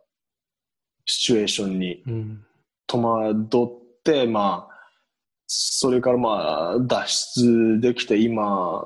[1.05, 2.45] シチュエーションにうん。
[2.87, 4.73] 戸惑って、まあ、
[5.47, 8.85] それからまあ、脱出できて、今、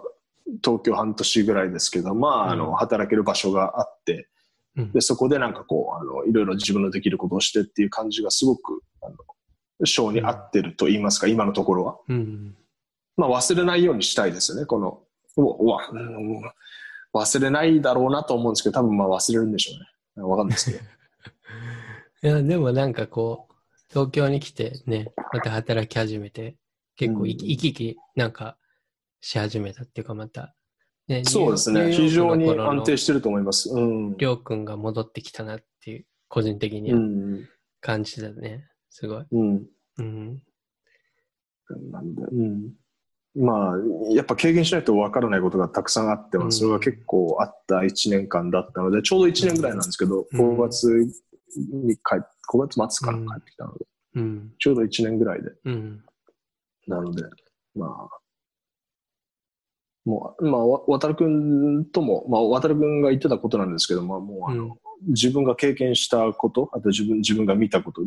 [0.64, 4.30] 東京半年ぐらいですけど、まあ、あうんの、働ける場所があって、
[4.78, 9.16] うんで、そこでなんかこう、あの、いろいろ自分のできることをしてっていう感じがすごく、あの、
[9.86, 11.98] 性に合ってると言いますか、今のところは。
[12.08, 12.56] うん。
[13.16, 15.02] まあ忘れないようにしたいですよね、この、
[15.36, 15.82] うわ、
[17.14, 19.72] 忘れないだろうなと思うんですけど、多分まあ忘れるんでしょ
[20.16, 20.28] うね。
[20.28, 20.84] わかんないですけど。
[22.24, 23.54] いや、でもなんかこう、
[23.90, 26.58] 東京に来てね、また働き始めて、
[26.96, 28.58] 結構生きうん生きなんか
[29.22, 30.56] し始めたっていうか、また、
[31.08, 31.92] ね、そうですね。
[31.94, 33.70] 非常に安定してると思います。
[33.70, 34.18] うん。
[34.18, 37.48] りょうくんが戻ってきたなっていう、個人的にはうん。
[37.82, 38.68] 感じだね。
[38.90, 39.26] すごい。
[39.32, 39.66] うん。
[40.00, 40.42] うん。
[41.92, 42.74] なんで、うん。
[43.36, 43.76] まあ、
[44.12, 51.08] やっぱ経験しないとわからないことがたくさんあって、うんそれが結構あった1年間だったので、ちょうど1年ぐらいなんですけど、うん5月
[51.60, 53.86] に帰っ、5月末からうん帰ってきたので、
[54.16, 54.54] うん。
[54.60, 56.04] ちょうど1年ぐらいで、うん。
[56.88, 57.24] なので、
[57.76, 58.10] まあ、
[60.06, 64.72] もう、まあ、わ渡るくんとも、まあ、渡るくんが言ってたことなんですけど、まあ、もう、あの、うん
[65.06, 68.02] 自分が経験したこと、あと自分、自分が見たこと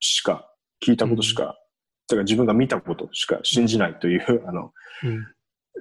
[0.00, 0.48] しか、
[0.84, 1.54] 聞いたことしか、だ
[2.10, 4.72] から自分が見たことしか信じないという、あの、
[5.04, 5.08] う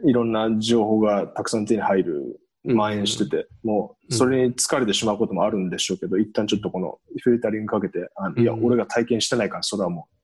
[0.05, 0.09] ん。
[0.09, 10.17] いろんな情報がたくさん手に入る、蔓延してて、もう、それに疲れてしまうこともあるんでしょうけど、一旦ちょっとこのフィルタリングかけて、あいや、うん俺が体験してないから、それはもう、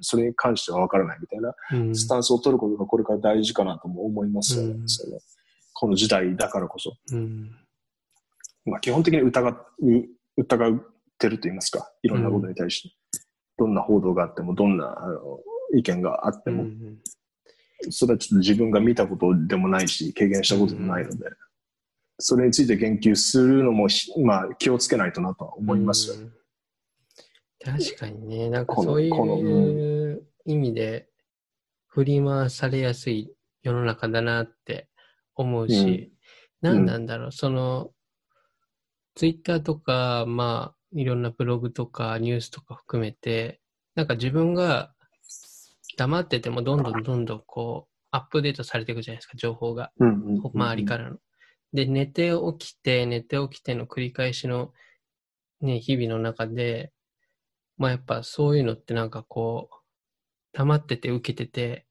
[0.00, 1.94] それに関しては分からないみたいなうん。
[1.94, 4.70] スタンスを取ることがこれから大事かなとも思いますよね。
[4.72, 5.18] うんその
[5.76, 6.96] この時代だからこそ。
[7.12, 7.50] うん。
[8.64, 9.56] まあ、基本的に疑う
[10.36, 10.82] 疑っ
[11.18, 12.94] てると言いますか、いろんなことに対して。
[13.58, 15.40] どんな報道があっても、どんなあの
[15.76, 16.98] 意見があっても、うん。
[17.90, 21.26] それはちょっと自分が見たことでもないし、経験したことでもないので、
[22.18, 26.22] それについて言及するのもひ、まあ、気をつけないとなとは思いますよね。
[26.22, 26.32] うん
[27.64, 31.08] 確かにね、なんかそういう意味で、
[31.86, 33.32] 振り回されやすい
[33.62, 34.88] 世の中だなって
[35.34, 36.12] 思うし、
[36.60, 37.90] 何なんだろう、その、
[39.14, 43.60] ツイッターとか、まあ、いろんなブログとかニュースとか含めて、
[43.94, 44.92] なんか自分が
[45.96, 49.90] 黙っててもどんどんどんどんこう、アップデートされていくじゃないですか、情報が。
[49.98, 51.16] うんうんうんうん周りからの。
[51.74, 54.72] で、寝て起きて、寝て起きての繰り返しの、
[55.60, 56.92] ね、日々の中で、
[57.76, 59.76] まあやっぱそういうのってなんかこう、
[60.52, 61.84] 溜まってて受けてて、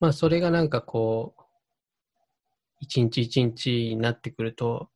[0.00, 1.42] まあそれがなんかこう、
[2.80, 4.88] 一日一日になってくると、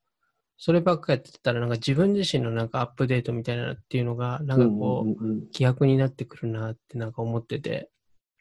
[0.56, 7.90] そればっかやってたらなんか自分自身のなんかアップデートみたいなのっていうのが、なんかこう、うんうん希薄になってくるなってなんか思ってて、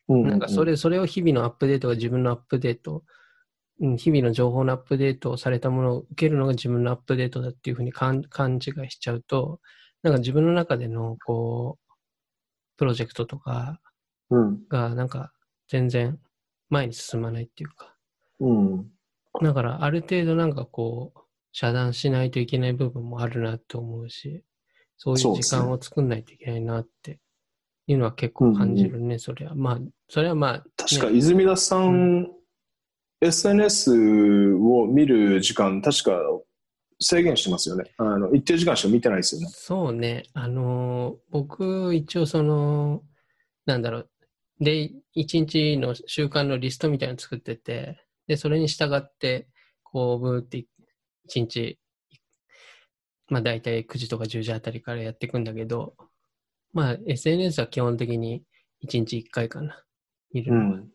[0.07, 0.27] うん。
[0.27, 3.03] なんかそれ、それを日々のアップデートが自分のアップデート、
[3.81, 9.59] うん日々の情報のアップデートをされたものを受けるのが自分のアップデートだっていうふうに勘勘違いしちゃうと、
[10.03, 11.93] なんか自分の中でのこう、
[12.77, 13.79] プロジェクトとか
[14.29, 14.59] うん。
[14.69, 15.33] がなんか
[15.67, 16.19] 全然
[16.69, 17.95] 前に進まないっていうか、
[18.39, 18.87] うん。
[19.41, 21.19] だからある程度なんかこう、
[21.51, 24.43] 遮断しないといけない部分もあるなと思うし、
[24.97, 27.19] そういう時間を作んないといけないなって
[27.87, 29.55] いうのは結構感じるね、それは。
[29.55, 32.27] まあ、それはまあ、確か、ね泉田さん、
[33.21, 36.11] SNS を見る時間、確か
[36.99, 37.85] 制限してますよね。
[37.97, 39.47] あの、一定時間しか見てないですよね。
[39.49, 40.23] そうね。
[40.33, 43.03] あのー僕、一応その、
[43.65, 44.09] なんだろう。
[44.59, 49.47] で、一日の習慣のリストみたいなの作ってて、で、それに従って、
[49.83, 50.65] こう、ブーって
[51.25, 51.79] 一日、
[53.27, 55.95] まあ大体9時とか10時あたりからやっていくんだけど、
[56.73, 58.43] まあ SNS は基本的に
[58.83, 59.83] 1日1回かな。
[60.33, 60.77] 見るうのは。
[60.77, 60.91] ん。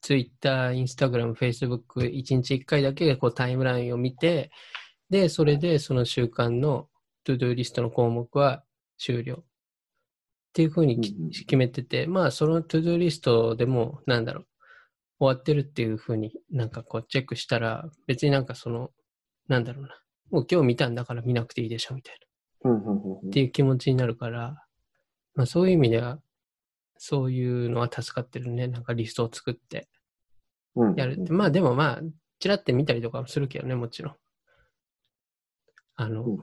[0.00, 4.50] Twitter、Instagram、Facebook、1日1回だけこうタイムラインを見て、
[5.10, 6.88] で、それでその習慣の
[7.24, 8.64] to-do list の項目は
[8.98, 9.34] 終了。
[9.34, 9.40] っ
[10.52, 14.46] ていうふうに決めてて、まあその to-do list でも、なんだろう、
[15.20, 18.90] 終わってるっていうふうになんかこうチェックしたら、別になんかその、
[19.46, 20.00] なんだろうな、
[20.30, 22.18] もう今日見たんだから見なくていいでしょみたい
[22.64, 22.70] な。
[23.28, 24.64] っていう気持ちになるから、
[25.34, 26.18] まあそういう意味では、
[26.98, 28.68] そういうのは助かってるね。
[28.68, 29.88] なんかリストを作って
[30.74, 31.32] うんやるって。
[31.32, 32.00] まあでもまあ、
[32.38, 34.14] ちらって見たりとかもするけどね、もちろん。
[35.96, 36.42] あの、うんうん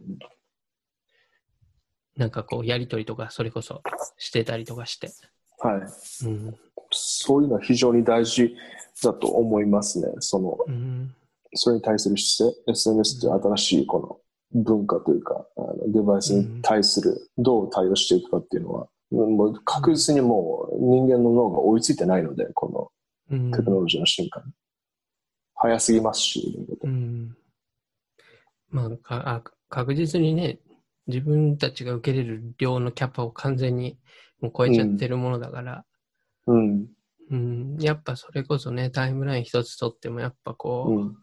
[2.18, 3.82] なんかこう、やりとりとか、それこそ
[4.18, 5.12] してたりとかして。
[5.60, 6.28] はい。
[6.28, 6.56] うん。
[6.92, 8.56] そういうのは非常に大事
[9.04, 10.08] だと思いますね。
[10.20, 11.14] その、うん。
[11.54, 14.22] それに対する姿勢、SNS って新しいこ
[14.54, 22.92] の文化というか、あのデバイスに対するどう対応していくかっていうのは、もう確実にもう人間の脳が追いついてないので、こ
[23.30, 24.52] うんのテクノロジーの進化に。
[25.56, 27.36] 早すぎますし、うん。
[28.70, 30.60] まあかあ、確実にね、
[31.08, 33.98] 自分たちが受けれる量のキャパを完全に
[34.42, 35.86] もう超えちゃってるものだから、
[36.48, 36.88] うん。
[37.32, 41.16] うん、やっぱそれこそね、タイムライン一つとっても、やっぱこう、うん。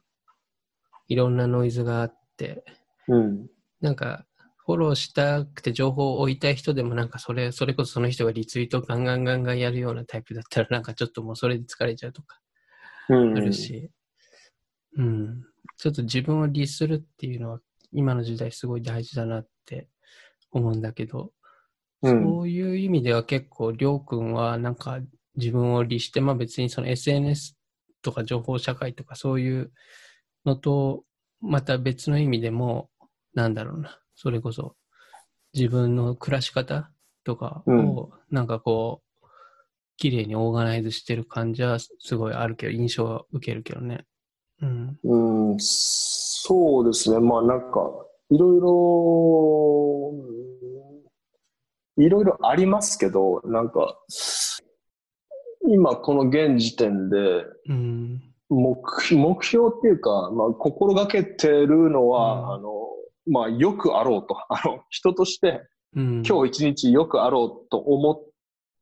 [1.09, 2.64] いろんなノイズがあって、
[3.09, 3.46] うん。
[3.80, 4.26] なんか、
[4.64, 12.39] フォローしたくて情報を置いたい人でも、なんかそれ、それこそその人がリツイートガンガンガンガンやるようなタイプだったら、なんかちょっともうそれで疲れちゃうとか
[13.09, 13.36] うん。
[13.36, 13.90] あるし、
[14.97, 15.43] うん、
[15.76, 17.60] ちょっと自分を律するっていうのは、
[17.93, 19.89] 今の時代すごい大事だなって
[20.51, 21.32] 思うんだけど、
[22.02, 22.22] うん。
[22.22, 25.01] そういう意味では結構、りょうくんはなんか
[25.36, 27.56] 自分を律して、まあ別にその SNS
[28.02, 29.72] とか情報社会とかそういう
[30.44, 31.05] のと、
[31.40, 32.90] また別の意味でも、
[33.34, 34.77] なんだろうな、それこそ
[35.53, 36.93] 自分の暮らし方
[37.24, 39.27] とかを、なんかこう、
[39.97, 44.05] 綺麗にオーガナイズしてる感じはすごいあるけど、印象は受けるけどね。
[44.61, 44.99] うん。
[45.03, 47.19] うん、そうですね。
[47.19, 47.90] まあなんか、
[48.31, 48.61] いろい
[51.97, 53.99] ろ、いろいろありますけど、なんか、
[55.69, 57.16] 今この現時点で
[57.69, 58.23] うん。
[58.49, 58.77] 目
[59.16, 62.93] 目標っていうか、まあ心がけてるのは、うんあの、
[63.27, 65.62] まあよくあろうと、 あの、人として
[65.94, 66.23] うん。
[66.27, 68.23] 今日一日よくあろうと思っ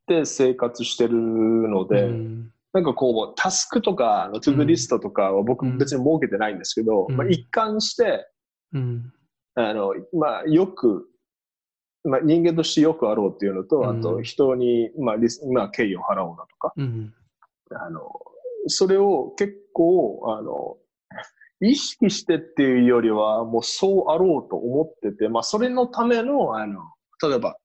[0.06, 8.28] て生活してるので、うんなんかこう、タスクとか、トゥーリストとかは僕うん別に設けてないんですけど、うんまあ一貫して、
[8.72, 9.12] うん。
[9.56, 11.08] あの、まあよく、
[12.04, 17.12] まあ人間としてよくあろうっていうのと、うんあと人に、まあリス、まあ敬意を払おうだとか、うん。
[17.72, 18.08] あの、
[18.68, 20.76] それを結構、あの、
[21.60, 26.80] 意識してっていうよりは、もうそうあろうと思ってて、まあそれのための、あの、
[27.22, 27.56] 例えば、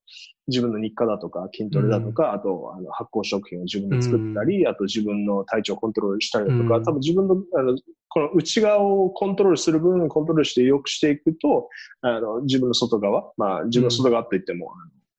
[0.48, 6.84] 自分の日課だとか、筋トレだとか、あと、あの、発酵食品を自分で作ったり、あと自分の体調をコントロールしたりだとか、うん。
[6.84, 7.76] 多分自分の、あの、
[8.08, 11.68] この内側をコントロールする分、コントロールして良くしていくと、
[12.02, 14.70] あの、自分の外側、まあ、自分の外側って言っても、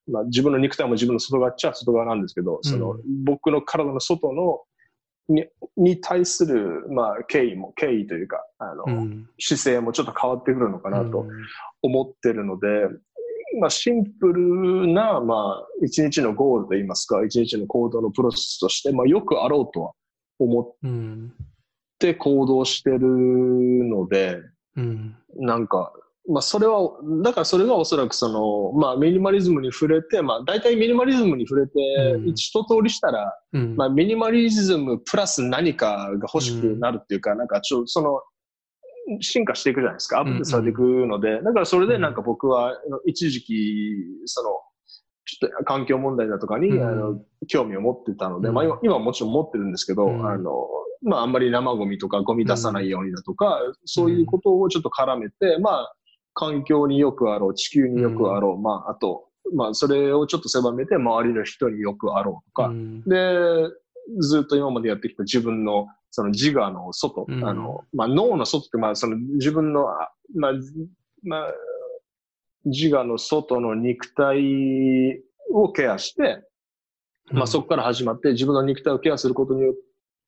[0.10, 4.62] まあ、自分の肉体も自分の外側っちゃ外側なんですけど、そのう、僕の体の外の、
[5.30, 5.46] に
[5.76, 11.30] に対する、まあ、敬意も、敬意というか、あの、うん姿勢もちょっと変わってくるのかなとうん
[11.84, 12.68] 思ってるので、
[13.60, 19.92] まあ、シンプルな、まあ、一日のゴールといいますか、一日の行動のプロセスとして、まあ、よくあろうとは
[20.40, 21.34] 思っうん。
[22.00, 24.40] て行動してるので、
[24.76, 25.16] うん。
[25.36, 25.92] なんか、
[26.30, 26.92] まあ、それは、
[27.24, 31.74] だからそれがおそらくその、まあ、ミニマリズムに触れて、まあ、大体ミニマリズムに触れて
[32.16, 32.30] う、ん。
[32.30, 33.76] 一通りしたら、うん。
[33.78, 38.22] まあ、ミニマリズムプラス何かが欲しくなるっていうか、なんかちょ、その、
[39.22, 40.20] 進化していくじゃないですか。
[40.20, 43.94] アップされていくので、だからそれでなんか僕は、一時期、
[44.26, 44.50] その、
[45.24, 46.88] ちょっと環境問題だとかに、うん。
[46.88, 48.54] あの興味を持ってたので、うん。
[48.54, 50.28] まあ今今はもちろん持ってるんですけど、うん。
[50.30, 50.52] あの、
[51.04, 55.94] まああんまり生ゴミとかゴミ出さないようにだとか、そういうことをちょっと絡めて、まあ
[56.38, 63.02] 環境によくあろう、地球によくあろう、まああと、まあそれをちょっと狭めて周りの人によくあろうとか、うん。
[63.02, 63.70] で、
[64.20, 67.44] ずっと今までやってきた自分のその自我の外、うん。
[67.44, 70.52] あの、まあ脳の外って、まあその自分の、あまあ、
[71.24, 71.54] まあ、
[72.66, 76.44] 自我の外の肉体をケアして、
[77.32, 79.74] まあそこから始まって自分の肉体をケアすることによっ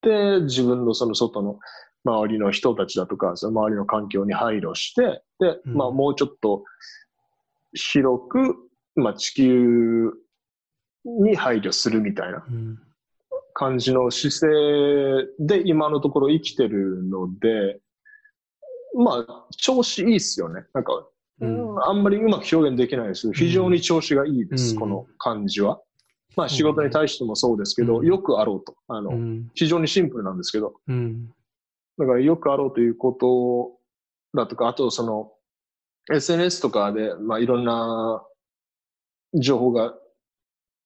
[0.02, 1.60] て、自分のその外の
[2.06, 6.64] 周りの人たちだとか、その周りの環境に配慮して、で、うんまあもうちょっと
[7.74, 8.56] 広く、
[8.96, 10.12] まあ地球
[11.06, 12.80] に配慮するみたいなうん。
[13.54, 17.82] 感じの姿勢で今のところ生きてるので、
[18.96, 20.64] まあ、調子いいっすよね。
[20.74, 20.94] なんか、
[21.42, 25.82] うんうんあんまりうまく表現できないですけど、非常に調子がいいです、うんこの感じは。
[26.36, 28.76] まあ仕事に対してもそうですけど、うんよくあろうと。
[28.88, 29.50] あの、うん。
[29.56, 31.30] 非常にシンプルなんですけど、うん。
[32.00, 35.32] だからよくあろうということだとか、あとその、
[36.12, 38.24] SNS とかで、まあいろんな
[39.36, 39.94] 情報が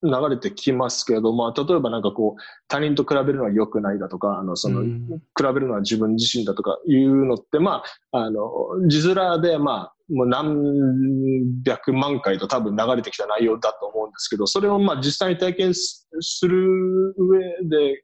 [0.03, 5.07] 流れてきますけど、まあ例えばなんかこう、他人と比べるのは良くないだとか、あの、その、うん。
[5.07, 8.41] 比べるのは自分自身だとかいうのって、まあ、あの、
[8.88, 18.03] 字面で、まあ、もう何百万回と多分流れてきた内容だと思うんですけど、それをまあ実際に体験すする上で、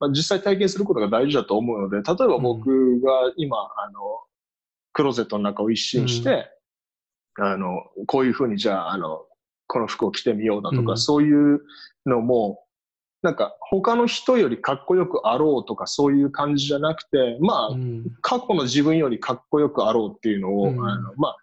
[0.00, 4.00] まあ、実際体験することが大事だと思うので、例えば僕が今、あの、
[4.92, 6.50] クローゼットの中を一新して、
[7.38, 9.26] あの、こういうふうにじゃあ、あの、
[9.66, 10.98] この服を着てみようだとか、うん。
[10.98, 11.60] そういう
[12.06, 12.64] のも、
[13.22, 18.04] なんか他の人よりかっこよくあろうとかそういう感じじゃなくて、まあ、うん。
[18.22, 20.88] 過去の自分よりかっこよくあろうっていうのを、うん。
[20.88, 21.36] あの、まあ、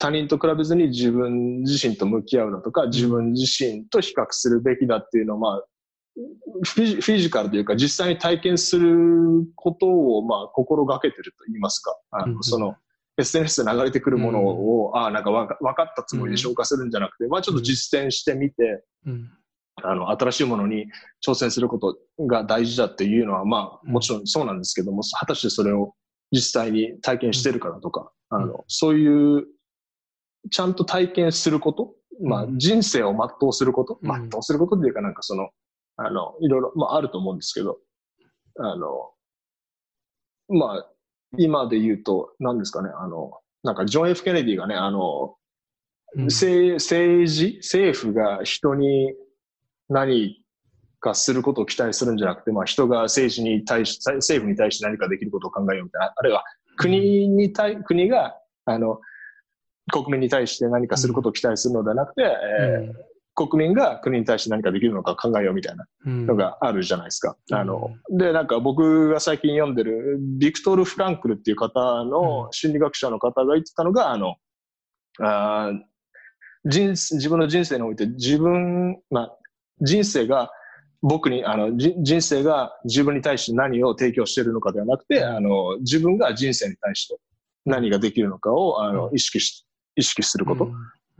[0.00, 5.64] 他人と比べずに自分自身と向き合うだとか、自分自身と比較するべきだっていうのを、まあ、
[6.16, 11.96] フィジフィジカルというか実際に体験することを、まあ、心がけてると言いますか。
[12.10, 12.76] あの、うんその、
[13.16, 19.30] SNS で流れてくるものを、ああ、なんか分かったつもりで消化するんじゃなくて、まあちょっと実践してみて、うん。
[19.82, 20.86] あの、新しいものに
[21.26, 25.94] 挑戦することが大事だっていうのは、まあ、もちろんそうなんですけども、果たしてそれを
[26.30, 28.34] 実際に体験してるかだとか、ん。
[28.36, 29.46] あの、そういう、
[30.50, 32.58] ちゃんと体験すること、まあう、ん。
[32.58, 34.30] 人生を全うすること、うん。
[34.30, 35.50] 全うすることっていうかなんかその、
[35.96, 37.78] あの、いろいろ、まあ、あると思うんですけど、
[38.58, 39.12] あの、
[40.48, 40.90] まあ、
[41.38, 45.36] 今で言うと、何ですかね、あの、なんかジョン・ F・ ケネディがね、あの、
[46.16, 46.24] うん。
[46.26, 49.12] 政政治、政府が人に
[49.88, 50.44] 何
[51.00, 56.44] かすることを期待するんじゃなくて、まあ人が政治に対し、政府に対して何かできることを考えようみたいな、あるいは
[56.76, 59.00] 国に対、国が、あの、
[59.92, 66.26] 国民に対して何かすることを期待するのではなくて、えー国民が国に対して何かできるのか考えようみたいなうん。
[66.26, 67.36] のがあるじゃないですか。
[67.50, 67.56] うん。
[67.56, 74.36] あの、で、なんか僕が最近読んでるビクトル・フランクルっていう方の心理学者の方が言ってたのが、あの、
[75.20, 75.78] あー
[76.66, 79.36] 人生自分の人生において自分、まあ、
[79.80, 80.50] 人生が
[81.02, 87.18] 僕に、あの、じ人生が自分に対して何を提供しているのかではなくて、あの、自分が人生に対して
[87.66, 89.66] 何ができるのかを、あの、意識し、
[89.96, 90.70] 意識すること、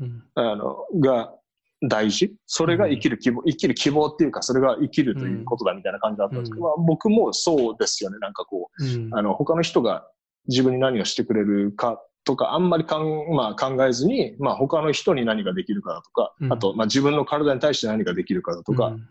[0.00, 0.24] うん。
[0.34, 1.34] あの、が
[1.82, 2.34] 大事？
[2.46, 6.62] それが生きる希望、生きる希望っていうか、それが生きるということだみたいな感じだったんですけど、うん。
[6.62, 8.18] まあ、僕もそうですよね。
[8.20, 10.08] なんかこうあの、他の人が
[10.48, 16.52] 自分に何をしてくれるかとか、あんまりかん、まあ、考えずに、まあ、他の人に何ができるかだとか、うん。
[16.52, 19.08] あと、まあ、自分の体に対して何ができるかだとか、うん。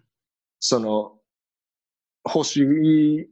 [0.60, 1.14] その、
[2.26, 3.28] 欲しい、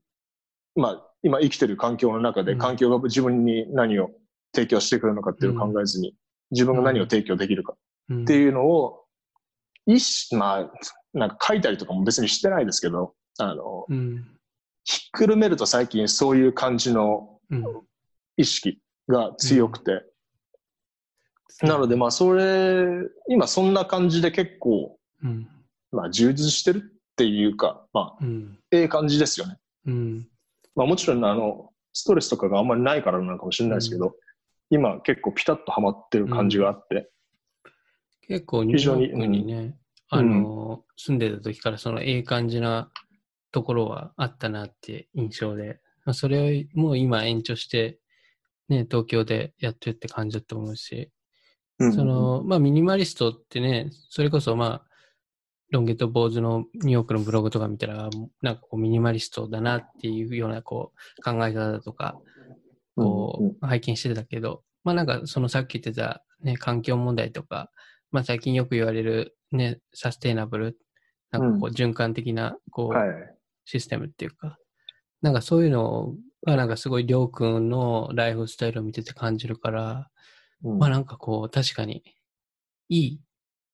[0.75, 2.59] まあ、今生きてる環境の中で、うん。
[2.59, 4.11] 環境が自分に何を
[4.53, 6.15] 提供してくれるのかっていうのを考えずに、
[6.51, 7.73] 自分が何を提供できるか
[8.09, 9.00] うんっていうのを、
[9.85, 10.71] 意識、まあ、
[11.13, 14.27] なんか書いたりとかも別にしてないですけど、あの、うん。
[14.83, 17.65] ひっくるめると最近そういう感じのうん。
[18.37, 20.03] 意識が強くて、
[21.61, 22.85] なのでまあそれ、
[23.27, 25.47] 今そんな感じで結構、うん。
[25.91, 28.57] まあ充実してるっっていうか、まあ、うん。
[28.71, 29.57] ええ感じですよね。
[29.85, 30.27] うん。
[30.75, 34.15] まあもちろんあの、ストレスとかがあんまりないからなのかもしれないですけど、
[34.71, 37.11] 今結構ピタッとはまってる感じがあって、
[38.31, 39.75] 結構ニューヨークにね、
[40.11, 40.19] うん。
[40.19, 42.89] あの、住んでた時からそのええ感じな
[43.51, 47.99] ところはあったなって印象で、まあ、それをもう今延長して、
[48.69, 51.11] ね、東京でやってるって感じだと思うし、
[51.79, 54.81] うんその、まあミニマリストってね、それこそまあ、
[55.71, 58.09] ロン毛と坊主のニューヨークのブログとか見たら、
[58.41, 62.17] なんかこうミニマリストだなっていうようなこう考え方とか、
[62.95, 67.71] こう、拝見してたけど、まあなんかそのさっき言ってたね、環境問題とか、
[68.11, 70.77] まあ最近よく言われるね、サステイナブル、
[71.31, 73.09] なんかこう循環的なこう、はい。
[73.65, 74.57] システムっていうか、
[75.21, 76.13] なんかそういうの
[76.45, 80.09] がなんかすごいりょうくんのライフスタイルを見てて感じるから、
[80.63, 82.03] うんまあなんかこう確かに
[82.89, 83.21] いい、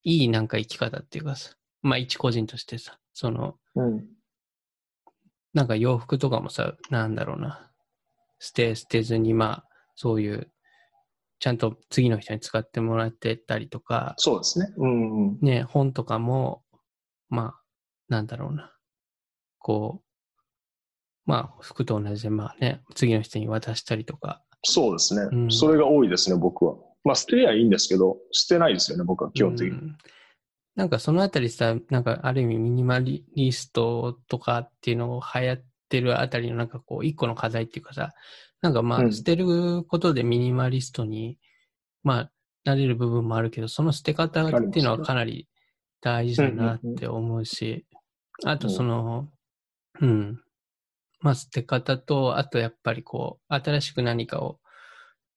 [0.03, 4.17] いいなんか生き方っていうかさ、まあ一個人としてさ、そのうん
[5.57, 7.71] なんか洋服とかもさ、なんだろうな。
[8.39, 9.65] 捨て、捨てずに、まあ、
[9.95, 10.51] そういう、
[11.39, 14.73] ちゃんと次の人に使ってもらってたりとか、そうですね。
[14.77, 15.39] うんうん。
[15.41, 16.63] ね、本とかも、
[17.29, 17.61] まあ、
[18.09, 18.73] なんだろうな。
[19.59, 20.07] こう、
[21.25, 26.75] まあ、服と同じで、まあね、次の人に渡したりとか、そうですね、うんそれが多いですね、僕は。
[27.03, 29.71] まあ、捨てりゃいいんですけど、捨てないですよね、僕は基本的に。
[29.71, 29.97] うん
[30.77, 38.13] なんかそのあたりさ、なんかある意味ミニマリストとかっていうのを流行ってるあたりのなんかこう一個の課題っていうかさ、
[38.61, 39.07] なんかまうん。
[39.07, 41.37] あ捨てることでミニマリストに、
[42.03, 42.31] まあ
[42.63, 45.47] なれる部分もあるけど、その捨て方っていうのはかなり
[46.01, 47.85] 大事だなって思うし、
[48.43, 49.29] あとその、
[50.01, 50.41] うん、
[51.21, 54.59] まあ捨て方と、あとやっぱりこう、新しく何かを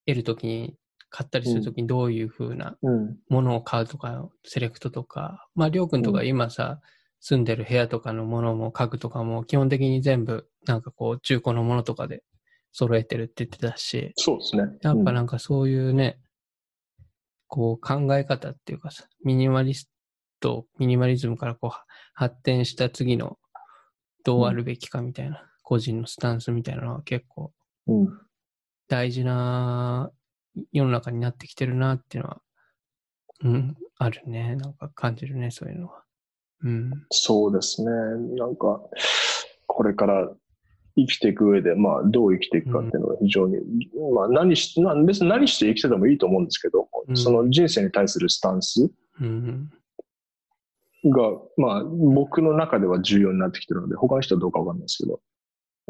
[0.06, 0.76] 得るときに、
[1.12, 3.16] 買ったりするときにどういうふうなうん。
[3.28, 6.80] ものを買うとか、セレクトとか、まあ、りょうくんとか今さ、
[7.18, 12.22] 住んでる部屋とかのものも家具とかも基本的に全部、なんかこう、中古のものとかで
[12.72, 14.64] 揃えてるって言ってたし、そうですね。
[14.82, 16.18] やっぱなんかそういうね、
[17.48, 19.90] こう考え方っていうかさ、ミニマリス
[20.40, 21.70] ト、ミニマリズムからこう
[22.14, 23.38] 発展した次の
[24.24, 27.52] どうあるべきかみたいな、個人のスタンスみたいなのは結構
[27.86, 28.20] うん。
[28.88, 30.10] 大事な
[30.72, 32.42] 世の中になってきてるなっていうのは、
[33.42, 34.56] うん、あるね。
[34.56, 36.02] なんか感じるね、そういうのは。
[36.62, 36.90] うん。
[37.10, 37.90] そうですね。
[38.36, 38.80] なんか、
[39.66, 40.28] これから
[40.96, 43.56] 生きていく上で、まあ、どう生きていくかっていうのは非常に、
[44.14, 47.16] まあ、何し、な別に何して生きててもいいと思うんですけど、うん。
[47.16, 48.90] その人生に対するスタンス
[49.20, 49.70] うん。
[51.04, 51.22] が、
[51.56, 55.20] まあ、僕の中では重要になってきてるので、他の人はどうかわかんないですけど、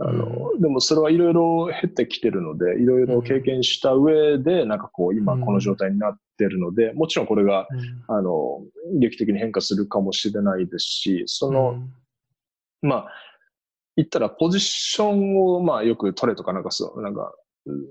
[0.02, 8.05] あの、でもそれはいろいろ経てきてるので、いろいろ経験した上で、なんかこう、今この状態になってるので、もちろんこれが、うん。
[8.16, 8.62] あの、
[8.98, 11.82] 劇的に変化するかもしれないですし、その、
[12.82, 13.09] まあ、
[13.97, 17.35] 言ったらポジションを、まあ、よく取れとか、なんかそう、なんか、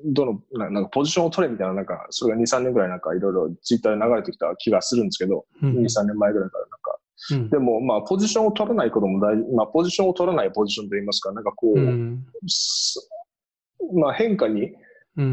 [0.06, 7.00] どの、ななんかポジションを取れみたいな、なんか、それが2、3年ぐらいなんかいろいろツイッターで流れてきた気がするんですけど、うん、2、3年前ぐらいからなんか、
[7.32, 7.50] うん。
[7.50, 12.26] でも、まあ、ポジションを取らないことも大事、まあ、ポジションを取らないポジションといいますか、なんかこう、うん。
[12.48, 13.10] す
[13.94, 14.76] まあ、変化にうん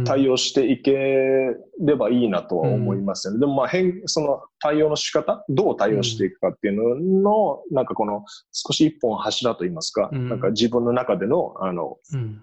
[0.05, 3.41] 対応していければいいなとは思いますよね。
[3.41, 10.29] でも、まあ、変、その対応の仕方、どう対応していくかっていうのの、なんかこの少し一本柱といいますか、うん。
[10.29, 12.43] なんか自分の中での、あの、うん。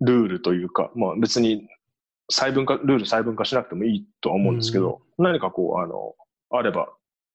[0.00, 1.68] ルールというか、まあ別に
[2.28, 6.14] 細分化、ルール細分化しなくてもいいとは思うんですけど、何かこう、あの、
[6.50, 6.88] あれば、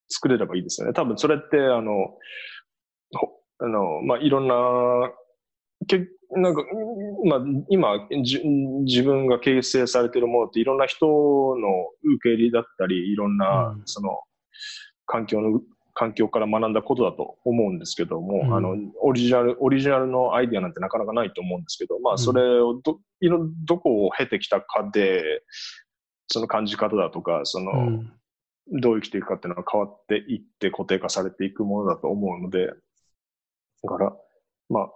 [0.10, 0.94] 作れればいいですよね。
[0.94, 1.94] 多分それって、あの、
[3.14, 3.30] ほ
[3.60, 4.56] あの、まあいろんな、
[5.88, 6.64] けなんか、
[7.26, 7.40] まあ
[7.70, 8.42] 今じ、
[8.86, 11.12] 自分が形成されているものっていろんな人の
[12.16, 13.82] 受け入れだったり、いろんな、うん。
[13.86, 14.20] その、
[15.06, 15.62] 環境の、
[15.94, 18.56] 環境から学んだことだと思うんですけども、うん。
[18.56, 25.44] あの、オリジナル、オリジナルのアイディアなんてなかなかないと思うんですけど、まあ、それをど、いろ、どこを経てきたかで、
[26.28, 28.14] その感じ方だとか、その、うん。
[28.80, 32.68] どう生きていくかっていうのは変わっていって固定化されていくものだと思うので、
[33.84, 34.14] だから、
[34.70, 34.90] まあ、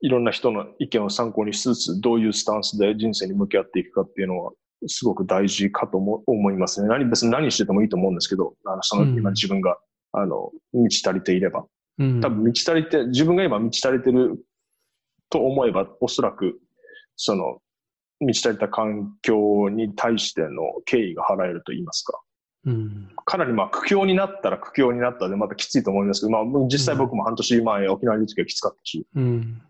[0.00, 4.52] いろんな人の意見を参考にしつつ、どういうスタンスで人生に向き合っていくかっていうのは、
[4.86, 6.88] すごく大事かとも思いますね。
[6.88, 9.78] 何、別に何しててもいいと思うんですけど、あの、そのうん今自分が、
[10.12, 11.64] あの、満ち足りていれば。
[11.98, 14.38] うん多分満ち足りて、自分が今満ち足りてる
[15.30, 16.60] と思えば、おそらく、
[17.16, 17.58] その、
[18.20, 20.48] 満ち足りた環境に対しての
[20.84, 22.20] 敬意が払えると言いますか。
[22.66, 29.62] うんかなりまあ苦境になったら苦境になったでまたきついと思いますけど、まあ実際僕も半年前沖縄にいる時はきつかったし、うん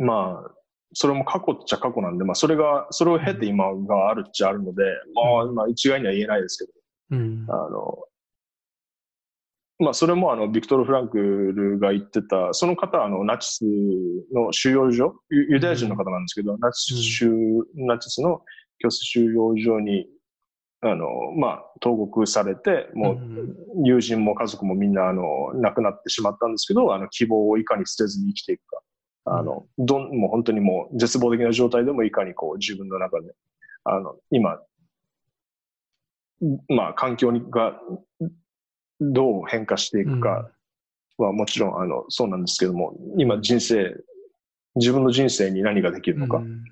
[0.00, 0.50] まあ、
[0.92, 4.82] それも過去っちゃ過去なんで、まあそれが、それを経て今があるっちゃあるので、
[5.14, 6.72] まあまあ一概には言えないですけ
[7.14, 7.46] ど、うん。
[7.48, 7.98] あの、
[9.80, 13.64] まあ、それもあの、ビクトル・フランクルが言ってた、その方はあの、ナチス
[14.34, 17.30] の収容所、ユユダヤ人の方なんですけど、ナチス収、
[17.74, 18.42] ナチスの
[18.78, 20.06] 強制収容所に、
[20.82, 21.06] あの、
[21.38, 25.22] まあ、投獄されて、もう、友人も家族もみんな、あの、
[25.54, 28.82] 亡くなってしまったんですけど、あの、希望をいかに捨てずに生きていくか。
[29.24, 33.32] あの、どん、もう本当にもう絶望的な状態でもいかにこう自分の中で、
[33.84, 34.60] あの、今、
[36.68, 37.80] まあ環境が
[39.00, 40.50] どう変化していくか
[41.18, 43.94] はもちろんあの、そうなんですけども、今人生、
[44.76, 46.64] 自分の人生に何ができるのか、うん、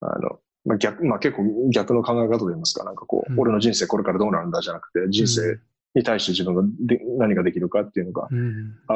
[0.00, 5.58] あの、まあ、逆、まあ結構逆の考え方と言いますか、なんかこう、うん、俺の人生これからどうなるんだじゃなくて、人生
[5.94, 8.94] に対して自分がで何ができるかっていうのが、うん、あ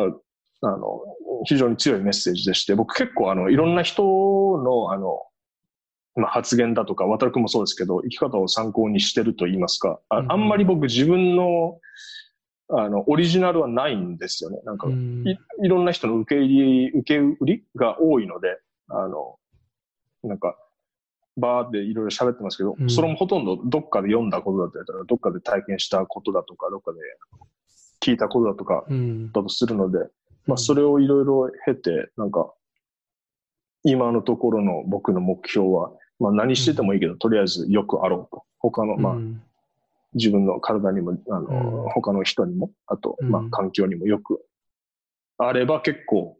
[0.60, 1.00] あの、
[1.44, 5.22] 非常に強いメッセージでして、僕結構あの、いろんな人のあの、
[6.16, 11.78] まあ、発言だとか、渡るくんもそうですけど、生き方を参考にしてると言いますか、ああんまり僕自分の、
[12.70, 14.60] あの、オリジナルはないんですよね。
[14.64, 18.58] なんか、いいろんな人の受け入れ、受け売りが多いので、
[18.88, 19.36] あの、
[20.22, 20.56] なんか、
[21.38, 26.98] バーっていろいろ喋ってますけど、うん、それもほとんどどっかで読んだことだったりとか、どっかで体験したことだとか、どっかで
[28.00, 29.98] 聞いたことだとか、だとするので、
[30.48, 32.52] まあ、それをいろいろ経て、なんか、
[33.84, 38.44] 今のところの僕の目標は、まあ、何しててもいいけど、とりあえずよくあろうと。
[38.58, 39.16] 他の、まあ、
[40.14, 44.40] 自分の体にも、あの、他の人にも、あと、まあ、環境にもよく
[45.36, 46.38] あれば結構、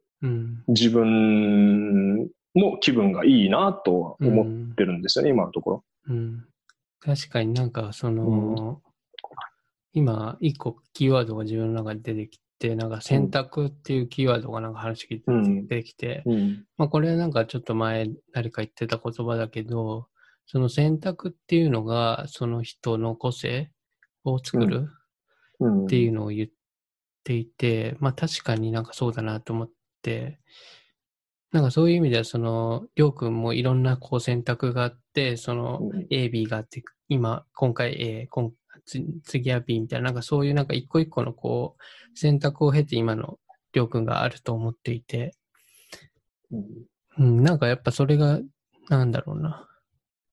[0.68, 5.84] 自分も気分がいいなと思ってるんですよね、今のところ。
[6.08, 6.46] うん、
[6.98, 8.80] 確かになんか、その、
[9.92, 15.24] 今、一個キーワードが自分の中で出てきて、なんか選択っていうキーワードがなんか話聞いて
[15.68, 16.32] 出てきて、うん。
[16.32, 20.08] うん、まあこれはなんかちょっと前誰か言ってた言葉だけど、
[20.46, 23.70] その選択っていうのがその人の個性
[24.24, 24.88] を作る
[25.84, 26.48] っていうのを言っ
[27.22, 29.70] ていて、まあ確かになんかそうだなと思っ
[30.02, 30.40] て、
[31.52, 35.80] なんかそういう意味ではその、りょうくんもいろんなこう選択があって、その
[36.10, 38.52] A、B があって、今、今回 A、今
[39.24, 43.38] 次は B みたいな、なんかそういうなんか一個一個のこう、選択を経て今の
[43.72, 45.34] りょうくんがあると思っていて、
[46.50, 46.64] うん、
[47.18, 48.40] うん、なんかやっぱそれが、
[48.88, 49.68] なんだろうな。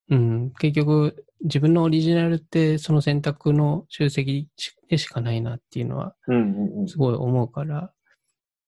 [0.10, 4.48] うん、結局、自分のオリジナルってその選択の集積
[4.88, 6.16] でしかないなっていうのは、
[6.88, 7.92] すごい思うから、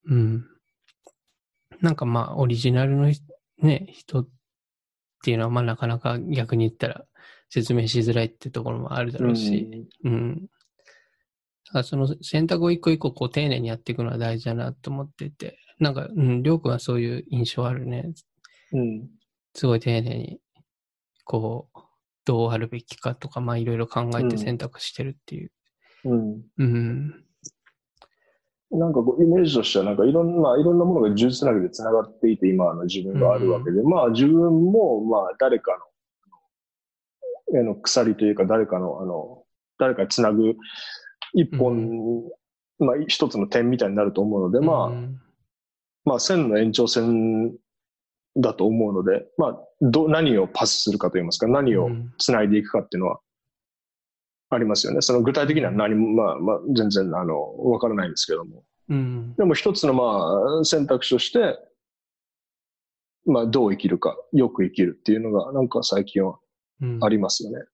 [0.05, 0.45] うん。
[1.81, 3.11] なんかまあ、オリジナルの
[3.61, 4.27] ね、人っ
[5.23, 7.05] ていうのは、まあなかなか逆に言ったら、
[7.49, 10.49] 説明しづらいってところもあるだろうし、うん。
[11.73, 18.11] うん、その選択を一個一個こう丁寧にやっていくのは大事だなと思ってて、なんか、うん、りょうくんはそういう印象あるね。
[18.73, 19.07] うん。
[19.53, 20.39] すごい丁寧に、
[21.23, 21.79] こう、
[22.25, 25.51] どうあるべきかとか、まあいろいろ考えて選択してるっていう。
[26.05, 26.41] うん。
[26.57, 27.23] うん。
[28.69, 35.77] なんかこうイメージとしては、なんかいろんな、いろんなものが呪術つなぎで繋がっていて、今の自分があるわけで、うん、まあ自分も、まあ誰かの
[37.53, 39.43] あの鎖というか誰かの、あの、
[39.79, 40.55] 誰かにつなぐ
[41.33, 42.29] 一本、
[42.79, 44.91] うん、まあ一つの点みたいになると思うので、まあ、
[46.05, 47.53] まあ線の延長線
[48.37, 53.19] だと思うので、まあ、ど、何をパスするかといいますか、何をつないでいくかっていうのは
[54.49, 55.01] ありますよね。
[55.01, 58.63] その具体的には何も、まあ、まあ、全然、あの、わからないんですけども。
[58.89, 61.57] うん、でも一つの、まあ、選択肢として、
[63.25, 66.39] まあ、どう生きるか、よく生きるっていうのが、なんか最近は
[67.01, 67.65] ありますよね。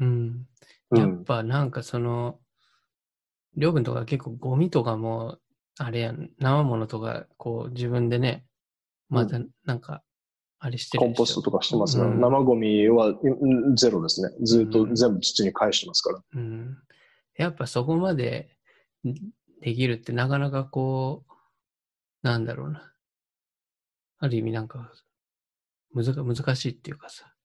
[0.00, 0.46] うん。
[0.90, 2.38] うん、やっぱなんかその、
[3.56, 5.38] りょうくんとか結構ゴミとかも、
[5.78, 8.46] あれやん、生ものとか、こう自分でね、
[9.08, 10.02] またなんか、
[10.58, 13.14] あれしてる、コンポストとかしてますね、うん、生ゴミは
[13.76, 14.30] ゼロですね。
[14.42, 16.22] ずっと全部土に返してますから。
[16.34, 16.78] うん。
[17.36, 18.56] やっぱそこまで
[19.60, 21.32] できるってなかなかこう、
[22.22, 22.92] なんだろうな。
[24.18, 24.92] ある意味なんか、
[25.94, 27.35] 難難しいっていうかさ。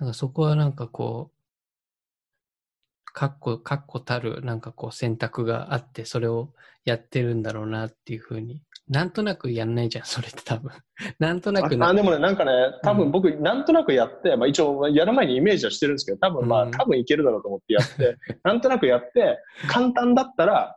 [0.00, 6.54] なんかそこはなんかこう、かっこ、かっこたるなんかこう選択があって、それを
[6.84, 8.62] やってるんだろうなっていうふうに。
[8.88, 10.72] なんとなくやんないじゃん、それって多分。
[11.20, 11.88] なんとなくあ。
[11.88, 12.52] あ、でもね、なんかね、
[12.82, 20.76] 多分僕、なんとなくやって、まあ一応、やる前にイメージはしてるんですけど、多分まあ、うん、多分いけるだろうと思ってやって、 なんとなくやって、簡単だったら、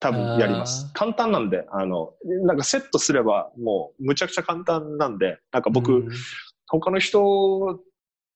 [0.00, 0.90] 多分やります。
[0.94, 6.08] 簡単なんで、あの、なんかセットすれば、もう、むちゃくちゃ簡単なんで、なんか僕、うん、
[6.66, 7.78] 他の人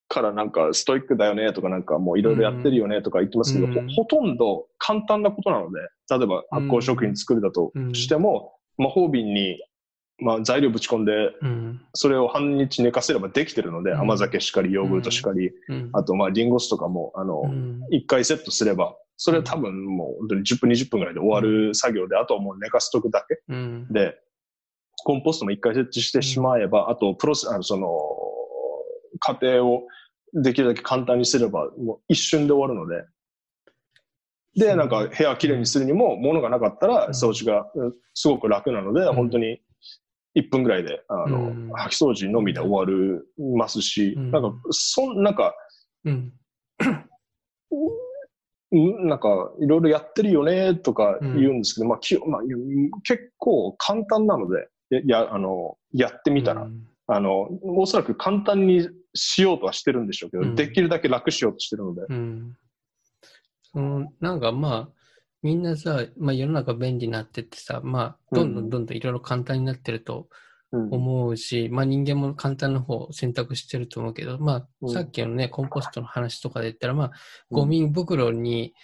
[0.08, 5.80] からなんかストイックだよねとかなんかもういろいろやってるよねとか言ってますけど、うん、ほとんど簡単なことなので、
[6.10, 9.58] 例えば発酵食品作るだとしても、魔法瓶に
[10.18, 11.12] まあ、材料ぶち込んで、
[11.42, 11.80] うん。
[11.94, 15.90] それを半日寝かせればできてるので、うん甘酒しかり、ヨーグルトしかり、うん。
[15.92, 17.82] あと、まあ、リンゴ酢とかも、あの、うん。
[17.90, 23.88] 一回セットすれば、それは多分もう本当に10分、20分ぐらいで終わる作業で、あとはもう寝かしとくだけうん。
[23.90, 24.14] で、
[25.04, 27.88] コンポストも一回設置してしまえば、あと、プロセ、あの、その、
[29.18, 29.86] 過程を
[30.32, 33.06] できるだけ簡単にすれば、もう一瞬で終わるので、
[34.56, 39.14] で、なんか部屋きれいにするにも、物がなかったら掃除がうんすごく楽なので、ん。
[39.14, 39.60] 本当に
[40.34, 41.72] 1分ぐらいで、あの、うん。
[41.72, 44.30] 掃き掃除のみで終わるますし、うん。
[44.30, 45.54] なんか、そん、なんか、
[46.04, 46.32] うん。
[48.72, 49.08] うん。
[49.08, 52.42] なんか、いろいろやってるよね、とか言うんですけど、まあ、きまあ、
[53.02, 62.02] 結構簡単なので、や、やあの、やってみたら、うんあの、おそらく簡単にしようとはしてるんでしょうけど、うんできるだけ楽しようとしてるので。
[62.08, 62.56] うん。
[63.72, 64.96] そのなんかまあ、
[65.42, 70.28] みんなさ、まあ世の中便利になってってさ、まあ、どんどんどんどんいろいろ簡単になってると
[70.72, 77.12] うん思うし、まあ人間も簡単な方を選択してると思うけど、まあ、うんさっきのね、コンポストの話とかで言ったら、まあ、
[77.50, 78.74] ゴミ袋に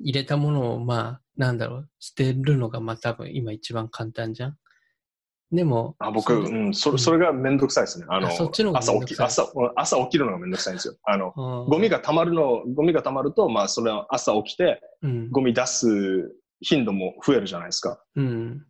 [0.00, 4.56] 入れたものを、まあ、なんだろう、捨てるのが、まあ多分今一番簡単じゃん。
[5.52, 8.06] でも、あ僕、そううん、それ、それがめんどくさいですね。
[8.08, 10.94] あの、あそっちの朝起き、朝、朝起きるのがめんどくさいんですよ。
[11.04, 18.00] あの、ゴゴミが溜まるの、ゴミが溜まると、まあ、それは朝起きて、うん、ゴミ出す頻度も増えるじゃないですか。
[18.14, 18.64] うん、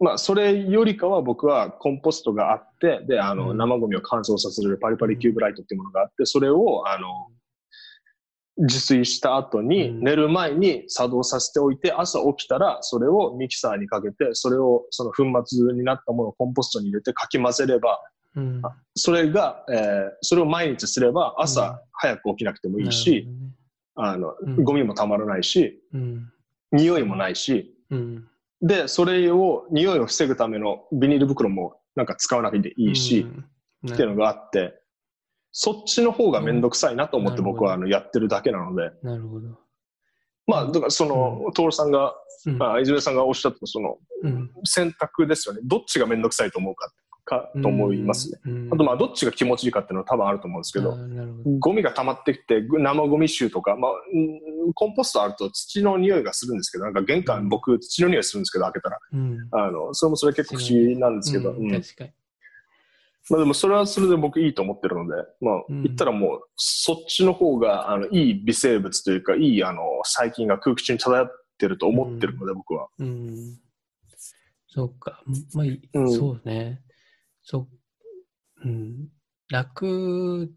[0.00, 3.56] まあ、それよりかは僕はコンポストがあって、で、あの、うん。
[3.56, 7.28] 生ゴミを乾燥させるパリパリキューブライトっていうものがあって、それを、あの、
[8.56, 10.00] 自炊した後に、うん。
[10.00, 18.00] 寝る前に作動させておいて、朝起きたら、それをミキサーにかけて、それを、その粉末になったものをコンポストに入れてかき混ぜれば、
[18.36, 18.62] うん。
[18.94, 21.44] それが、えーそれを毎日すれば、うん。
[21.44, 23.26] 朝早く起きなくてもいいし、
[23.96, 24.64] あの、うん。
[24.64, 26.32] ゴミもたまらないし、うん、
[26.72, 28.28] 匂いもないし、うん。
[28.62, 33.26] で、それを、匂いを防ぐためのビニール袋もなんか使わなくていいし、
[33.84, 34.80] うん、っていうのがあって、
[35.56, 39.48] そっちの方がめんどくさいなと思ってうん僕はあのやってるだけなので、なるほど。
[40.48, 42.12] まあ、だからその、徹さんが、
[42.44, 45.60] うんまあ、泉さんがおっしゃったそのうん選択ですよね。
[45.64, 46.92] どっちがめんどくさいと思うか、
[47.24, 48.40] かと思いますね。。
[48.46, 50.96] うんあとまあ、どっちが気持ちいいかっていうのは多分あると思うんですけあど。
[51.60, 58.98] ゴミが溜まってきて、ぐ生ゴミ臭とか、まあ、うんコンポストあると土の匂いがするんですけど、なんか玄うん関僕土の匂いするんですけど、開けたら。
[59.12, 59.48] うん。
[59.52, 62.10] あの、それもそれ結構不思議なんですけど、うんうん確かに。
[63.30, 71.28] まあでもそれはそれで僕いいと思ってるので、まあうん言ったらもうそっちの方があのいい微生物というか、いいあの細菌が空気中に漂っ
[71.58, 72.88] てると思ってるので、僕は。
[72.98, 73.58] うん。
[74.68, 75.22] そうか。
[75.54, 76.82] まあ、いうんそうね。
[77.42, 77.68] そ、
[78.64, 79.08] うん。
[79.48, 80.52] 楽、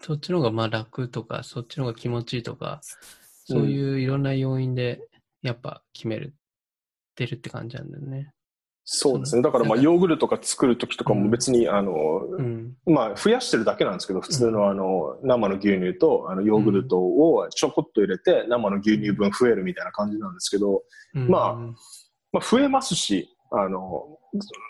[0.00, 2.80] そっちの方がまあ楽とか、そっちの方が気持ちいいとか、
[3.44, 5.00] そういういろんな要因で、
[5.42, 6.34] やっぱ決める、
[7.14, 8.32] 出るって感じなんだよね。
[8.90, 9.42] そうですね。
[9.42, 12.72] だからまあヨーグルトとか作るときとかも別にあの、うん。
[12.86, 20.84] まあ増やしてるだけなんですけど、普通のあの生の牛乳とあのヨーグルトをちょこっと入れて生の牛乳分増えるみたいな感じなんですけど、
[21.14, 21.28] うん。
[21.28, 21.54] まあ
[22.32, 24.18] まあ増えますし、あの、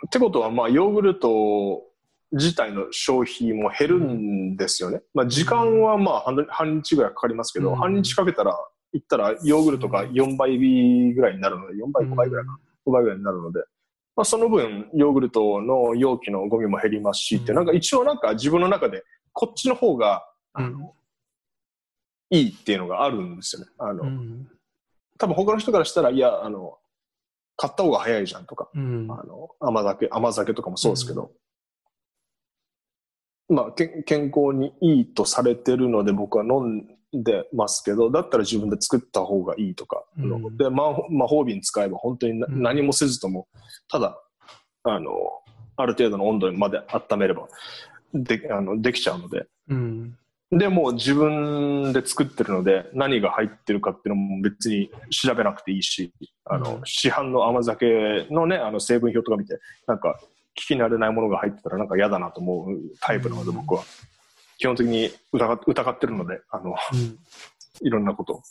[0.06, 1.84] ってことはまあヨーグルト
[2.32, 5.00] 自体の消費も減るんですよね。
[5.14, 7.76] まあ時間はまあ半半日ぐらいかかりますけど、うん。
[7.76, 8.58] 半日かけたら、
[8.94, 12.58] いったらヨーグルトが4倍ぐらいになるので、4倍、5倍ぐらいかな。
[12.84, 13.60] 5倍ぐらいになるので、
[14.18, 20.26] まあ、その分、ヨーグルトの容器のゴミも減りますしって、うんなんか一応なんか自分の中で、こっちの方が、
[20.58, 20.90] うん
[22.30, 23.68] いいっていうのがあるんですよね。
[23.78, 24.48] あの、うん。
[25.18, 26.78] 多分他の人からしたら、いや、あの、
[27.56, 29.08] 買った方が早いじゃんとか、うん。
[29.08, 31.30] あの、甘酒、甘酒とかもそうですけど、
[33.48, 40.56] まあ、け健康にいいとされてるので僕は飲んでますけど、だったら自分で作った方がいいとか、うん。
[40.56, 43.48] で、魔法魔法瓶使えば本当に何もせずとも、
[43.90, 44.20] ただ、
[44.84, 45.10] あの、
[45.76, 47.48] ある程度の温度まで温めれば、
[48.12, 50.18] で、あの、できちゃうので、うん。
[50.50, 56.12] で、もう自分で作ってるので、何が入ってるかっていうのも別に調べなくていいし、
[56.44, 56.80] あの、うん。
[56.84, 60.18] 市販の甘酒のね、あの成分表とか見て、なんか、
[60.58, 63.56] 聞き慣れないものが入ってたらなんか嫌だなと思うタイプなので、うん。
[63.56, 63.84] 僕は。
[64.58, 67.18] 基本的に疑っ疑ってるので、あの、うん。
[67.80, 68.42] いろんなこと。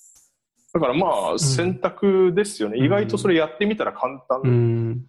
[0.73, 2.77] だからまあ、選択ですよね。
[2.77, 5.05] うん意外とそれやってみたら簡う単ん。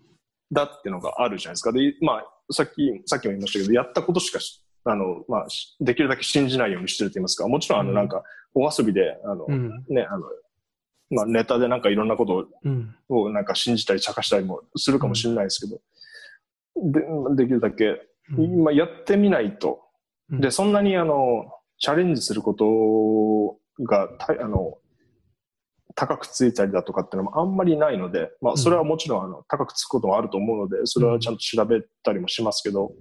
[0.51, 1.73] だっていうのがあるじゃないですか。
[1.73, 8.23] で、まあ、さっき、さっきも言いましたけど、やったことしかし、あの、まあ、しできるだけ信じないようにしてると言いますか、もちろん、あの、うんなんか、
[8.55, 9.85] お遊びで、あの、うん。
[9.89, 10.25] ね、あの、
[11.11, 12.95] まあ、ネタでなんかいろんなことうん。
[13.09, 15.81] をなんか信じたり茶化したりもするかもしれないですけど、
[17.37, 18.01] でできるだけ、
[18.37, 19.88] うんまあ、やってみないと、うん
[20.31, 21.47] で、そんなにあの、
[21.79, 24.79] チャレンジすることが、たあの、
[25.95, 32.93] 高くついたりだとかっていうのもあんまりないので、まあ、それはもちろんあの高くつくこともあると思うので、それはちゃんと調べたりもしますけど、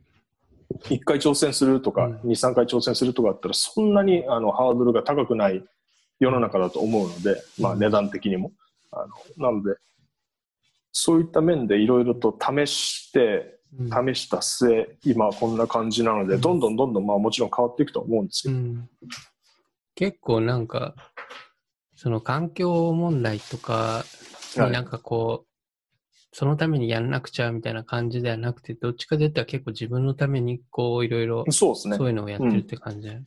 [0.86, 2.16] 1回挑戦するとか、うん。
[2.22, 5.64] 2、3回挑戦するとかだったら、そんなにあのハードルが高くない
[6.20, 8.52] 世の中だと思うので、まあ、値段的にも。
[8.92, 9.06] あ
[9.38, 9.76] のなので、
[10.92, 13.20] そういった面でいろいろと試して、
[13.52, 18.90] うん試した末、今こんな感じなので、どんどんどんどんまあもちろん変わっていくとは思うんですけど、うん。
[19.96, 20.96] 結構なんか、
[21.96, 24.04] その環境問題とか
[24.56, 25.48] なんかこう、
[26.32, 31.98] そのためにやんなくちゃみたいな感じではなくて、どっちかといったら結構自分のためにこういろいろそうですね。
[31.98, 32.08] そう。
[32.10, 33.08] いうのをやってるって感じ。
[33.08, 33.26] だよね。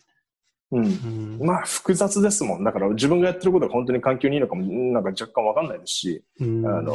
[0.72, 0.84] うん。
[0.84, 1.38] うん。
[1.44, 2.64] まあ複雑ですもん。
[2.64, 4.62] だから自分がやってることが本当に環境にいいのかも、
[4.92, 6.66] なんか若干わかんないですし、うん。
[6.66, 6.94] あの、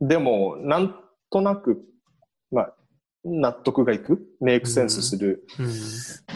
[0.00, 0.94] でも、なん
[1.30, 1.82] となく、
[2.50, 2.74] まあ、
[3.24, 5.66] 納得がいく、メイクセンスするうん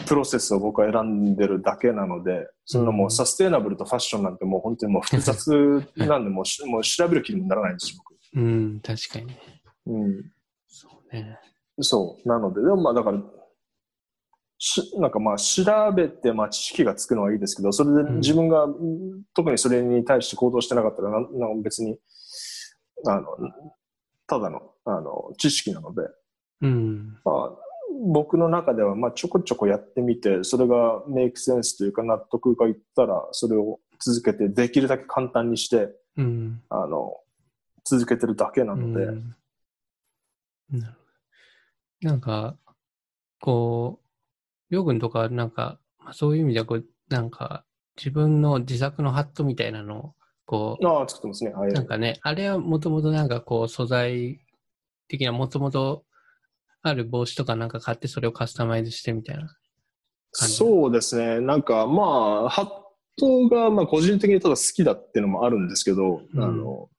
[0.05, 8.03] プロセスを僕は選んでるだけなので、そのもうサステイナブルとファッションなんてもう本当にもう複雑なんで、もうしもう調べる気にもならないんですよ、
[8.35, 9.35] うん、確かに。
[9.87, 10.31] うん。
[10.67, 11.39] そうね。
[11.79, 12.27] そう。
[12.27, 13.19] なので、でもまあだから、
[14.57, 15.63] しなんかまあ調
[15.95, 21.97] べてまあ知識がつくのはいいですけど、それで自分が、うん特にそれに対して行動してなかったらな、なんか別に、
[23.07, 23.25] あの、
[24.27, 26.03] ただの、あの、知識なので、
[26.61, 27.17] うん。
[27.23, 27.51] まあ、
[28.07, 36.61] 僕の中ではまあちょこちょこやってみて、それがメイクセンスというか納得がいったら、それを続けて、できるだけ簡単にして、うん。
[36.69, 37.13] あの、
[37.85, 39.35] 続けてるだけなので、うん
[40.71, 40.99] なるほ
[42.01, 42.57] どなんか、
[43.39, 47.65] こう、りょうくんとか、なんか、まあ、そういう意味ではこう、なんか、
[47.97, 50.15] 自分の自作のハットみたいなのを、
[50.45, 51.51] こう、ああ、作ってますね。
[51.53, 51.73] はい。
[51.73, 54.39] なんかね、あれはもともとなんかこう、素材
[55.07, 56.03] 的な、もともと
[56.81, 59.47] ある帽子とかなんか買ってそれをカスタマイズしてみたいな。
[60.31, 61.39] 感じそうですね。
[61.39, 62.03] なんか、ま
[62.45, 62.67] あ、ハッ
[63.17, 66.89] トが、まあ、個人的にただ好きだっていうのもあるんですけど、うんあの、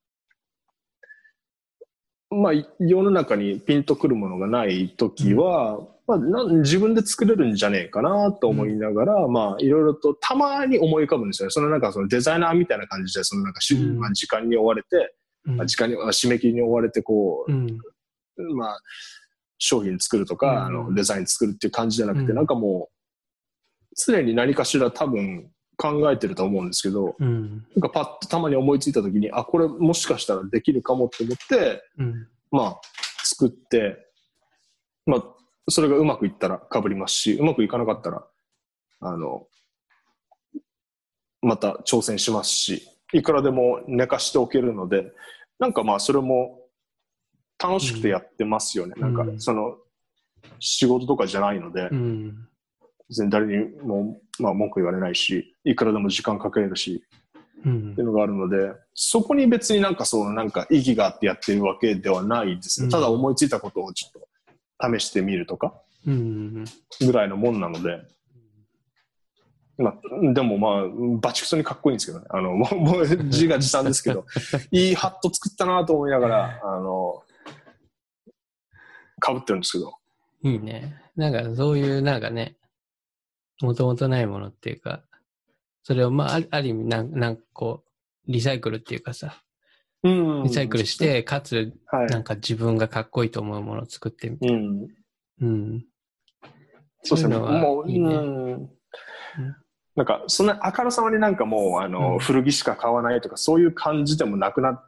[2.30, 11.50] まあ、い世の中にピンとくるものがないときは、まあなん、自分で作れるんじゃねえかなと思いながら、まあ、いろいろとたまに思い浮かぶんですよね。
[11.50, 15.14] そのなんかそのデザイナーみたいな感じで、そのなんかし、うんまあ、時間に追われて、
[15.46, 17.78] うんまあ、時間に、あ締め切りに追われて、こう、うん。
[18.56, 18.80] まあ、
[19.58, 27.66] 商品作るとか、うんあのデザイン作るっていう感じじゃなくて、うんなんかもう、常に何かしら多分考えてると思うんですけど、うん。
[27.74, 32.28] なんかパッとたまに思いついた時に、あ、これもしかしたらできるかもって思って、うん。
[32.50, 32.80] まあ、
[33.24, 34.06] 作って、
[35.04, 35.24] まあ、
[35.68, 38.24] それがうまくいったら被りますし、うまくいかなかったら、
[39.00, 39.46] あの、
[41.42, 45.12] また挑戦しますし、いくらでも寝かしておけるので、
[45.58, 46.60] なんかまあ、それも
[47.62, 48.94] 楽しくてやってますよね。
[48.96, 49.76] うんなんかう、んその、
[50.60, 52.48] 仕事とかじゃないので、うん。
[53.08, 57.04] 別に誰にも、まあ、文句言われないし、いくらでも時間かけれるし、
[57.64, 62.84] うんっていうのがあるので、そこに別になんかそのなんか意義があってやってるわけではないですね。
[62.84, 64.28] うんただ思いついたことをちょっと
[64.80, 65.74] 試してみるとか
[66.06, 66.64] うん。
[67.00, 68.00] ぐらいのもんなので、
[69.78, 70.82] まあ、でもまあ、
[71.20, 72.26] バチクソにかっこいいんですけどね。
[72.30, 74.24] あの、もう、もう字が持参ですけど、
[74.70, 77.22] いいハット作ったなと思いながら、あの、
[79.24, 79.94] 被ってるんですけど。
[80.42, 81.02] いいね。
[81.16, 82.56] なんかそういうなんかね、
[83.60, 85.02] もともとないものっていうか、
[85.82, 87.84] それをまあある意味なんなんかこ
[88.26, 89.45] う、リサイクルっていうかさ、うん
[90.02, 92.06] リサイクルし、て、かつはい。
[92.06, 94.48] なんか自分がかっこいいと思うものを作ってみて。
[94.48, 94.86] うん。
[95.40, 95.84] うん。
[97.02, 97.36] そうですね。
[97.36, 98.70] もう、うん。
[99.96, 104.86] なんか、そんなあからさまになんかもう、あの、うん古着しか買わないとか、そういう感じでもなくなっ。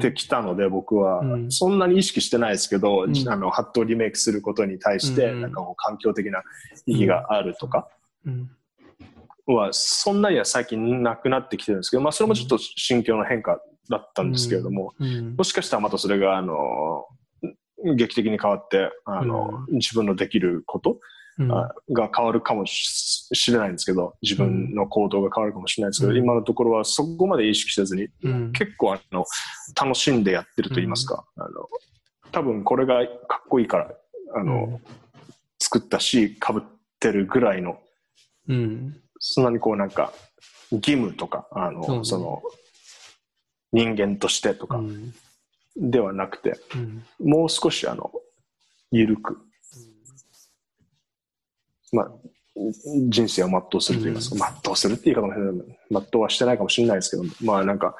[0.00, 6.42] てきたので、僕は、うんそんなに意識してないですけど、うんあの、ハットをリメイクすることに対して、うんなんかもう環境的な
[6.86, 7.86] 意義があるとか
[8.24, 8.50] うん。
[9.46, 15.36] は、そんなには最近なくなってきてるんですけど、まあ、それもちょっと心境の変化だったんですけれども、うん。
[15.36, 17.06] もしかしたらまたそれが、あの、
[17.96, 20.98] 劇的に変わって、あの、自分のできること、
[21.38, 21.52] うん。
[21.52, 28.52] あが変わるかもししれないんですけど、自分の行動が変わるかもしれないですけど、うん今のところはそこまで意識せずに、うん。
[28.52, 29.24] 結構あの、
[29.80, 31.68] 楽しんでやってると言いますか、あの、
[32.32, 33.90] 多分これがかっこいいから、
[34.34, 34.80] あの、
[35.58, 36.62] 作ったし、被っ
[36.98, 37.78] てるぐらいの、
[38.48, 39.00] うん。
[39.18, 40.12] そんなにこうなんか、
[40.70, 42.42] 義務とか、あの、その、
[43.72, 45.14] 人間としてとかうん。
[45.76, 47.04] ではなくて、うん。
[47.20, 48.10] もう少しあの、
[48.90, 49.38] 緩く、
[51.92, 52.12] まあ、
[53.08, 55.32] 人生を全うすると言いますか、全うするって言い方も
[55.90, 57.94] 全うはしてないかもしれないですけど、まあなんか、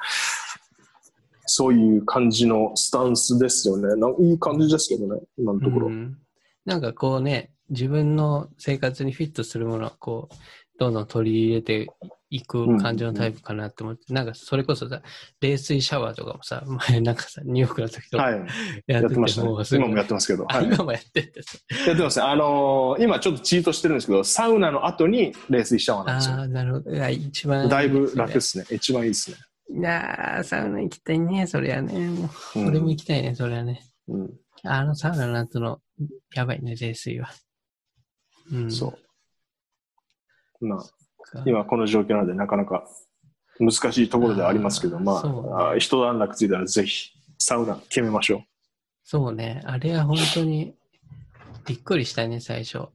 [1.45, 3.95] そういう感じのスタンスですよね。
[3.95, 5.87] ないい感じですけどね、今のところ。
[5.87, 6.17] うん
[6.63, 10.35] なんかこうね、自分の生活にフィットするものはこう、
[10.77, 11.87] どんどん取り入れて
[12.31, 15.01] 行く感じのタイプかなって思って、なんかそれこそさ、
[15.41, 18.45] 冷水シャワーとかもさ、前なんかさ、ニューヨークの時とかはい。
[18.87, 20.45] やってましたね今もやってますけど。
[20.49, 20.65] あはい。
[20.67, 21.57] 今もやっててさ。
[21.87, 22.25] やってますね。
[22.25, 26.35] あのー今ちょっとチートしてるんですけど、サウナの後に冷水シャワーなんですよ。
[26.35, 27.09] ああ、なるほど。
[27.09, 27.67] 一番。
[27.67, 28.65] だいぶ楽ですね。
[28.71, 29.37] 一番いいですね。
[29.77, 31.93] いやー、サウナ行きたいね、そりゃね。
[32.09, 33.81] もううん俺も行きたいね、そりゃね。
[34.07, 34.29] うん。
[34.63, 35.79] あのサウナの後の、
[36.33, 37.29] やばいね、冷水は。
[38.51, 38.71] うん。
[38.71, 38.93] そ
[40.61, 40.67] う。
[40.67, 40.85] まあ、か
[41.45, 42.87] 今この状況なのでなかなか
[43.59, 48.43] 難しいところではありますけど、まそうねあ、あ一段落ついたらぜひサウナ決めましょ
[49.03, 50.73] そうね、あれは本当に
[51.65, 52.77] びっくりしたね、最初。
[52.77, 52.91] う。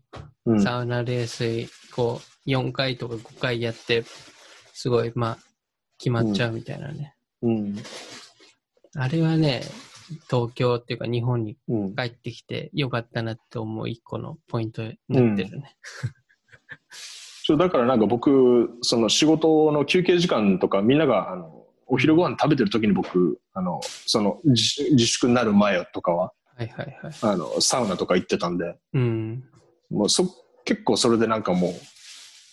[0.46, 0.62] うん。
[0.62, 4.04] サウナ冷水、こう、4回とか5回やって、
[4.72, 5.38] すごい、まあ、
[5.98, 7.14] 決まっちゃうみたいなね。
[7.42, 7.76] うん。
[8.94, 9.62] あれはね、
[10.30, 11.96] 東京っていうか日本にうん。
[11.96, 15.76] 帰ってきてよかったなって思う一個のポイントになってるね。
[17.46, 27.12] そうだからなんか僕、その仕事の休憩時間とかみんながあのお昼ご飯食べてる時に僕、あの、その自自粛になる前とかは、はいはいはい。
[27.20, 29.44] あの、サウナとか行ってたんで、うん。
[29.90, 30.24] もうそ、
[30.64, 31.68] 結構それでなんかも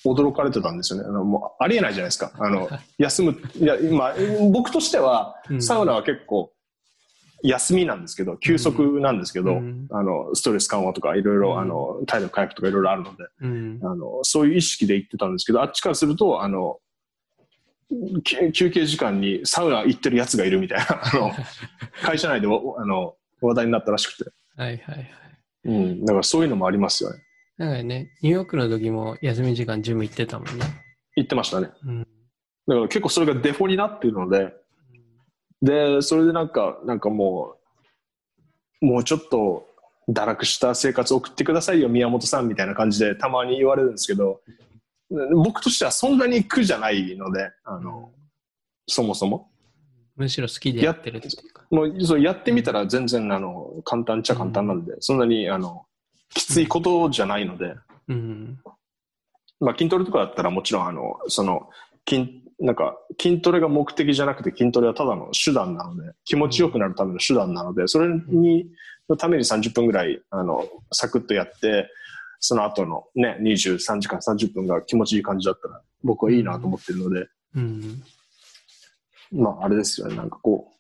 [0.06, 1.08] う、驚かれてたんですよね。
[1.08, 2.32] あのもうありえないじゃないですか。
[2.38, 4.14] あの、 休む、いや、今、
[4.52, 6.52] 僕としてはう、んサウナは結構、
[7.44, 13.80] 休みなんですけど、休息なんですけど、うんあの、ストレス緩和とかいろいろ、うんあの、体力回復とかいろいろあるので、うん。
[13.84, 16.80] あの、そういう意識で行ってたんですけど、あっちからすると、あの、
[18.24, 21.32] き休憩時間にサウナ行ってるやつがいるみたいな、あの、
[22.02, 24.32] 会社内でわあの話題になったらしくて。
[24.56, 25.10] はいはいはい。
[25.66, 26.06] うん。
[26.06, 27.24] だからそういうのもありますよね。
[27.58, 30.66] だからね、ニューヨークの時も休み時間ジム行ってたもんね。
[31.16, 31.70] 言ってましたね。
[31.86, 32.08] うん。
[32.68, 34.54] だから結構それがデフォになっているので、
[35.64, 37.56] で、それでなんか、なんかも
[38.82, 39.66] う、もうちょっと
[40.10, 44.42] 堕落した生活を送ってくださいよ、宮本さんみたいな感じでたまに言われるんですけど、
[45.34, 48.12] 僕としてはそんなに苦じゃないので、あの、
[48.88, 49.50] そもそも。
[50.18, 51.64] むしろ好きでやってるっていうか。
[51.72, 55.86] もうそうやってみたら全然あの簡単っちゃ簡単なんで、そんなにあの
[56.30, 57.74] きついことじゃないので、
[58.10, 58.60] うん。
[59.62, 61.70] まあ、筋トレとかだったらもちろんあのその
[62.08, 68.68] 筋なんか筋トレが目的じゃなくて筋トレはただの手段なので気持ちよくなるための手段なのでそれに
[69.10, 71.90] のために30分ぐらいあのサクッとやって
[72.40, 78.04] その後のね23時間30分が気持ちいい感じだったら僕はいいなと思ってるので、うん。
[79.32, 80.76] まあ、あれですよね、なんかこう、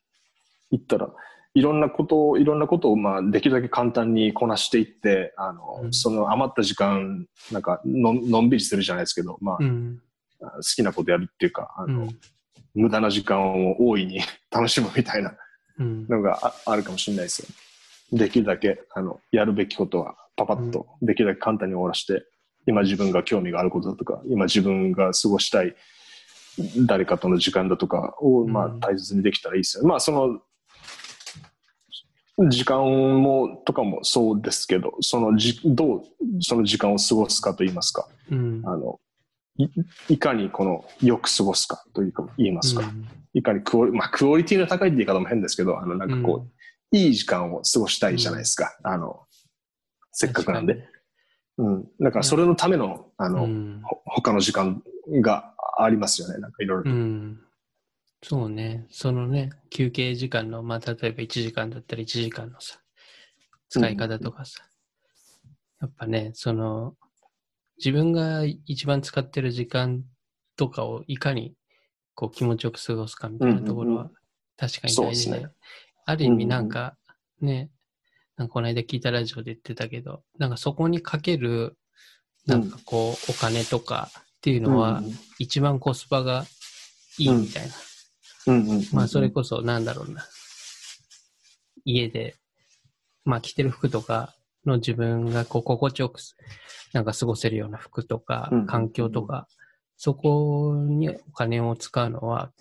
[0.71, 1.09] 言ったら、
[1.55, 10.01] いろんなことを、いろんなことを、まあ、できるだけ簡単にこなしていって、あの、うんその余った時間、なんかの、のんびりするじゃないですけど、まあ、うん。
[10.51, 12.19] 好きなことやるっていうか、あの、うん。
[12.75, 14.19] 無駄な時間を大いに
[14.51, 15.35] 楽しむみたいな
[15.79, 16.07] うん。
[16.07, 18.17] のがああるかもしれないですよ。
[18.17, 22.25] できるだけ、あの、やるべきことは、パパッと、できるだけ簡単に終わらして、
[22.65, 25.75] 今自分が興味があることだとか、今自分が過ごしたい
[26.85, 29.89] 誰かとの時間だとかを、まあうん大切にできたらいいですよね。
[29.89, 30.41] まあその、
[32.49, 32.83] 時間
[33.21, 36.03] も、とかもそうですけど、そのじ、どう
[36.41, 38.61] その時間を過ごすかと言いますか、うん。
[38.65, 38.99] あの、
[39.57, 39.67] い
[40.09, 42.83] いかにこの、よく過ごすかというか、言いますか、
[43.33, 48.77] いかにクオリ、まあクオリティが高いって言い方も変ですけど、あの、なんかこう、いい時間を過ごしたいじゃないですか。
[48.83, 49.25] あの、
[50.11, 50.87] せっかくなんで。。
[51.57, 51.87] うん。
[51.99, 53.47] だからそれのための、あの、
[54.05, 54.81] 他の時間
[55.21, 56.39] がありますよね。
[56.39, 56.89] なんかいろいろと。
[56.89, 57.39] うん。
[58.23, 58.87] そうね。
[58.89, 62.79] そのね、休憩時間の、まあ、例えば1時間だったら1時間のさ、
[63.69, 64.63] 使い方とかさ。
[65.81, 66.95] やっぱね、その、
[67.83, 70.03] 自分が一番使ってる時間
[70.55, 71.53] とかをいかに
[72.15, 74.11] こう気持ちよく過ごすかみたいなところは
[74.57, 75.47] 確かに大事で、ね。
[76.05, 76.95] ある意味なんか
[77.41, 77.69] ね、
[78.37, 81.77] なんかこの間聞いたラジオで言ってたけど、なんかそこにかける、
[82.45, 85.01] なんかこう、お金とかっていうのは、
[85.39, 86.45] 一番コスパが
[87.17, 87.73] いいみたいな。
[88.93, 90.25] まあそれこそなんだろうな。
[91.85, 92.35] 家で、
[93.25, 94.35] まあ着てる服とか
[94.65, 96.35] の自分がこう心地よくす
[96.93, 98.65] なんか過ごせるような服とかうん。
[98.65, 99.47] 環境とか、
[99.97, 102.51] そこにお金を使うのは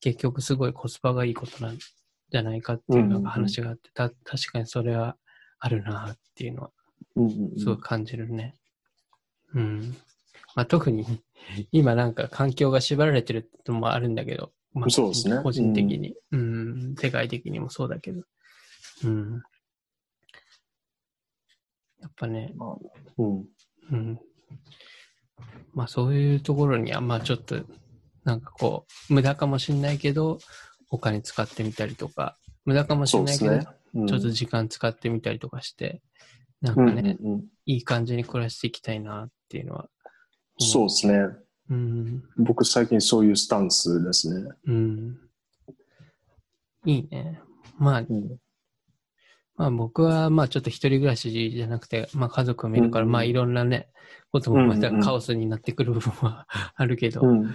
[0.00, 5.16] 結局すごいコスパがいいことなんじゃないかっていうのが話があって、た確かにそれは
[5.58, 6.70] あるなっていうのは
[7.58, 8.54] すごい感じるね。
[9.54, 9.96] うん。
[10.54, 11.04] まあ、特に
[11.72, 15.42] 今なんか環境が縛られてるのもあるんだけど、まあ、そうですね。
[15.42, 18.22] 個人的に、うん、世界的にもそうだけど、
[19.04, 19.42] うん。
[22.02, 22.76] やっぱね、まあ
[23.18, 23.44] うん
[23.92, 24.20] うん。
[25.72, 27.64] まあそういうところには、まあちょっと、
[28.24, 30.38] なんかこう、無駄かもしんないけど、
[30.90, 33.76] お金使ってみたりとか、無駄かもしそうですんないけど、ね。
[33.94, 36.02] うんちょっと時間使ってみたりとかして、
[36.60, 39.88] なんうんかね、うんうんいい感じに暮らしていきたいなっていうのは。
[40.58, 41.14] そうですね。
[41.70, 42.22] うん。
[42.38, 44.50] 僕最近そういうスタンスですね。
[44.66, 45.18] うん。
[46.84, 47.40] いいね。
[47.78, 48.36] まあ、うん。
[49.62, 53.88] まあ僕はまあちょっと一人暮らしじゃなくて、まあ家族もいるから、まあいろんなね、
[54.32, 57.54] こともまたカオスになってくる部分はあるけど、うん。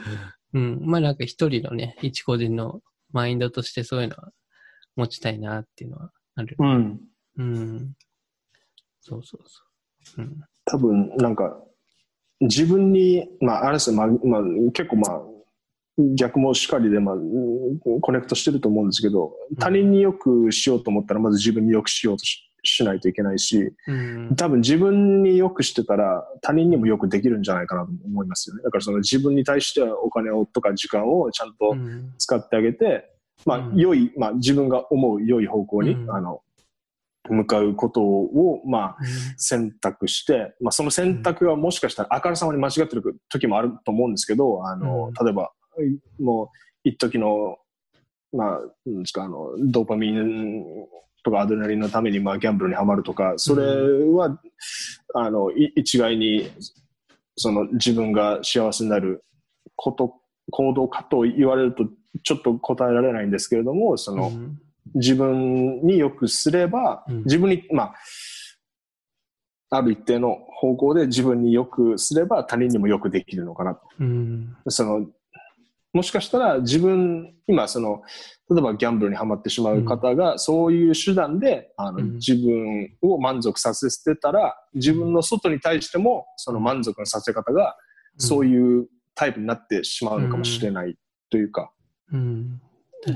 [0.53, 0.79] うん。
[0.85, 2.79] まあなんか一人のね、一個人の
[3.11, 4.31] マインドとしてそういうのは
[4.95, 6.55] 持ちたいなっていうのはある。
[6.57, 6.99] うん。
[7.39, 7.93] うん。
[9.01, 10.25] そうそうそう。
[10.25, 10.39] うん。
[10.63, 11.61] 多分、なんか、
[12.39, 15.21] 自分に、まあ、あれですね、まあ、まあ、結構まあ、
[16.15, 24.35] 逆もしかりで、まあ、うんコネクトしてると思うんですけど、他人によくしようと思ったら、まず自分によくしようとししないといけないし、うん。
[24.35, 28.63] 多分自分によくしてたら他人にもよくできるんじゃないかなと思いますよね。
[28.63, 32.13] だからその自分に対してはお金をとか時間をちゃんとうん。
[32.17, 33.09] 使ってあげて、
[33.45, 33.75] まあうん。
[33.77, 36.11] 良い、まあ自分が思う良い方向に、うん。
[36.11, 36.41] あの、
[37.29, 38.97] 向かうことを、まあ
[39.37, 45.25] 選択して、まあその選択はもしかしたらあからさまに間違ってる時もあると思うんですけど、あの、うん。
[45.25, 45.51] 例えば、
[46.19, 46.45] も
[46.85, 47.57] う一時の、
[48.33, 50.63] まあ、なんですか、あの、ドーパミン
[51.23, 53.65] とかアドレナリンのために、まあ、ギャンブルにはまるとか、それ
[54.11, 54.39] は、
[55.13, 56.49] あの、い一概に、
[57.35, 59.23] その自分が幸せになる
[59.75, 60.15] こと、
[60.51, 61.85] 行動かと言われると、
[62.23, 64.59] ちょっと答えられないんですけれども、その、うん
[64.95, 67.95] 自分によくすれば、うん自分に、まあ、
[69.69, 73.81] ある一定の方向で自分によくすれば他人にもよくできるのかなと。
[73.99, 74.55] うん。
[74.69, 75.05] その、
[75.97, 78.03] もしかしたら自分、今その、
[78.51, 82.13] 例えばギャンブルにはまってしまう方が、そういう手段で、あの、うん。
[82.17, 87.75] 自分を満足させてたら、自分の外に対しても、その満足のさせ方が、
[88.19, 90.95] そうういうタイプになってしまうのかもしれない
[91.31, 91.71] というか、
[92.15, 92.15] ん。
[92.15, 92.61] うん。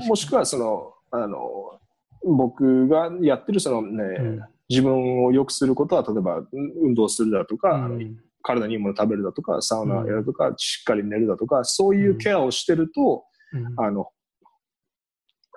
[0.08, 1.78] もしくはその、あの、
[2.24, 4.40] 僕がやってるそのね、うん。
[4.68, 6.46] 自分を良くすることは、例えばうん
[6.86, 13.80] 運動するだとか、うん体にいいもの食べるだとか、サウナやるとか、しっかり寝るだとか、そういうケアをしてると、うん。
[13.80, 14.10] あの、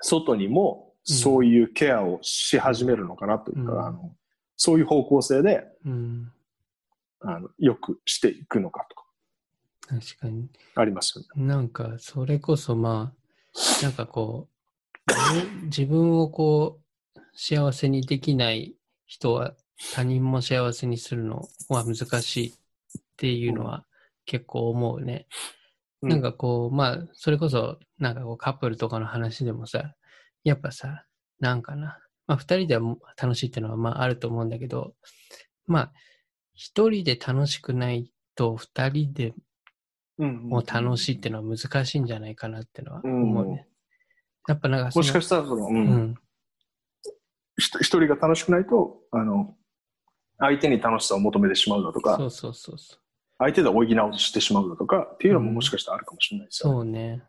[0.02, 1.16] 外にもうん。
[1.16, 3.86] そういうケアをし始めるのかなというか、うん。
[3.86, 4.16] あの
[4.58, 6.32] そういう方向性で、うん。
[7.20, 9.06] あの、よくしていくのかとか、
[9.88, 10.50] 確かに。
[10.76, 11.46] ありますよね。
[11.46, 14.48] なんか、それこそまあ、なんかこ
[15.08, 16.80] う、自自分をこ
[17.16, 18.76] う、幸せにできない
[19.06, 19.54] 人は
[19.94, 22.48] 他人も幸せにするのは難しい。
[22.50, 22.54] っ
[23.18, 23.86] ていうのは
[24.26, 25.28] 結構思うね。
[26.02, 26.10] うん。
[26.10, 29.96] なんかこう、まあ、それこそ、なんかこうカップルとかの話でもさ、
[30.44, 31.06] やっぱさ、
[31.40, 34.94] なんかな、まあ二人ではも楽しいっていうのはまああると思うんだけど、
[35.68, 35.94] まあ、
[36.54, 39.34] 一人で楽しくないと二人で
[40.18, 43.68] うんも楽しいっていうのは難しいんじゃないかなっていうのは思うね。
[44.48, 46.16] やっぱなんかもしかしたらその、うん。
[47.58, 49.56] 一人が楽しくないと、あの、
[50.38, 53.00] 相手に楽しさを求めてしまうだとか、そうそうそうそう。
[53.38, 56.76] 相手で補おうとしてしまうだとかっていうのももしかしたらあるかもしれないですよね。
[56.76, 57.24] そうね。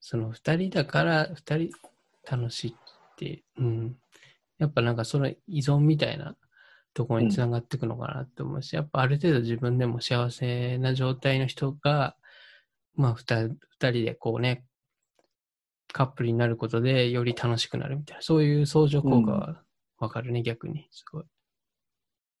[0.00, 1.70] その二人だから二人
[2.30, 2.74] 楽しいっ
[3.16, 3.96] て、うん。
[4.58, 6.34] やっぱなんかその依存みたいな
[6.94, 12.16] ところにつながっていくのかなって思うし、やっぱある程度自分でも幸せな状態の人が、
[12.96, 14.64] まあ二人二人でこうね、
[15.92, 19.62] カップルになることでより楽しくなるみたいな、そういう相乗効果は
[19.98, 20.88] わかるね、逆に。
[20.90, 21.24] すごい。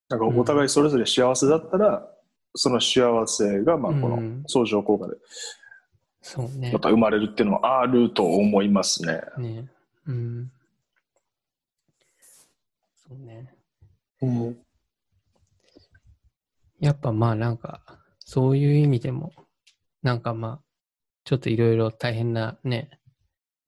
[0.08, 2.10] なんかお互いそれぞれ幸せだったら、
[2.54, 5.16] その幸せが、まあ、このうん相乗効果で、
[6.22, 6.80] そうねま。
[6.80, 9.20] た生まれるっていうのはあると思いますね。
[9.38, 9.68] ね。
[10.06, 10.50] うん。
[13.08, 13.54] そうね。
[14.22, 14.58] うん。
[16.80, 17.82] やっぱまあなんか、
[18.18, 19.32] そういう意味でも、
[20.02, 20.62] なんかまあ、
[21.24, 22.90] ちょっといろいろ大変なね、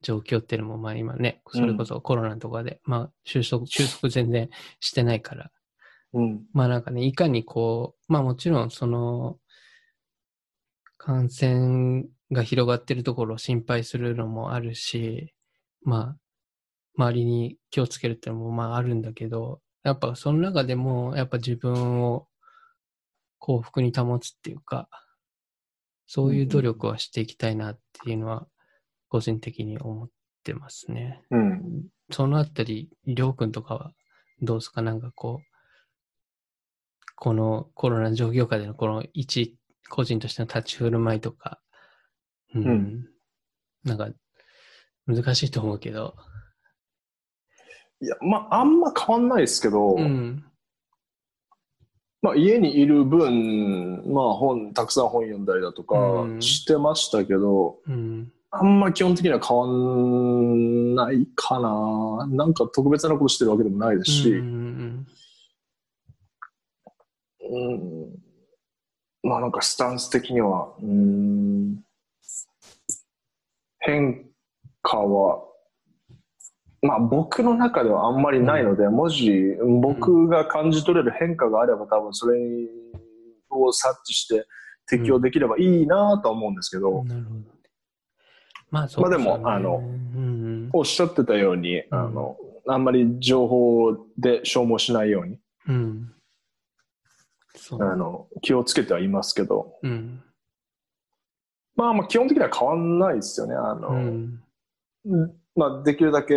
[0.02, 4.48] 状況っていうのもまあ今ね、それこそコロナとかで、まあ収束、収束全然
[4.80, 5.50] してないから、
[6.12, 6.46] うん。
[6.52, 9.38] まあなんかね、いかにこう、まあもちろんその、
[10.98, 15.32] 感染が広がってるところを心配するのもあるし、
[15.82, 16.16] まあ、
[16.96, 22.26] 周りに気をつけるっていうのもまああるんだけど、やっぱその中でも、やっぱ自分を
[23.38, 24.88] 幸福に保つっていうか、
[26.06, 28.46] そういう努力はしていきたいなっていうのは、
[29.08, 30.08] 個人的に思っ
[30.44, 31.22] てますね。
[31.30, 31.86] うん。
[32.10, 33.92] そのあたり、りょうくんとかは
[34.42, 34.82] どうですか？
[34.82, 35.49] なんかこう、
[37.20, 39.58] このコロナ状況下でのこの一
[39.90, 41.60] 個人としての立ち振る舞いとか、
[42.54, 43.06] うん、うん。
[43.84, 44.08] なんか
[45.06, 46.14] 難しいと思うけど、
[48.00, 50.42] いや、まあ、あんま変わんないですけど、うん、
[52.22, 56.42] まあ、家にいる分、まあ、本、たくさん本読んだりだとかうん。
[56.42, 62.26] してましたけど、うん、あんま基本的には変わんないかな。
[62.30, 64.59] なんか特別なことしてるわけでもないですし、うん、
[67.50, 69.28] うん。
[69.28, 71.84] まあなんかスタンス的には、うーん、
[73.80, 74.26] 変
[74.82, 75.42] 化は、
[76.82, 82.38] まあ僕の中ではあんまりないので、もし僕が感じ取れる変化があれば多分それ
[83.50, 84.46] を察知して
[84.86, 87.40] 適応できればいいなとは思うんですけど、なるほど。
[88.70, 89.80] まあそうまあでもあのう
[90.18, 92.36] んおっしゃってたように、あの、
[92.66, 96.12] あんまり情報で消耗しないように、うん。
[97.72, 100.22] あの、気をつけてはいますけど、うん。
[101.76, 103.54] まあまあ基本的には変わんないですよね。
[103.54, 104.42] あの、うん。
[105.06, 106.36] うんまあ、できるだけい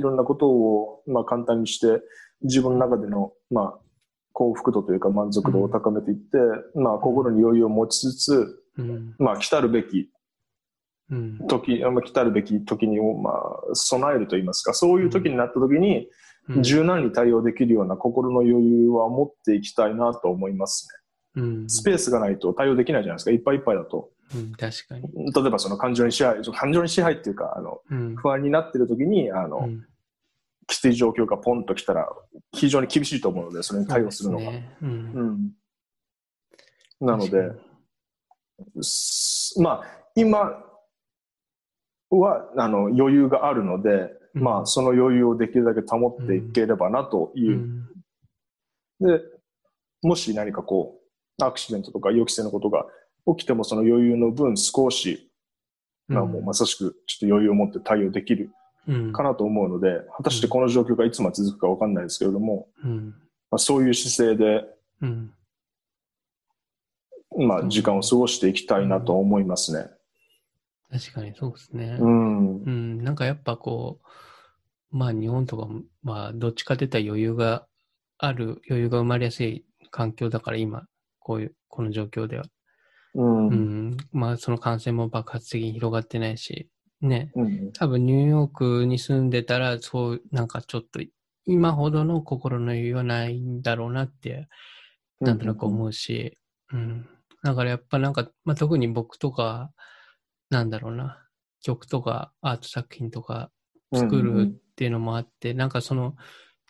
[0.00, 2.00] ろんなことを、まあ、簡単にして
[2.42, 3.78] 自分の中での、まあ、
[4.32, 6.38] 幸福度というか満足度を高めていって、
[6.74, 9.14] まあ、心に余裕を持ちつつ、うん。
[9.18, 10.10] まあ、来たるべき
[11.10, 11.46] うん。
[11.48, 16.06] 時、まあ、来たるべき時に、まあ、備えるといいますか、そういう時になった時に、うん
[16.48, 20.88] 柔軟に対応できるような心の余裕は持っていきたいなと思います
[21.34, 21.68] うんね。
[21.68, 23.30] スペースがないと対応できないじゃないですか。
[23.30, 24.10] いっぱいいっぱいだと。
[24.34, 24.52] うん。
[24.52, 25.32] 確かに。
[25.32, 28.16] 例えばその感情に支配、感情に支配っていうか、あの、うん。
[28.16, 29.86] 不安になってる時に、あの、うん
[30.68, 32.08] きつい状況がポンと来たら、
[32.52, 34.44] 非常に厳しいと思うので、それに対応するのが。
[34.50, 34.90] ねうん
[37.00, 37.06] うん。
[37.06, 37.52] なので、
[38.80, 40.64] すまあ、今
[42.10, 44.10] は、あの、余裕があるので、うん
[44.42, 47.54] まあ、その余裕をできるだけ保っていければなというう。
[47.54, 47.86] ん
[49.00, 49.22] で、
[50.02, 50.98] もし何かこ
[51.38, 52.86] う、アクシデントとか予期せぬことが
[53.36, 55.30] 起きても、その余裕の分少し、
[56.08, 58.50] まあもうまさしくちょっと余裕を持って対応できる
[58.88, 63.14] うんかなと思うので、果たしてこの状況がいつまで続くかわかんないですけれども、うん。
[63.50, 64.64] まあ、そういう姿勢で、
[65.02, 65.32] うん。
[67.48, 69.90] まあ、時間を過ごしていきたいなと思いますね。
[70.90, 71.98] 確かにそうですね。
[72.00, 72.62] うん。
[72.62, 73.04] うん。
[73.04, 74.00] なんかやっぱこ
[74.92, 77.66] う、まあ日本とかも、まあどっちかといったら余裕が
[78.18, 80.84] ある、余裕が生まれやすい環境だから今、
[81.18, 82.44] こういう、この状況では。
[83.14, 83.48] うん。
[83.48, 83.90] ううん。
[83.92, 83.96] ん。
[84.12, 86.68] まあその感染も爆発的に広がってないし、
[87.00, 87.30] ね。
[87.34, 87.72] うん。
[87.72, 91.00] 多分ニューヨークに住んでたら、そう、なんかちょっと、
[91.46, 94.48] 今ほどの心の余裕はないんだろうなって、
[95.20, 96.38] なんとなく思うし、
[96.72, 97.06] うん。
[97.42, 99.72] だからやっぱなんか、まあ、特に僕とか、
[100.50, 101.26] なんだろうな、
[101.60, 103.50] 曲とかアート作品とか
[103.92, 106.14] 作るっていうのもあって、なんかその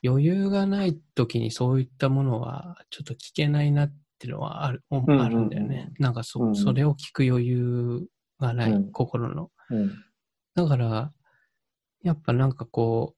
[0.05, 5.93] 余裕がない時にそういったものはちょっと聞けないなっていうのはある、あるんだよね。
[5.99, 8.07] なんかそ,、うんそれを聞く余裕
[8.39, 9.51] がない、うん心の。
[9.71, 9.93] うん。
[10.55, 11.13] だから、
[12.03, 13.15] やっぱなんかこ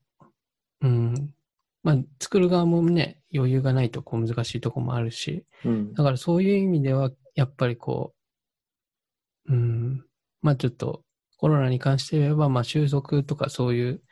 [0.80, 1.34] う、うん、
[1.82, 5.94] まあ作る側もね、余裕がないとこう難しいとこもあるし、うん。
[5.94, 8.14] だからそういう意味では、やっぱりこ
[9.46, 10.04] う、うん、
[10.42, 11.02] まあちょっと
[11.36, 14.02] コロナに関して言えば、まあ収束とかそういう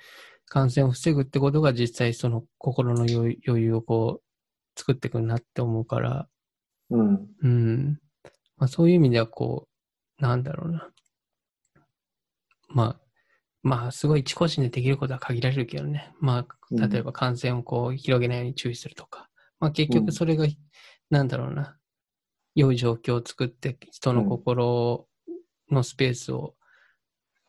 [0.49, 6.29] 感染を防ぐってことが実際その心の余裕をこう作っていくなって思うから、
[6.91, 7.27] うん。
[7.43, 7.99] うん、
[8.57, 9.69] まあそういう意味ではこ
[10.19, 10.89] う、なんだろうな。
[12.69, 13.01] まあ、
[13.63, 16.13] まあすごい一個人でできることは限られるけどね。
[16.21, 19.29] まうんあ、例えば感染をこう広げないように注意するとか。
[19.59, 20.47] まあ結うん局それが、
[21.11, 21.77] なんだろうな。
[22.55, 25.07] 良い状況を作って人の心
[25.71, 26.55] のスペースを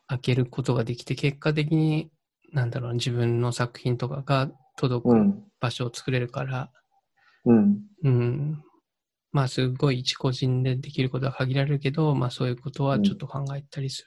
[0.06, 2.10] 開けることができて、結果的に、
[2.52, 5.44] なんだろうな、自分の作品とかが届くうん。
[5.60, 6.70] 場所を作れるから、
[7.44, 7.78] うん。
[8.04, 8.62] うん。
[9.32, 14.02] まあ、すごい一個人でできることは限られるけど、まあ、そういうことはちょっと考えたりす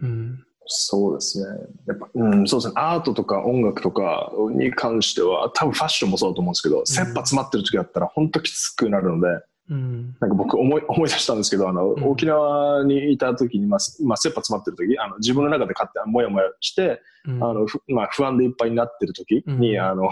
[0.00, 0.08] る。
[0.08, 0.44] うん。
[0.66, 1.46] そうですね。
[1.86, 2.74] やっぱ、うん、そうですね。
[2.76, 10.16] アートとか音楽とかに関しては、多分ファッションもそうだと思うんですけど、切羽詰まってる時だったら本当きつくなるので、うん。
[10.20, 12.04] なんか僕思い 思い出したんですけど、あの、うん。
[12.04, 19.84] 沖縄にいた時に、まあ、まあ、切羽詰まってる時、あの、自分の中で勝手にもやもやして、うん、あの、ふまあ、不安でいっぱいになってる時に、うん。
[19.84, 20.10] あの、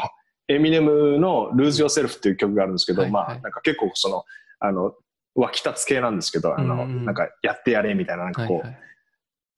[0.49, 3.27] エミネムの Lose Yourself っていう曲があるんですけど、はいはい。
[3.27, 4.25] まあ、なんか結構その、
[4.61, 4.95] あの、
[5.35, 7.05] 湧き立つ系なんですけど、あの、うんうん。
[7.05, 8.79] なんかやってやれみたいな、なんかこう、はいはい。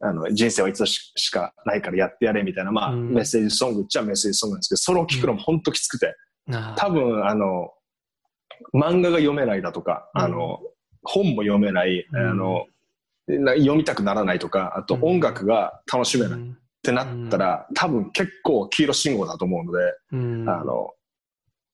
[0.04, 3.14] あの、人生は一度ししかないからやってやれみたいな、まあ、うん。
[3.14, 6.14] メッセージソングっちゃメッセージソングなんですけど、それを聞くのも本当きつくて、
[6.46, 7.70] なあ多分、あの、
[8.74, 10.60] 漫画が読めないだとか、うんあの、
[11.02, 12.66] 本も読めない、うんあの、
[13.26, 19.78] な読みたくならないとか、あとうん音楽が楽しめないっうんてなったら、多分結構黄色信号だと思うので、
[20.12, 20.48] うん。
[20.48, 20.90] あの、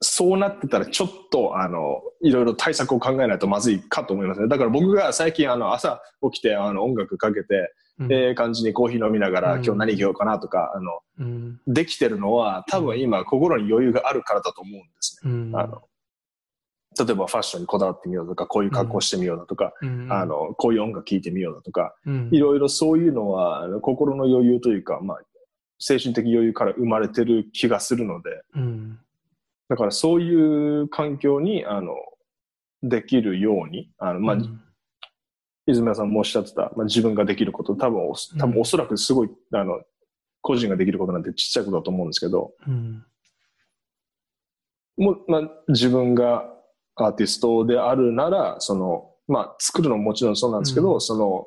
[0.00, 4.48] そうなってたらちょっと、あの、いろいろ対策を考えないとまずいかと思いますね。
[4.48, 11.60] だから僕が最近、あの、朝起きて、あの、音楽かけて、うん、ええ感じにコーヒー飲みながら、うん今日何着ようかなとか、あの、うん。
[11.66, 15.32] できてるのは、多分今、心に余裕があるからだと思うんですね。
[15.32, 15.56] うん。
[15.56, 15.82] あの、
[16.98, 25.18] 例えばファッションにこだわってみようとか、こういう格好してみようだとか、うん、あの、こういう音楽聴いてみようだとか、うん、いろいろそういうのは、心の余裕というか、まあ、
[25.78, 28.98] 精神的余裕から生まれてる気がするので、うん。
[29.68, 31.94] だからそういう環境に、あの、
[32.82, 34.60] できるように、あの、まあ、うん
[35.70, 39.82] 泉谷さんもおっしゃってた、まあ、自分ができること、多分お、多分おそらくすごい、あの、
[40.40, 43.04] 個人ができることなんてちっちゃいことだと思うんですけど、うん。
[44.96, 46.50] もう、まあ、自分が
[47.06, 51.46] アーティストであるなら、その、まあ、作るのももちろんそうなんですけど、うんその、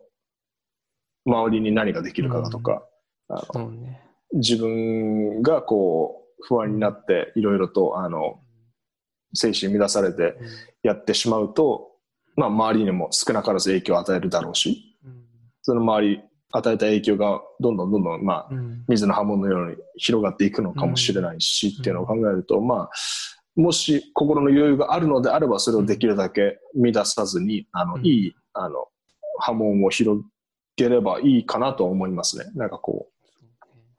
[1.25, 2.83] 周りに何ができるかだとか、
[3.27, 4.01] あのそうね。
[4.33, 8.39] 自分がこう、不安になって、いろいろと、あの、
[9.33, 10.35] 精神乱されて
[10.83, 11.91] やってしまうと、
[12.35, 15.23] まあ、周りにも少なからず影響を与えるだろうし、うん。
[15.61, 16.21] その周り、
[16.53, 18.83] 与えた影響がどんどんどんどん、まあ、うん。
[18.87, 22.89] 水の波紋のように広がっていくのかもしれないし、っていうのを考えると、まあ、
[23.55, 28.87] もし心の余裕があるのであれば、それをできるだけ乱さずに、あの、うんいい、あの、
[29.39, 30.21] 波紋を広
[30.77, 32.45] げればいいかなと思いますね。
[32.55, 33.27] なんかこう、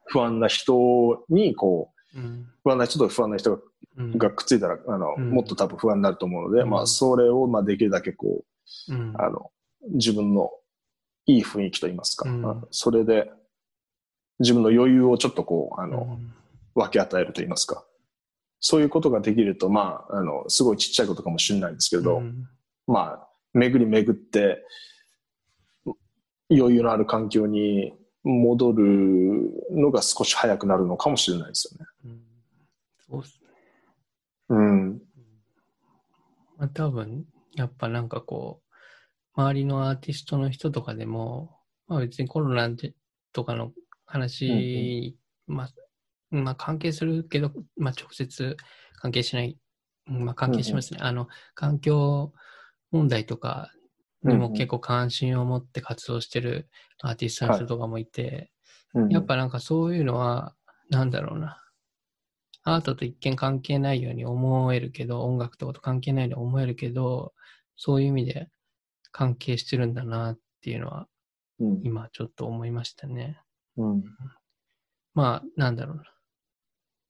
[0.05, 2.47] 不安な人に、こう、うん。
[2.63, 3.61] 不安な人と不安な人
[3.97, 4.17] うん。
[4.17, 8.43] がくっついたら、あの、うんもっと多分不安になると思うので、うんまあ、それを、まあ、できるだけこ
[8.89, 9.13] う、うん。
[9.17, 9.51] あの、
[9.91, 10.49] 自分の
[11.25, 12.25] いい雰囲気といいますか、
[12.71, 13.31] それで、
[14.39, 16.33] 自分の余裕をちょっとこう、あの、うん
[16.75, 17.85] 分け与えると言いますか。
[18.65, 22.47] そういうことができると、まあ、あの、すごいちっちゃいことかもしれないんですけど、うん
[22.87, 24.63] まあ、巡り巡って、
[26.49, 31.85] 余裕のある環境に戻るのが少し早くなるのかもしれないですよね。
[32.05, 32.21] うん
[33.05, 33.49] そうっすね。
[34.47, 35.01] うん。
[36.57, 37.25] まあ、多分、
[37.55, 38.61] やっぱなんかこ
[39.35, 41.57] う、周りのアーティストの人とかでも、
[41.87, 42.93] まあ別にコロナで
[43.33, 43.73] とかの
[44.05, 45.17] 話、
[45.47, 45.69] まあ、
[46.33, 48.57] まあ関係するけど、まあ直接
[48.95, 49.57] 関係しない、
[50.07, 50.99] うんまあ関係しますね。
[51.01, 52.33] あの、環境
[52.91, 53.71] 問題とか
[54.23, 56.69] にも結構関心を持って活動してる
[57.01, 58.51] アーティストの人とかもいて、
[58.93, 60.53] うんやっぱなんかそういうのは、
[60.89, 61.59] なんだろうな。
[62.63, 67.33] アートと一見関係ないように思えるけど、音楽とかと関係ないように思えるけど、
[67.75, 68.49] そういう意味で
[69.11, 71.07] 関係してるんだなっていうのは、
[71.59, 73.39] うん今ちょっと思いましたね。
[73.77, 74.03] うん
[75.13, 76.03] まあ、なんだろうな。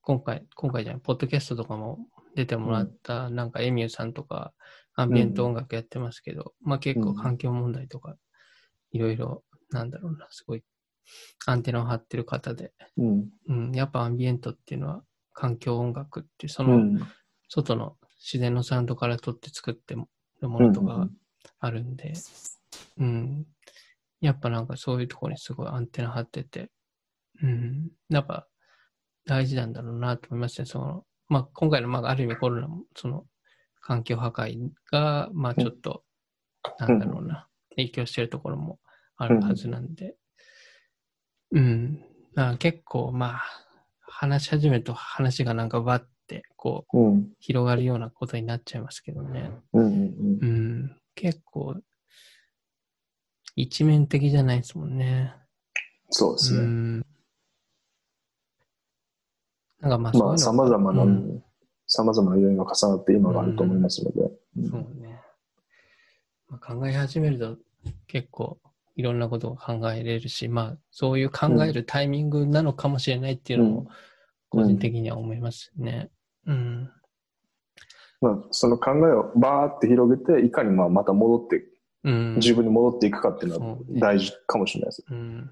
[0.03, 1.97] 今回、今回じゃない、ポッドキャストとかも
[2.35, 4.53] 出てもらった、なんかエミューさんとか、
[4.95, 8.17] アンビエント音楽やってますけど、まあ結構環境問題とか、
[8.91, 10.63] いろいろ、なんだろうな、すごい、
[11.45, 13.29] アンテナを張ってる方で、うん。
[13.47, 16.99] うん、やっぱアンビエントっていうのは環境音楽っていう、そうのん。
[17.47, 19.95] 外の自然のサウンドから取って作って
[20.41, 21.07] るものとかが
[21.59, 22.13] あるんで、
[22.97, 23.45] うん、
[24.21, 26.71] やっぱなんかそういうところにすごいアンテナ張ってて、
[27.41, 28.47] うん、やっぱ
[29.25, 30.65] 大事なんだろうなと思いますね。
[30.65, 33.25] その、まあ今回のまあある意味コロナもその
[33.81, 36.03] 環境破壊が、まあちょっと、
[36.79, 38.79] なんだろうな、影響してるところも
[39.17, 40.15] あるはずなんで、
[41.51, 41.99] うん、
[42.33, 43.43] だから結構まあ
[44.01, 49.51] 話し始めると話がなんかバッてこううん広がるようなことになっちゃいますけどね。
[49.73, 49.93] うんうん
[50.41, 51.75] うん、結構、
[53.55, 55.35] 一面的じゃないですもんね。
[56.09, 57.03] そうですね。
[59.83, 59.89] うん。
[59.89, 61.43] なんかまあ、まあ、様々なうん、
[61.87, 64.21] 様々な要因が重なって今があると思いますので。
[64.57, 65.19] うんそうね。
[66.49, 67.57] まあ、考え始めると
[68.07, 68.59] 結構
[68.95, 73.87] いろんなことを考えれるし、まあ、そういう考えるタイミングなのかもしれないっていうのも、
[74.49, 76.11] 個人的には思いますね。
[76.45, 76.91] うん。
[78.21, 81.65] まあ、その考えをバーって広げて、いかにまあまた戻って、
[82.03, 82.35] うん。
[82.35, 85.05] 自分に戻っていくかっていうのは大事かもしれないです。
[85.09, 85.51] うん。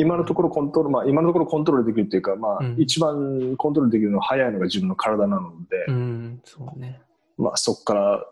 [0.00, 6.40] 今のところコントロール、まあ今のところコントロールできるっていうか、まあうん一番コントロールできるのは早いのが自分の体なので、うん。
[6.44, 7.00] そうね。
[7.36, 8.26] まあそこから、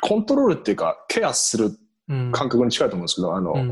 [0.00, 1.72] コントロールっていうか、ケアする
[2.08, 2.32] うん。
[2.32, 3.70] 感覚に近いと思うんですけど、あの、うん。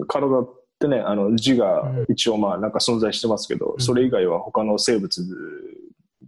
[0.00, 5.24] うん体ってね、あの字が一応まあなんか存在してますけど、うんそれ以外は他の生物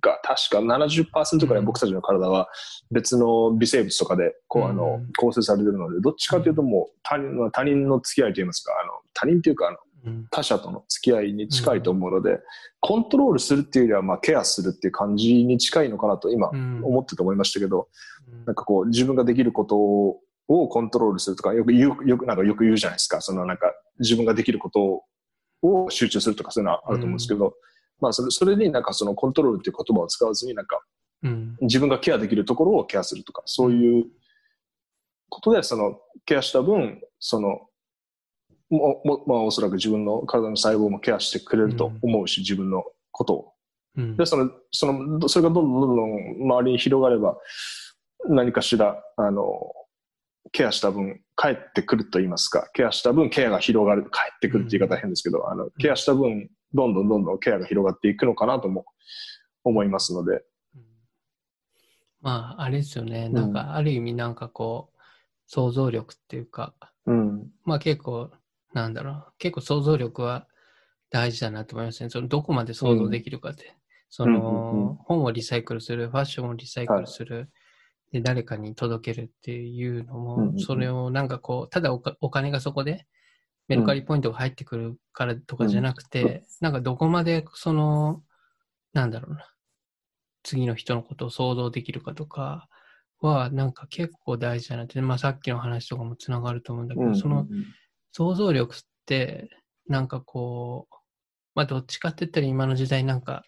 [0.00, 2.48] が確か70%くらい僕たちの体は
[2.90, 9.76] 別の微生物とかでこうあのうん構成されてるので、どっちかというともう他人の他人の付き合いといいますか、あの他人というかあの
[10.06, 10.26] うん。
[10.30, 12.38] 他者との付き合いに近いと思うので、
[12.80, 17.88] コントロールするっていうよりはまあケアするっていう感じに近いのかなと今うん思ってて思いましたけど、
[18.32, 23.20] うんなんかこう自分ができることをコントロールするとかよく言う、よくなんかよく言うじゃないですか。
[23.20, 25.02] そのなんか自分ができること
[25.62, 27.54] を集中するとかそういうのはあると思うんですけど、
[28.00, 30.80] まあそれそれになんかそのコントロールっていう言葉を使わずになんか
[31.24, 31.56] うん。
[31.62, 34.06] 自分がケアできるところをケアするとか、そういう
[35.28, 37.67] ことでそのケアした分、その
[38.70, 43.52] ももまあおそらく自分の体の細胞もケアしてくれると思うし、自分のことを。
[43.96, 44.16] うん。
[44.16, 47.38] で、その、その、どそれがどんどんどんどん周りに広がれば、
[48.28, 49.72] 何かしら、あの、
[50.52, 58.84] ケアした分、帰ってくると言いますか、ケアした分、ケアが広がる、帰ってくるって言い方は変ですけど、あの、ケアした分、どんどんどんどんケアが広がっていくのかなとも
[59.64, 60.42] 思いますので、
[62.20, 63.28] まあ、あれですよね。
[63.28, 64.98] なんか、ある意味なんかこう、
[65.46, 66.74] 想像力っていうか、
[67.06, 67.48] うん。
[67.64, 68.30] まあ結構、
[68.72, 70.46] なんだろう、結構想像力は
[71.10, 72.10] 大事だなと思いますね。
[72.10, 73.76] そのどこまで想像できるかって。
[74.10, 74.94] その、うんうんうん。
[74.96, 77.50] 本をリサイクルする、ファッションをリサイクルする、
[78.12, 80.58] で、誰かに届けるっていうのも、うんうんうん。
[80.58, 83.06] それをなんかこう、ただお金がそこで、
[83.68, 88.22] メルカリポイントが入ってくるからとかじゃなくて、うんなんかどこまでその、
[88.92, 89.52] なんだろうな、
[90.42, 92.68] 次の人のことを想像できるかとか
[93.20, 97.16] は、なんか結構大事だなって、まあさっきの話とかもつながると思うんだけど、うん。
[97.16, 97.46] その
[98.18, 99.48] 想像力って、
[99.86, 100.94] なんかこう、
[101.54, 103.44] まあどっちかって言ったら今の時代なんか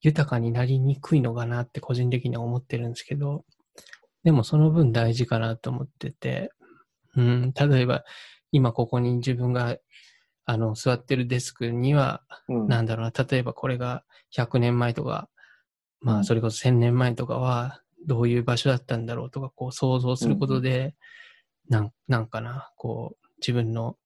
[0.00, 3.44] 豊かになりにくいのかなって個人的には思ってるんですけど、
[4.24, 6.50] でもその分大事かなと思ってて、
[7.14, 8.04] うん、例えば
[8.52, 9.76] 今ここに自分が
[10.46, 14.02] あの座ってるデスクには、うん、なんだろうな、例えばこれが
[14.34, 15.28] 100年前とか、
[16.00, 16.18] まうん。
[16.20, 20.94] あそれこそ1000年前とかはどういう場所だったんだろうとか、こう想像することで、
[21.68, 23.96] なんなんかな、こう自分の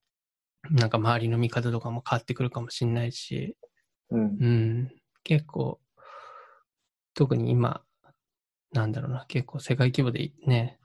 [0.70, 3.56] なんか周りの見方とかも変わってくるかもしれないし、
[4.11, 4.23] うん。
[4.23, 4.93] うん、
[5.23, 5.81] 結構、
[7.15, 7.82] 特に今、
[8.73, 10.78] なんだろうな、結構世界規模でね、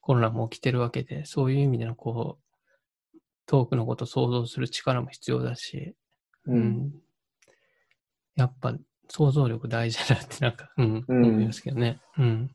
[0.00, 5.94] コロナも起きてるわけで、そういう意味でのこう、遠くのことを想像する力も必要だし、
[6.46, 6.52] う。
[6.52, 6.92] うんん。
[8.36, 8.74] やっぱ
[9.08, 12.00] 想像力大事だなってなんか、うん、うん思いますけどね。
[12.18, 12.50] うん。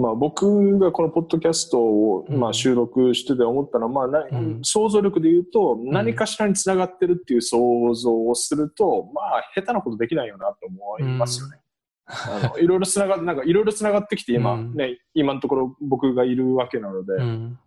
[0.00, 11.58] まあ僕がこのポッドキャストを、うんまあ、収録してて思ったのは、まあなうん想像力で言うと何かしらにつながってるっていう想像をすると、まあ下手なことできないよなと思いますよね。
[12.06, 17.58] あのいろいろつなが なんかいろいろつながってきて今、うんね今のところ僕がいるわけなので、うん。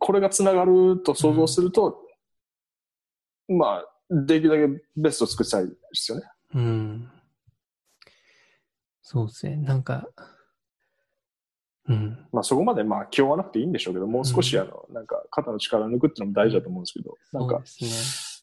[0.00, 2.04] これがつながると想像すると、
[3.46, 6.26] まあできるだけベストを作りたいですよね。
[6.54, 7.10] うん。
[9.02, 9.56] そうですね。
[9.56, 10.08] なんか、
[11.88, 12.26] うん。
[12.32, 17.64] まあそこまでまあ気負わなくていいんでしょうけど、もう少しうんあの、なんか肩の力を抜くっていうのも大事だと思うんですけど、なんかね。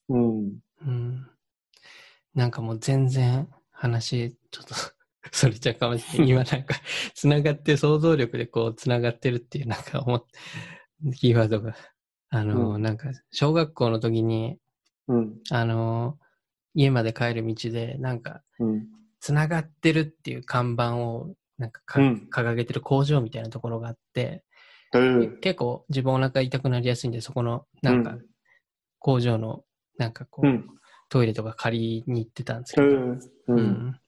[0.09, 0.59] うん。
[0.85, 1.27] うん。
[2.34, 4.76] なんかもう全然話、ちょっと
[5.31, 6.30] それちゃうかもしれない。
[6.30, 6.76] 今なんか、
[7.14, 10.26] つながって、想像力でこう、つながってるっていう、なんか思っ
[11.15, 11.76] キーワードが、
[12.30, 14.57] あの、うなんか、小学校の時に、
[15.07, 15.35] うん。
[15.49, 16.18] あの、
[16.73, 18.88] 家まで帰る道で、なんか、うん。
[19.19, 24.44] つながってるっていう看板を、なんかか、うん掲げてる工場みたいなところがあって、
[24.94, 28.18] えー結構自分お腹痛くなりやすいんで、そこの、なんか、
[28.99, 29.63] 工場の、
[29.97, 30.68] なんかこう、うん。
[31.10, 33.21] トイレとか借りに行ってたんですけど、えーう。
[33.47, 33.99] うんん。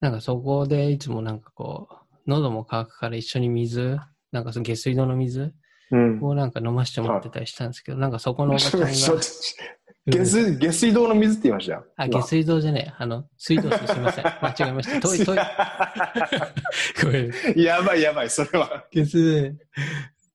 [0.00, 3.98] なんかそこでいつもなんかこう、喉も渇くから一緒に水、
[4.32, 5.54] なんかその下水道の水
[5.90, 6.22] うん。
[6.22, 8.86] をなんか飲ましてもらってたりしたんですけど、なんかそこのおばちゃんが、
[10.10, 11.72] 下水、下水道の水って言いました？
[11.74, 11.84] よ。
[11.96, 12.94] あ、下水道じゃねえ。
[12.98, 14.24] あの、水道水すいません。
[14.42, 15.00] 間違えました。
[15.00, 15.42] トイレ、トイレ。
[17.04, 17.60] ごめん。
[17.60, 18.84] やばいやばい、それは。
[18.92, 19.56] 下水、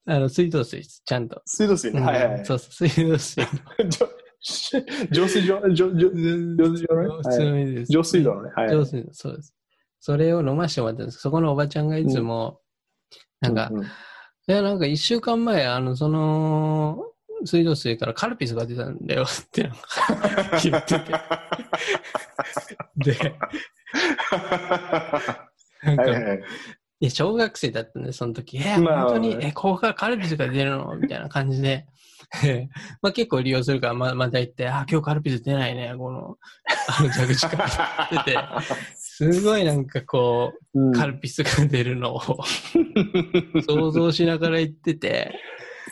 [0.06, 1.42] あの、水道水です、ちゃんと。
[1.46, 2.00] 水道水ね。
[2.00, 2.46] うんはいはいはい。
[2.46, 3.44] そうそう、水道水。
[5.12, 6.12] 浄水場、浄浄浄
[6.70, 7.08] 水場ね？
[7.24, 7.92] 普通の水です。
[7.92, 8.52] 浄水道のね。
[8.56, 8.70] はい。
[8.70, 9.54] 浄水道、そうです。
[10.02, 11.20] それを飲ましてもらったんです。
[11.20, 12.60] そこのおばちゃんがいつも、
[13.40, 13.86] なんか、うい
[14.48, 17.06] や、なんか一週間前、あの、その、
[17.46, 19.70] 水道水からカルピスが出たんだよって
[20.64, 21.12] 言ってて。
[22.98, 23.36] で、
[25.84, 27.10] なんか、はいはい。
[27.10, 30.96] 小学生だったんで、その時、え、まあ本当に、まあえ、ここからカルピスが出るの？
[30.96, 31.86] みたいな感じで、
[32.46, 32.68] え
[33.02, 36.38] まあ結構利用するから、ままた行って、あ、今日カルピス出ないね、この、
[36.88, 38.40] あの蛇口から出て、
[38.96, 40.90] すごいなんかこうん。
[40.92, 42.22] う、カルピスが出るのを。
[43.68, 45.36] 想像しながら行ってて、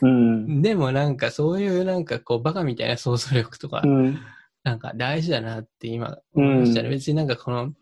[0.01, 0.61] うん。
[0.61, 4.19] でもなんかそういうなんかこう、バカみたいな想像力とかう、ん。
[4.63, 6.87] なんか大事だなって今思いましたね。
[6.87, 7.73] うん別になんかこの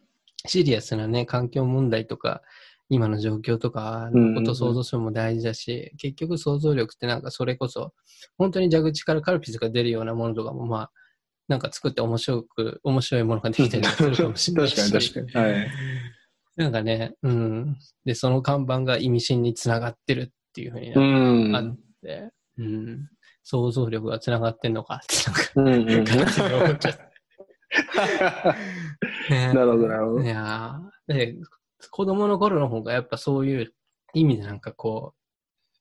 [0.46, 2.42] シリアスなね、環境問題とか、
[2.92, 7.94] 今の状況とかのことを想像するのも大事だし、結局想像力ってなんかそれこそ、
[8.38, 10.92] 本当に蛇口からカルピスが出るようなものとかもまあ、
[11.48, 14.78] なんか作って面白く、面白いものができたりするかもしれないし。
[14.82, 15.52] 確かに確かに。
[15.52, 15.68] はい。
[16.56, 17.78] なんかね、うん。
[18.06, 23.10] で、その看板が意味深につながってるっていうふうにうなっうん。
[23.44, 25.16] 想像力がつながってんのかって、
[25.56, 27.10] うんうんなんか、感じで思っちゃって。
[29.30, 30.28] ねなるほど、なるほどい。
[30.28, 30.80] や
[31.92, 33.74] 子供の頃の方がやっぱそういう
[34.14, 35.19] 意味でなんかこう、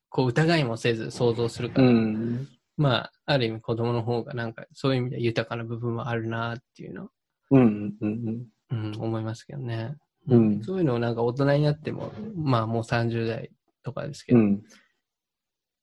[0.08, 2.48] こう疑いもせず想像するかうら、ん。
[2.76, 7.08] まあ、ある意味子供の方がなんかそういう意味で豊かな部分はあるなっていうのを、
[7.50, 7.94] うん。
[8.00, 8.46] うん。
[8.70, 9.96] うん、思いますけどね。
[10.28, 13.50] うんそういうのをなんか大人になっても、まあもう30代
[13.82, 14.62] とかですけど、うん。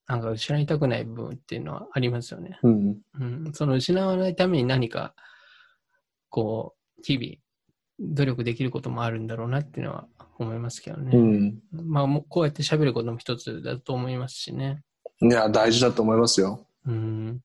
[0.07, 2.59] なんか失いたくない部分っていうのはありますよね。
[2.63, 2.97] うん。
[3.19, 5.15] うん、その失わないために何か、
[6.29, 11.17] こう、日々、努力できることもあるんだろうなっていうのは思いますけどうね。
[11.17, 11.59] ん。
[11.71, 14.83] まあ、こうやって喋ることも一つだと思いますしね。
[15.21, 16.67] いや、大事だと思いますよ。
[16.85, 17.41] うん。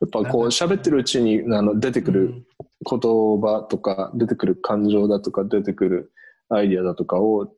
[0.00, 2.46] やっぱこう喋ってるうちにあの出てくる
[2.88, 6.12] 言葉とか、出てくる感情だとか、出てくる
[6.48, 7.52] アイディアだとかを、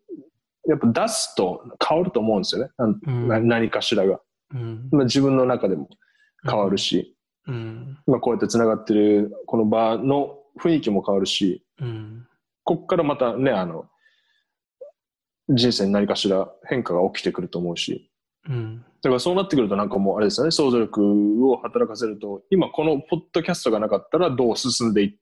[0.69, 2.71] やっぱ出すと変わると思うんですよね。
[2.79, 4.21] うんな何かしらが。
[4.55, 4.89] うん。
[4.93, 5.89] まあ、自分の中でも
[6.49, 7.17] 変わるし、
[7.47, 7.99] うん。
[8.07, 12.27] まあ、こうやって繋がってるこの場の雰囲気も変わるし、うん。
[12.65, 13.87] こっからまたね、あの、
[15.49, 18.11] 人生に何かしら変化が起きてくると思うし、
[18.49, 18.85] うん。
[19.03, 25.19] だからそうなってくるとなんかもうあれですよね、想像力を働かせると、今このポッドキャストがなかったらどう進んでい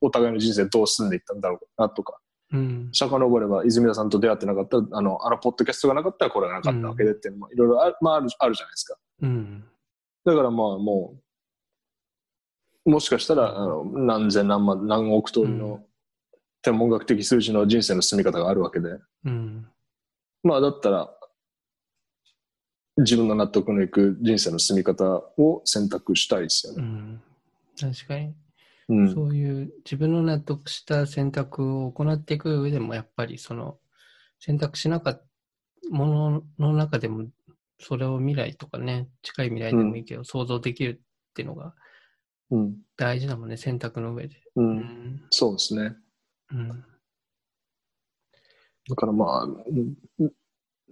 [0.00, 2.18] お互いの人生どう進んでいったんだろうなとか、
[2.52, 2.90] うん。
[2.92, 8.96] 遡れば泉田さんと出会ってなかったら、あの、あのポッドキャストがなかったらこれがなかったわけでっていうのもいろいろあ,、まあ、あるあるじゃないですか。
[9.22, 9.64] うん。
[10.24, 11.16] だからまあも
[12.86, 15.84] う、もしかしたらあの何千何万何億通りうの
[16.62, 19.66] 天文学的数字の人生の進み方があるわけで、うん。
[20.42, 21.10] まあだったら、
[22.98, 25.04] 自分の納得のいく人生の進み方
[25.38, 26.82] を選択したいですよね。
[26.82, 27.22] うん。
[27.78, 28.34] 確かに。
[28.90, 29.14] うん。
[29.14, 33.78] そういう自分の納得した選択を行っていく上でも、やっぱりその
[34.38, 35.24] 選択しなかった
[35.90, 37.26] ものの中でも、
[37.80, 41.74] それを未来とかね、近い未来でもいいけど、想像できるっていうのが
[42.50, 42.76] うん。
[42.96, 44.36] 大事だもんね、選択の上で。
[44.56, 44.62] う。
[44.62, 45.22] うんん。
[45.30, 45.94] そうですね。
[46.52, 46.68] うん。
[48.88, 49.48] だからまあ、う
[50.24, 50.30] ん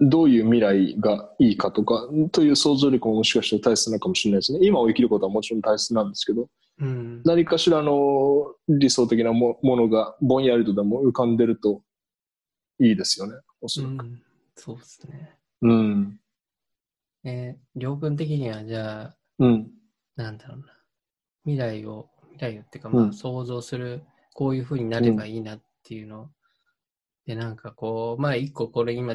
[0.00, 4.60] どういう未来がいいかとか、という想像力ももしかしたら大切なのかもしれないですね。
[4.62, 6.48] 今を生きることはもちろん大切なんですけど、
[6.80, 7.22] うん。
[7.24, 11.82] 何かしらの理想的なもものがぼんやりとでも浮かんでると
[12.78, 13.34] いいですよね。
[13.60, 13.90] おそらく。
[13.90, 14.22] うん
[14.58, 15.38] そうですね。
[15.62, 16.20] うん。
[17.24, 19.70] えー、両分的にはじゃあ、うん。
[20.16, 20.64] なんだろうな。
[21.44, 24.02] 未来を、未来をっていうか、まあ、うん想像する、
[24.34, 26.30] こういうふうになればいいなっていうの。
[27.24, 29.14] で、なんかこう、まあ、一個これ今、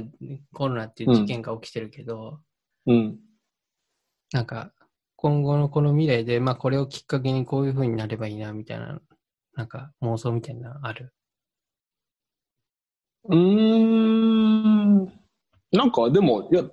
[0.53, 2.40] コロナっていう事件が起きてるけど、
[2.85, 3.19] うん。
[4.32, 4.72] なんか、
[5.24, 9.00] 今後のこの未来で、まあ、これをきっかけにこういうふうになればいいな、みたいな、
[9.56, 11.14] なんか妄想みたいなのある？
[13.30, 15.06] うーん。
[15.72, 16.72] なんかでも、いや、う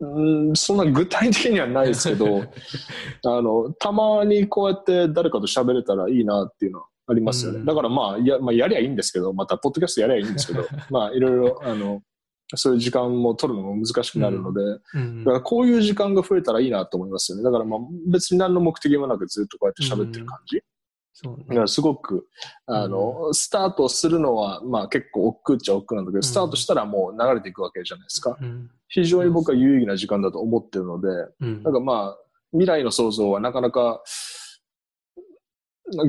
[0.00, 2.42] ーんそんな具体的にはないですけど、
[3.26, 7.60] あの、たまにこうやって誰かと喋れたらいいなっていうのはありますよね。
[7.60, 12.02] うんだからまあ、や、まあ、やりゃいいんですけど、また、ポッドキャストやりゃいいんですけど、 まあ、いろいろ、あの、
[12.54, 14.60] そういう時間も取るのも難しくなるので、
[14.94, 17.44] うんだからこういう時間が増えたらいいなと思いますよね。
[17.44, 20.62] だからまあ、別に何の目的もなくずっとこうやって喋ってる感じ。
[21.16, 22.26] そうねだからすごく、
[22.66, 28.36] あの、スタートするのは、まあ結構億劫っちゃ億劫なんだけど、スタートしたらもう流れていくわけじゃないですか。
[28.40, 28.68] うん。
[28.88, 31.08] 非常に僕は有意義な時間だと思ってるので、
[31.40, 31.62] うん。
[31.62, 32.18] なんかまあ、
[32.50, 34.02] 未来の想像はなかなか、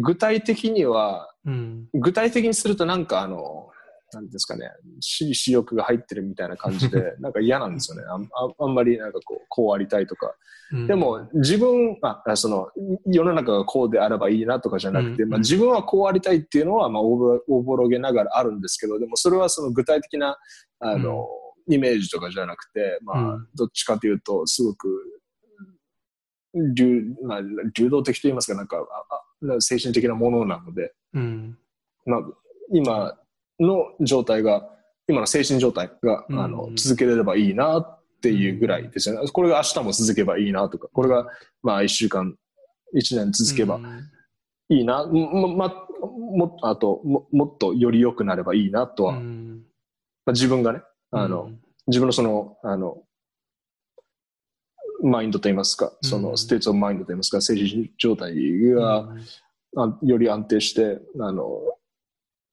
[0.02, 1.88] 具体的には、うん。
[1.94, 3.70] 具体的にするとなんかあの、
[4.14, 4.70] なんですかね、
[5.02, 8.04] 私利私欲が入ってるみたいな感じで、 なんか嫌なんですよね。
[8.08, 10.28] あんああんまりなんかこう、こうありたいとか。
[10.28, 12.70] うんでも、自分、あ、あその、
[13.06, 20.38] 世の中がこうであればいいなとかじゃなくて、うんまあ自分はこうありたいっていうのは、まあおぼろおぼろげながらあるんですけど、でもそれはその具体的な、
[20.80, 21.28] あの、
[21.68, 24.88] イメージとかじゃなくて、まあうん、どっちかというと、すごく、
[26.74, 27.42] 流、まあ、
[27.78, 31.58] 流動的と言いますか、なんか、ああ精神的なものなので、うん。
[32.06, 32.22] まあ、
[32.72, 33.14] 今
[33.60, 34.70] の状態が、
[35.08, 36.40] 今の精神状態が、うん。
[36.40, 39.28] あの、続けれればいいなっていうぐらいですよね。
[39.28, 41.28] これが明日も続けばいいなとか、これが、
[41.62, 42.36] まあ、一週間、
[42.94, 44.10] 一年続けばうん。
[44.70, 49.66] いいな、も、ま、も、あと、も、もっとより良くなればいいなとは、まうん。
[50.28, 51.52] あ、自分がね、あの、
[51.88, 53.04] 自分のその、あの、
[55.04, 56.38] マインドといいますか、その、うん。
[56.38, 58.34] state of mind といいますか、精神状態
[58.72, 59.08] が、
[59.78, 61.62] あより安定して、あの、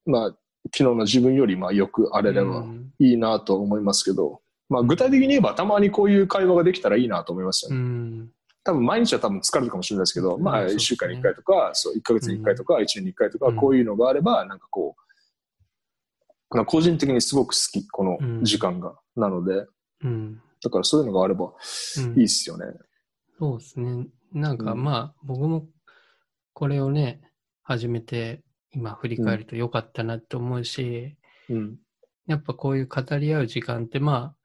[0.05, 7.81] まあ、昨日の自分よりまあよくあれればうんいいなと思いますけど、まあ具体的に言えばたまにこういう会話ができたらいいなと思いますようね。
[7.81, 8.29] ん。
[8.65, 14.95] 多分毎日は多分疲れるかもしれないですけど、まあうんそうですね1週間に1回とか、そう、1ヶ月に1回とか、1年に1回とか、うんこういうのがあれば、なんかこ
[16.51, 18.95] う、なんか個人的にすごく好き、この時間が。
[19.17, 19.67] なので、
[20.05, 20.41] うん。
[20.63, 22.67] だからそういうのがあればうんいいっすよね。
[23.39, 24.07] そうですね。
[24.33, 25.67] なんかうんまあ、僕も
[26.53, 27.21] これをね、
[27.63, 28.43] 始めて、
[28.75, 31.17] 今振り返ると良かったなって思うし、
[31.49, 31.76] うん。
[32.26, 34.42] やっぱこういう語り合う時間って、まあ、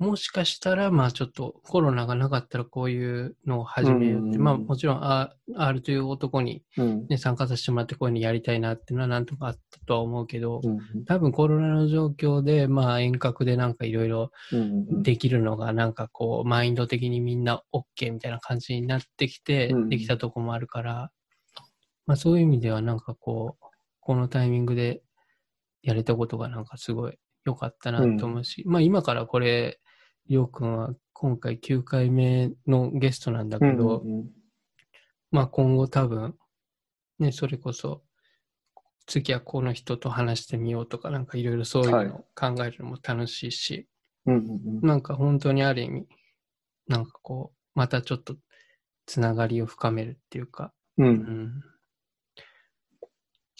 [0.00, 7.06] もしかしたら、まあちょっとコロナがなかったらこういうのを始めようって、うんまあもちろん R, という男に、うん。
[7.08, 11.04] ね、参加させてもらってこういうのやりたいなっていうのはなんとかあったとは思うけど、うん。
[11.04, 15.02] 多分コロナの状況で、まあ遠隔でなんかいろいろうん。
[15.02, 21.10] できるのがなんかこう、マインド的にみんな OK みたいな感じになってきてうん、できたとこもあるから、
[22.06, 23.64] まあそういう意味ではなんかこう、
[24.10, 25.04] このタイミングで
[25.84, 29.78] やれたことがなんかすごい良かったなと思うし、まあ今からこれ、
[30.26, 34.24] りょうくんは今回9回目のゲストなんだけど、うん
[35.30, 36.34] まあ今後多分、
[37.20, 38.02] ね、それこそ、
[39.06, 43.86] 次はこの人と話してみようとか、なんかいろいろそういうのを考えるのも楽しいし、
[44.26, 46.08] うんうんなんか本当にある意味、
[46.88, 48.34] なんかこう、またちょっと
[49.06, 51.06] つながりを深めるっていうか、うん。
[51.06, 51.62] ううんん、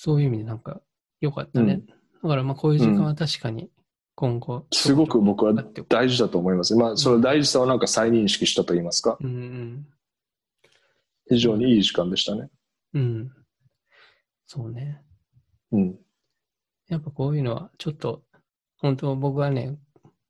[0.03, 0.81] そういう意味でなんか
[1.21, 1.75] 良かったね。
[1.75, 1.87] うん
[2.23, 3.71] だからまあこういう時間は確かに
[4.15, 5.55] 今後、すごく僕は
[5.89, 6.75] 大事だと思います。
[6.75, 9.87] まあ、その大事さをなんか再認識したと言いますか、うんうん、
[11.31, 12.51] 非常にいい時間でしたね。
[12.93, 13.31] うん。
[14.47, 15.01] そうね。
[15.73, 15.99] うん。
[16.89, 18.23] やっぱこういうのはちょっと、
[18.77, 19.79] 本当僕はね、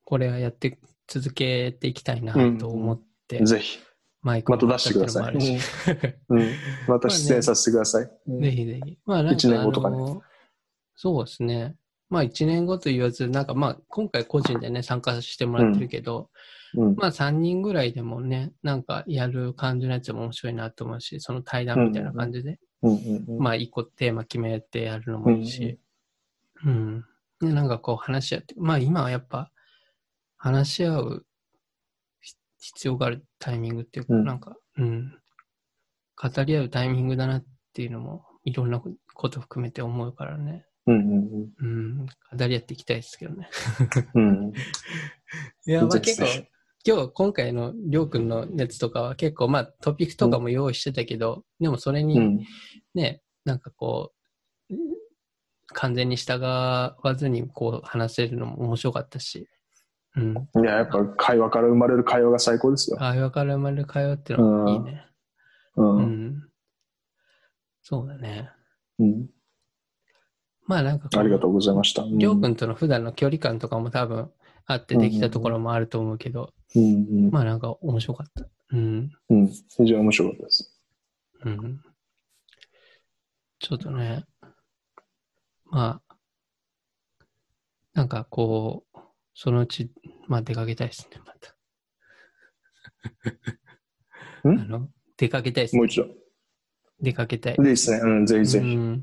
[0.04, 3.80] これはやって続けていきたいなと思って、ぜひ。
[4.22, 5.34] マイクまた出してください。
[6.28, 6.52] うん。
[6.86, 8.10] また出演させてください。
[8.26, 8.42] うん。
[8.42, 8.98] ぜひぜひ。
[9.06, 10.20] まあなんか、一年後とかね。
[10.94, 11.76] そうですね。
[12.10, 16.28] まあ一年後と言わず、なんかまあ今回個人でね、参加してもらってるけど、
[16.74, 16.94] うん。
[16.96, 22.92] まあ3人ぐらいでもね、なんかやる感じのやつも面白いなと思うし、その対談みたいな感じで、うん。
[22.92, 23.24] うん。
[23.26, 23.38] うん。
[23.38, 25.78] まあ一個テーマ決めてやるのもいいし、
[26.64, 27.04] うん。
[27.40, 29.50] で、なんかこう話し合って、まあ今はやっぱ
[30.36, 31.29] 話し合うひ
[32.60, 35.12] 必要があるタイミングっていうか、うんなんか、うん。
[36.16, 38.82] 語り合うタイミングだなっていうのも、いろんな
[39.14, 40.66] こと含めて思うからね。
[40.86, 42.06] うんうんうん。
[42.06, 43.48] 語り合っていきたいですけどね。
[44.14, 44.28] うん。
[44.28, 44.52] うん。
[45.66, 46.50] いや、まあ結構ぜ、
[46.84, 52.40] 今日、今回のりょうくんのやつとかは結構、まあトピックとかも用意してたけど、でもそれにうん。
[52.94, 54.74] ね、なんかこう、
[55.72, 59.48] 完全に従わずにこう話せるのも面白かったし、
[60.16, 60.34] うん。
[60.62, 62.96] いや、やっぱ会話から生まれる会話が最高ですよ。
[62.96, 65.04] 会話から生まれる会話っていうのはいいね。
[65.76, 65.82] う。
[65.82, 66.48] うんん。
[67.82, 68.50] そうだね。
[68.98, 69.28] うん。
[70.66, 72.02] まあなんかありがとうございました。
[72.02, 74.30] うんりょうくんとの普段の距離感とかも多分
[74.66, 76.86] あってできたところもあると思うけど、うんう
[77.28, 77.30] ん。
[77.30, 78.46] まあなんか面白かった。
[78.72, 79.10] うん。
[79.30, 79.48] うん。
[79.48, 80.80] 非常に面白かったです。
[81.44, 81.80] うん。
[83.58, 84.24] ちょっとね、
[85.66, 86.16] まあ、
[87.92, 88.98] なんかこう、
[89.42, 89.90] そのうち、
[90.28, 91.56] まあ出かけたいですね、また。
[94.44, 94.68] あん？
[94.68, 95.78] の、出かけたいですね。
[95.78, 96.08] もう一度。
[97.00, 97.54] 出かけたい。
[97.56, 98.00] でいいですね。
[98.02, 98.66] うん、ぜひぜひ。
[98.66, 99.02] うん。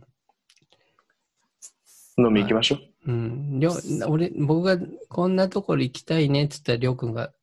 [2.19, 2.75] 飲み行きましょ
[3.07, 3.11] う。
[3.11, 3.59] うん。
[3.59, 3.75] りょう
[4.09, 4.77] 俺、僕が
[5.09, 7.33] こんなところ行きたいねって言ったら、りょうくんが、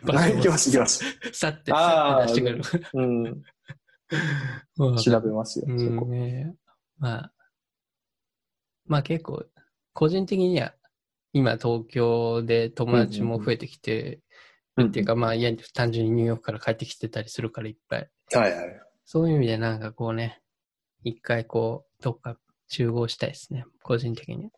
[0.08, 1.04] はい、行きます、行きます。
[1.34, 2.82] さって、あさーって出してくる。
[2.94, 3.26] うん。
[4.78, 6.06] う ん調べますよ、うそこ。
[6.06, 6.56] んね、
[6.96, 7.32] まあ、
[8.86, 9.44] まあ結構、
[9.92, 10.74] 個人的には、
[11.36, 14.20] 今東京で友達も増えてきて
[14.78, 18.10] るっていうか、まあ、いや、単純にニューヨークから帰ってきてたりするからいっぱい。
[18.32, 18.80] はいはい。
[19.04, 20.40] そういう意味でなんかこうね、
[21.04, 24.48] 一回こう、どっか集合したいですね、個人的に。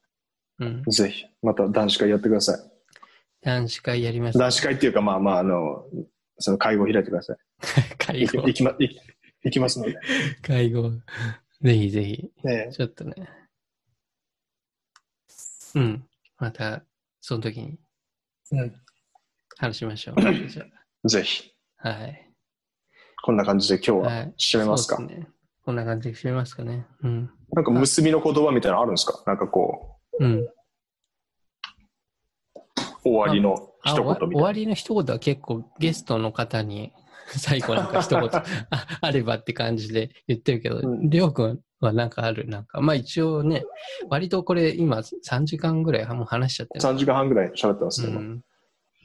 [0.60, 0.82] うん。
[0.84, 2.60] ぜひ、また男子会やってください。
[3.42, 4.38] 男子会やります。
[4.38, 5.84] 男子会っていうか、まあまあ、あの、
[6.38, 7.36] その会合開いてください。
[7.98, 9.00] 会合行きま、行き
[9.42, 9.98] 行きますので。
[10.42, 10.92] 会合。
[11.60, 12.30] ぜひぜひ。
[12.44, 13.14] ねちょっとね。
[15.74, 16.07] うん。
[16.38, 16.84] また、
[17.20, 17.78] その時に
[18.52, 18.72] うん
[19.58, 20.20] 話しましょう。
[20.48, 20.64] じ ゃ
[21.08, 21.50] ぜひ。
[21.78, 22.30] あはい。
[23.24, 24.00] こんな感じで今日は。
[24.08, 24.96] はい締めますか？
[24.96, 25.28] そうですね。
[25.64, 26.86] こんな感じで締めますかね。
[27.02, 27.30] うん。
[27.52, 29.22] なんか結びの言葉みたいなのあるんですか？
[29.26, 30.34] なんかこうん。
[30.40, 30.54] う、
[33.02, 34.34] 終わりのあ一言みたいな。
[34.34, 36.92] 終わりの一言は結構ゲストの方に
[37.28, 38.44] 最後なんか一言 あ
[39.00, 43.64] あればって感じで言ってるけど、うんりょうくんはなんかあるなんか、まあ一応ね、
[44.08, 46.84] 割とこれ今3時間ぐらいもう話しちゃってる。
[46.84, 48.18] 3時間半ぐらい喋ってますけど。
[48.18, 48.42] うん。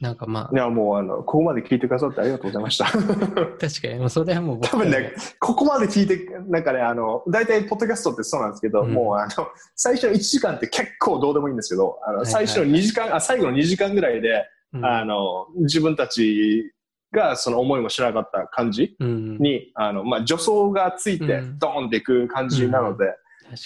[0.00, 2.86] なんかまいや、もう、あの、ここまで聞いてくださってありがとうございました。
[2.86, 2.90] あ、
[3.58, 9.46] 確かに、もうそれはもう僕多分ね、ここまで聞いて、なんかね、あの、大体、ポッドキャストってそうなんですけど、うんもう、あの、
[9.76, 16.73] 最初の1時間って結構どうでもいいんですけど、あの、いはい最初の2時間、あ、最後の2時間ぐらいで、うんあの、自分たち
[17.14, 19.38] がその思いも知らなかった感じうん。
[19.38, 23.14] に、あの、まあ、助走がついてう、んドーンっていく感じなので、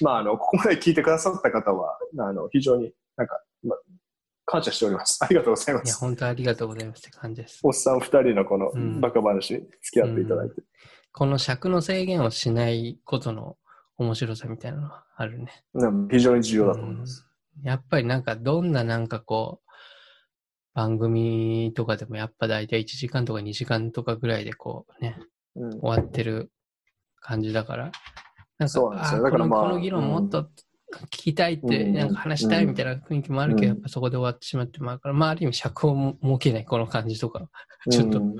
[0.03, 3.79] まあ、あの、ここまで聞いてくださった方は、あの、非常になんか、まあ、
[4.47, 5.19] 感謝しております。
[5.25, 6.01] ありがとうございまにいや、す。
[6.01, 7.61] 本当ありがとうございますって感じです。
[7.63, 10.63] おっさん二人のこのうんバカ話に付き合っていただいて。
[11.13, 13.57] この尺の制限をしないことの
[13.97, 15.65] 面白さみたいなのはあるね。
[15.75, 17.27] うん非常に重要だと思います。
[17.63, 19.68] やっぱりなんかどんななんかこう、
[20.79, 25.19] 番組とかでもやっぱ大体1時間とか2時間とかぐらいでこうね、
[25.57, 25.81] うん。
[25.81, 26.53] 終わってる
[27.21, 27.83] 感じだから。
[27.85, 27.93] なん
[28.61, 30.43] か、そうなんだからまあこのこの議論もっと
[31.07, 31.95] 聞きたいって、うん。
[31.95, 33.77] なんか話したいみたいな雰囲気もあるけど、うん。
[33.79, 37.49] やっぱそこで終わってしまってまうから、まあある意味尺をも設けないこの感じとか、
[37.91, 38.37] ちょっとうん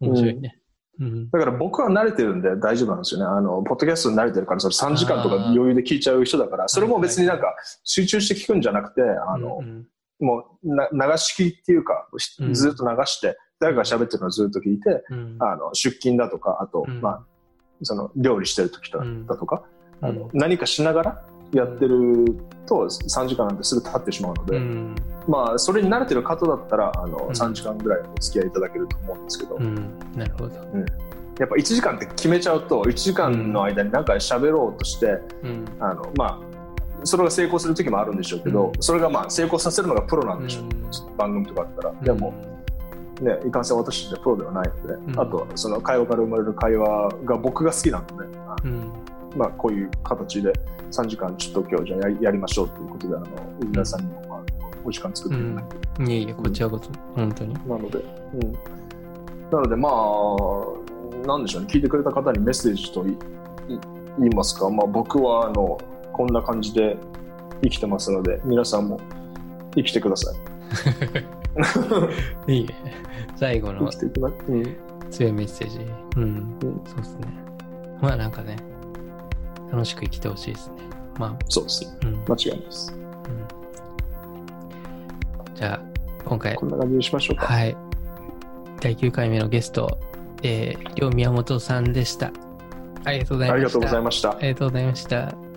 [0.00, 0.58] 面白いね。
[1.00, 1.28] うん。
[1.28, 3.26] だから僕は慣れてるんで大丈夫なんですよね。
[3.26, 9.86] あの、ポッドキャストに慣れてるから、それ3時間とか余裕で聞いちゃう人だから、それも別になんか集中して聞くんじゃなくて、あのう、ん
[10.20, 12.08] もうな流し聞きっていうか、
[12.40, 12.54] うん。
[12.54, 15.36] ずっと流して、誰かが喋ってるのをずっと聞いて、うん。
[15.40, 17.00] あの、出勤だとか、あと、うん。
[17.00, 17.24] まあ、
[17.82, 19.64] その、料理してる時だとか、
[20.00, 20.38] あのうん。
[20.38, 22.24] 何かしながらやってる
[22.66, 24.94] と3時間なんてすぐ経ってしまうので、うん。
[25.28, 27.30] まあ、それに慣れてる方だったら、あの、ん。
[27.30, 29.98] 3時間ぐらいお付き合いいただけると思うんですけど、うん。
[30.14, 30.54] なるほど。
[31.38, 35.64] やっぱ1時間って決めちゃうと、1時間の間に何か喋ろうとして、うん。
[35.80, 36.53] あの、まあ、
[37.04, 38.82] それが成功する時もあるんでしょうけど、うん。
[38.82, 41.16] それがまあ成功させるのがプロなんでしょう、うん。
[41.16, 41.94] 番組とかあったら。
[42.02, 42.34] でも、
[43.20, 45.20] ね、いかんせん私ってプロではないので、うん。
[45.20, 48.92] あと、その会話から生まれる会話が僕が好きなので、あうん。
[49.36, 50.52] まあ、こういう形で
[50.90, 53.26] 3時間ちょっと今日じゃあやりやりましょうということで、あの、
[53.60, 54.40] 皆さんにも、まあ、
[54.84, 55.64] お時間作っていただい
[56.06, 57.54] て、いえいえ、こちらこそ、本当に。
[57.54, 58.52] なので、うん。
[59.50, 63.18] なので、まあ、なんでしょうね、聞いてくれた方にメッセージといい
[64.18, 65.78] 言いますか、まあ、僕は、あの、
[66.14, 66.96] こんな感じで
[67.62, 69.00] 生きてますので、皆さんも
[69.74, 70.32] 生きてくださ
[72.46, 72.52] い。
[72.52, 72.74] いいえ。
[73.36, 73.90] 最後の。
[75.10, 75.80] 強いメッセージ。
[76.16, 76.22] うん。
[76.22, 77.26] うんそうですね。
[78.00, 78.56] まあなんかね、
[79.70, 80.74] 楽しく生きてほしいですね。
[81.18, 81.96] まそうですね。
[82.04, 82.14] あ、うん。
[82.14, 82.92] 間違いないです。
[82.92, 82.96] う
[85.52, 85.80] ん、じゃあ、
[86.24, 87.46] 今回、こんな感じにしましょうか。
[87.46, 87.76] はい。
[88.80, 89.98] 第9回目のゲスト、
[90.42, 92.30] えー、両宮本さんでした。
[93.04, 93.50] ありがとうございました。
[93.54, 94.38] ありがとうございましたあ。
[94.40, 95.53] りがとうございました。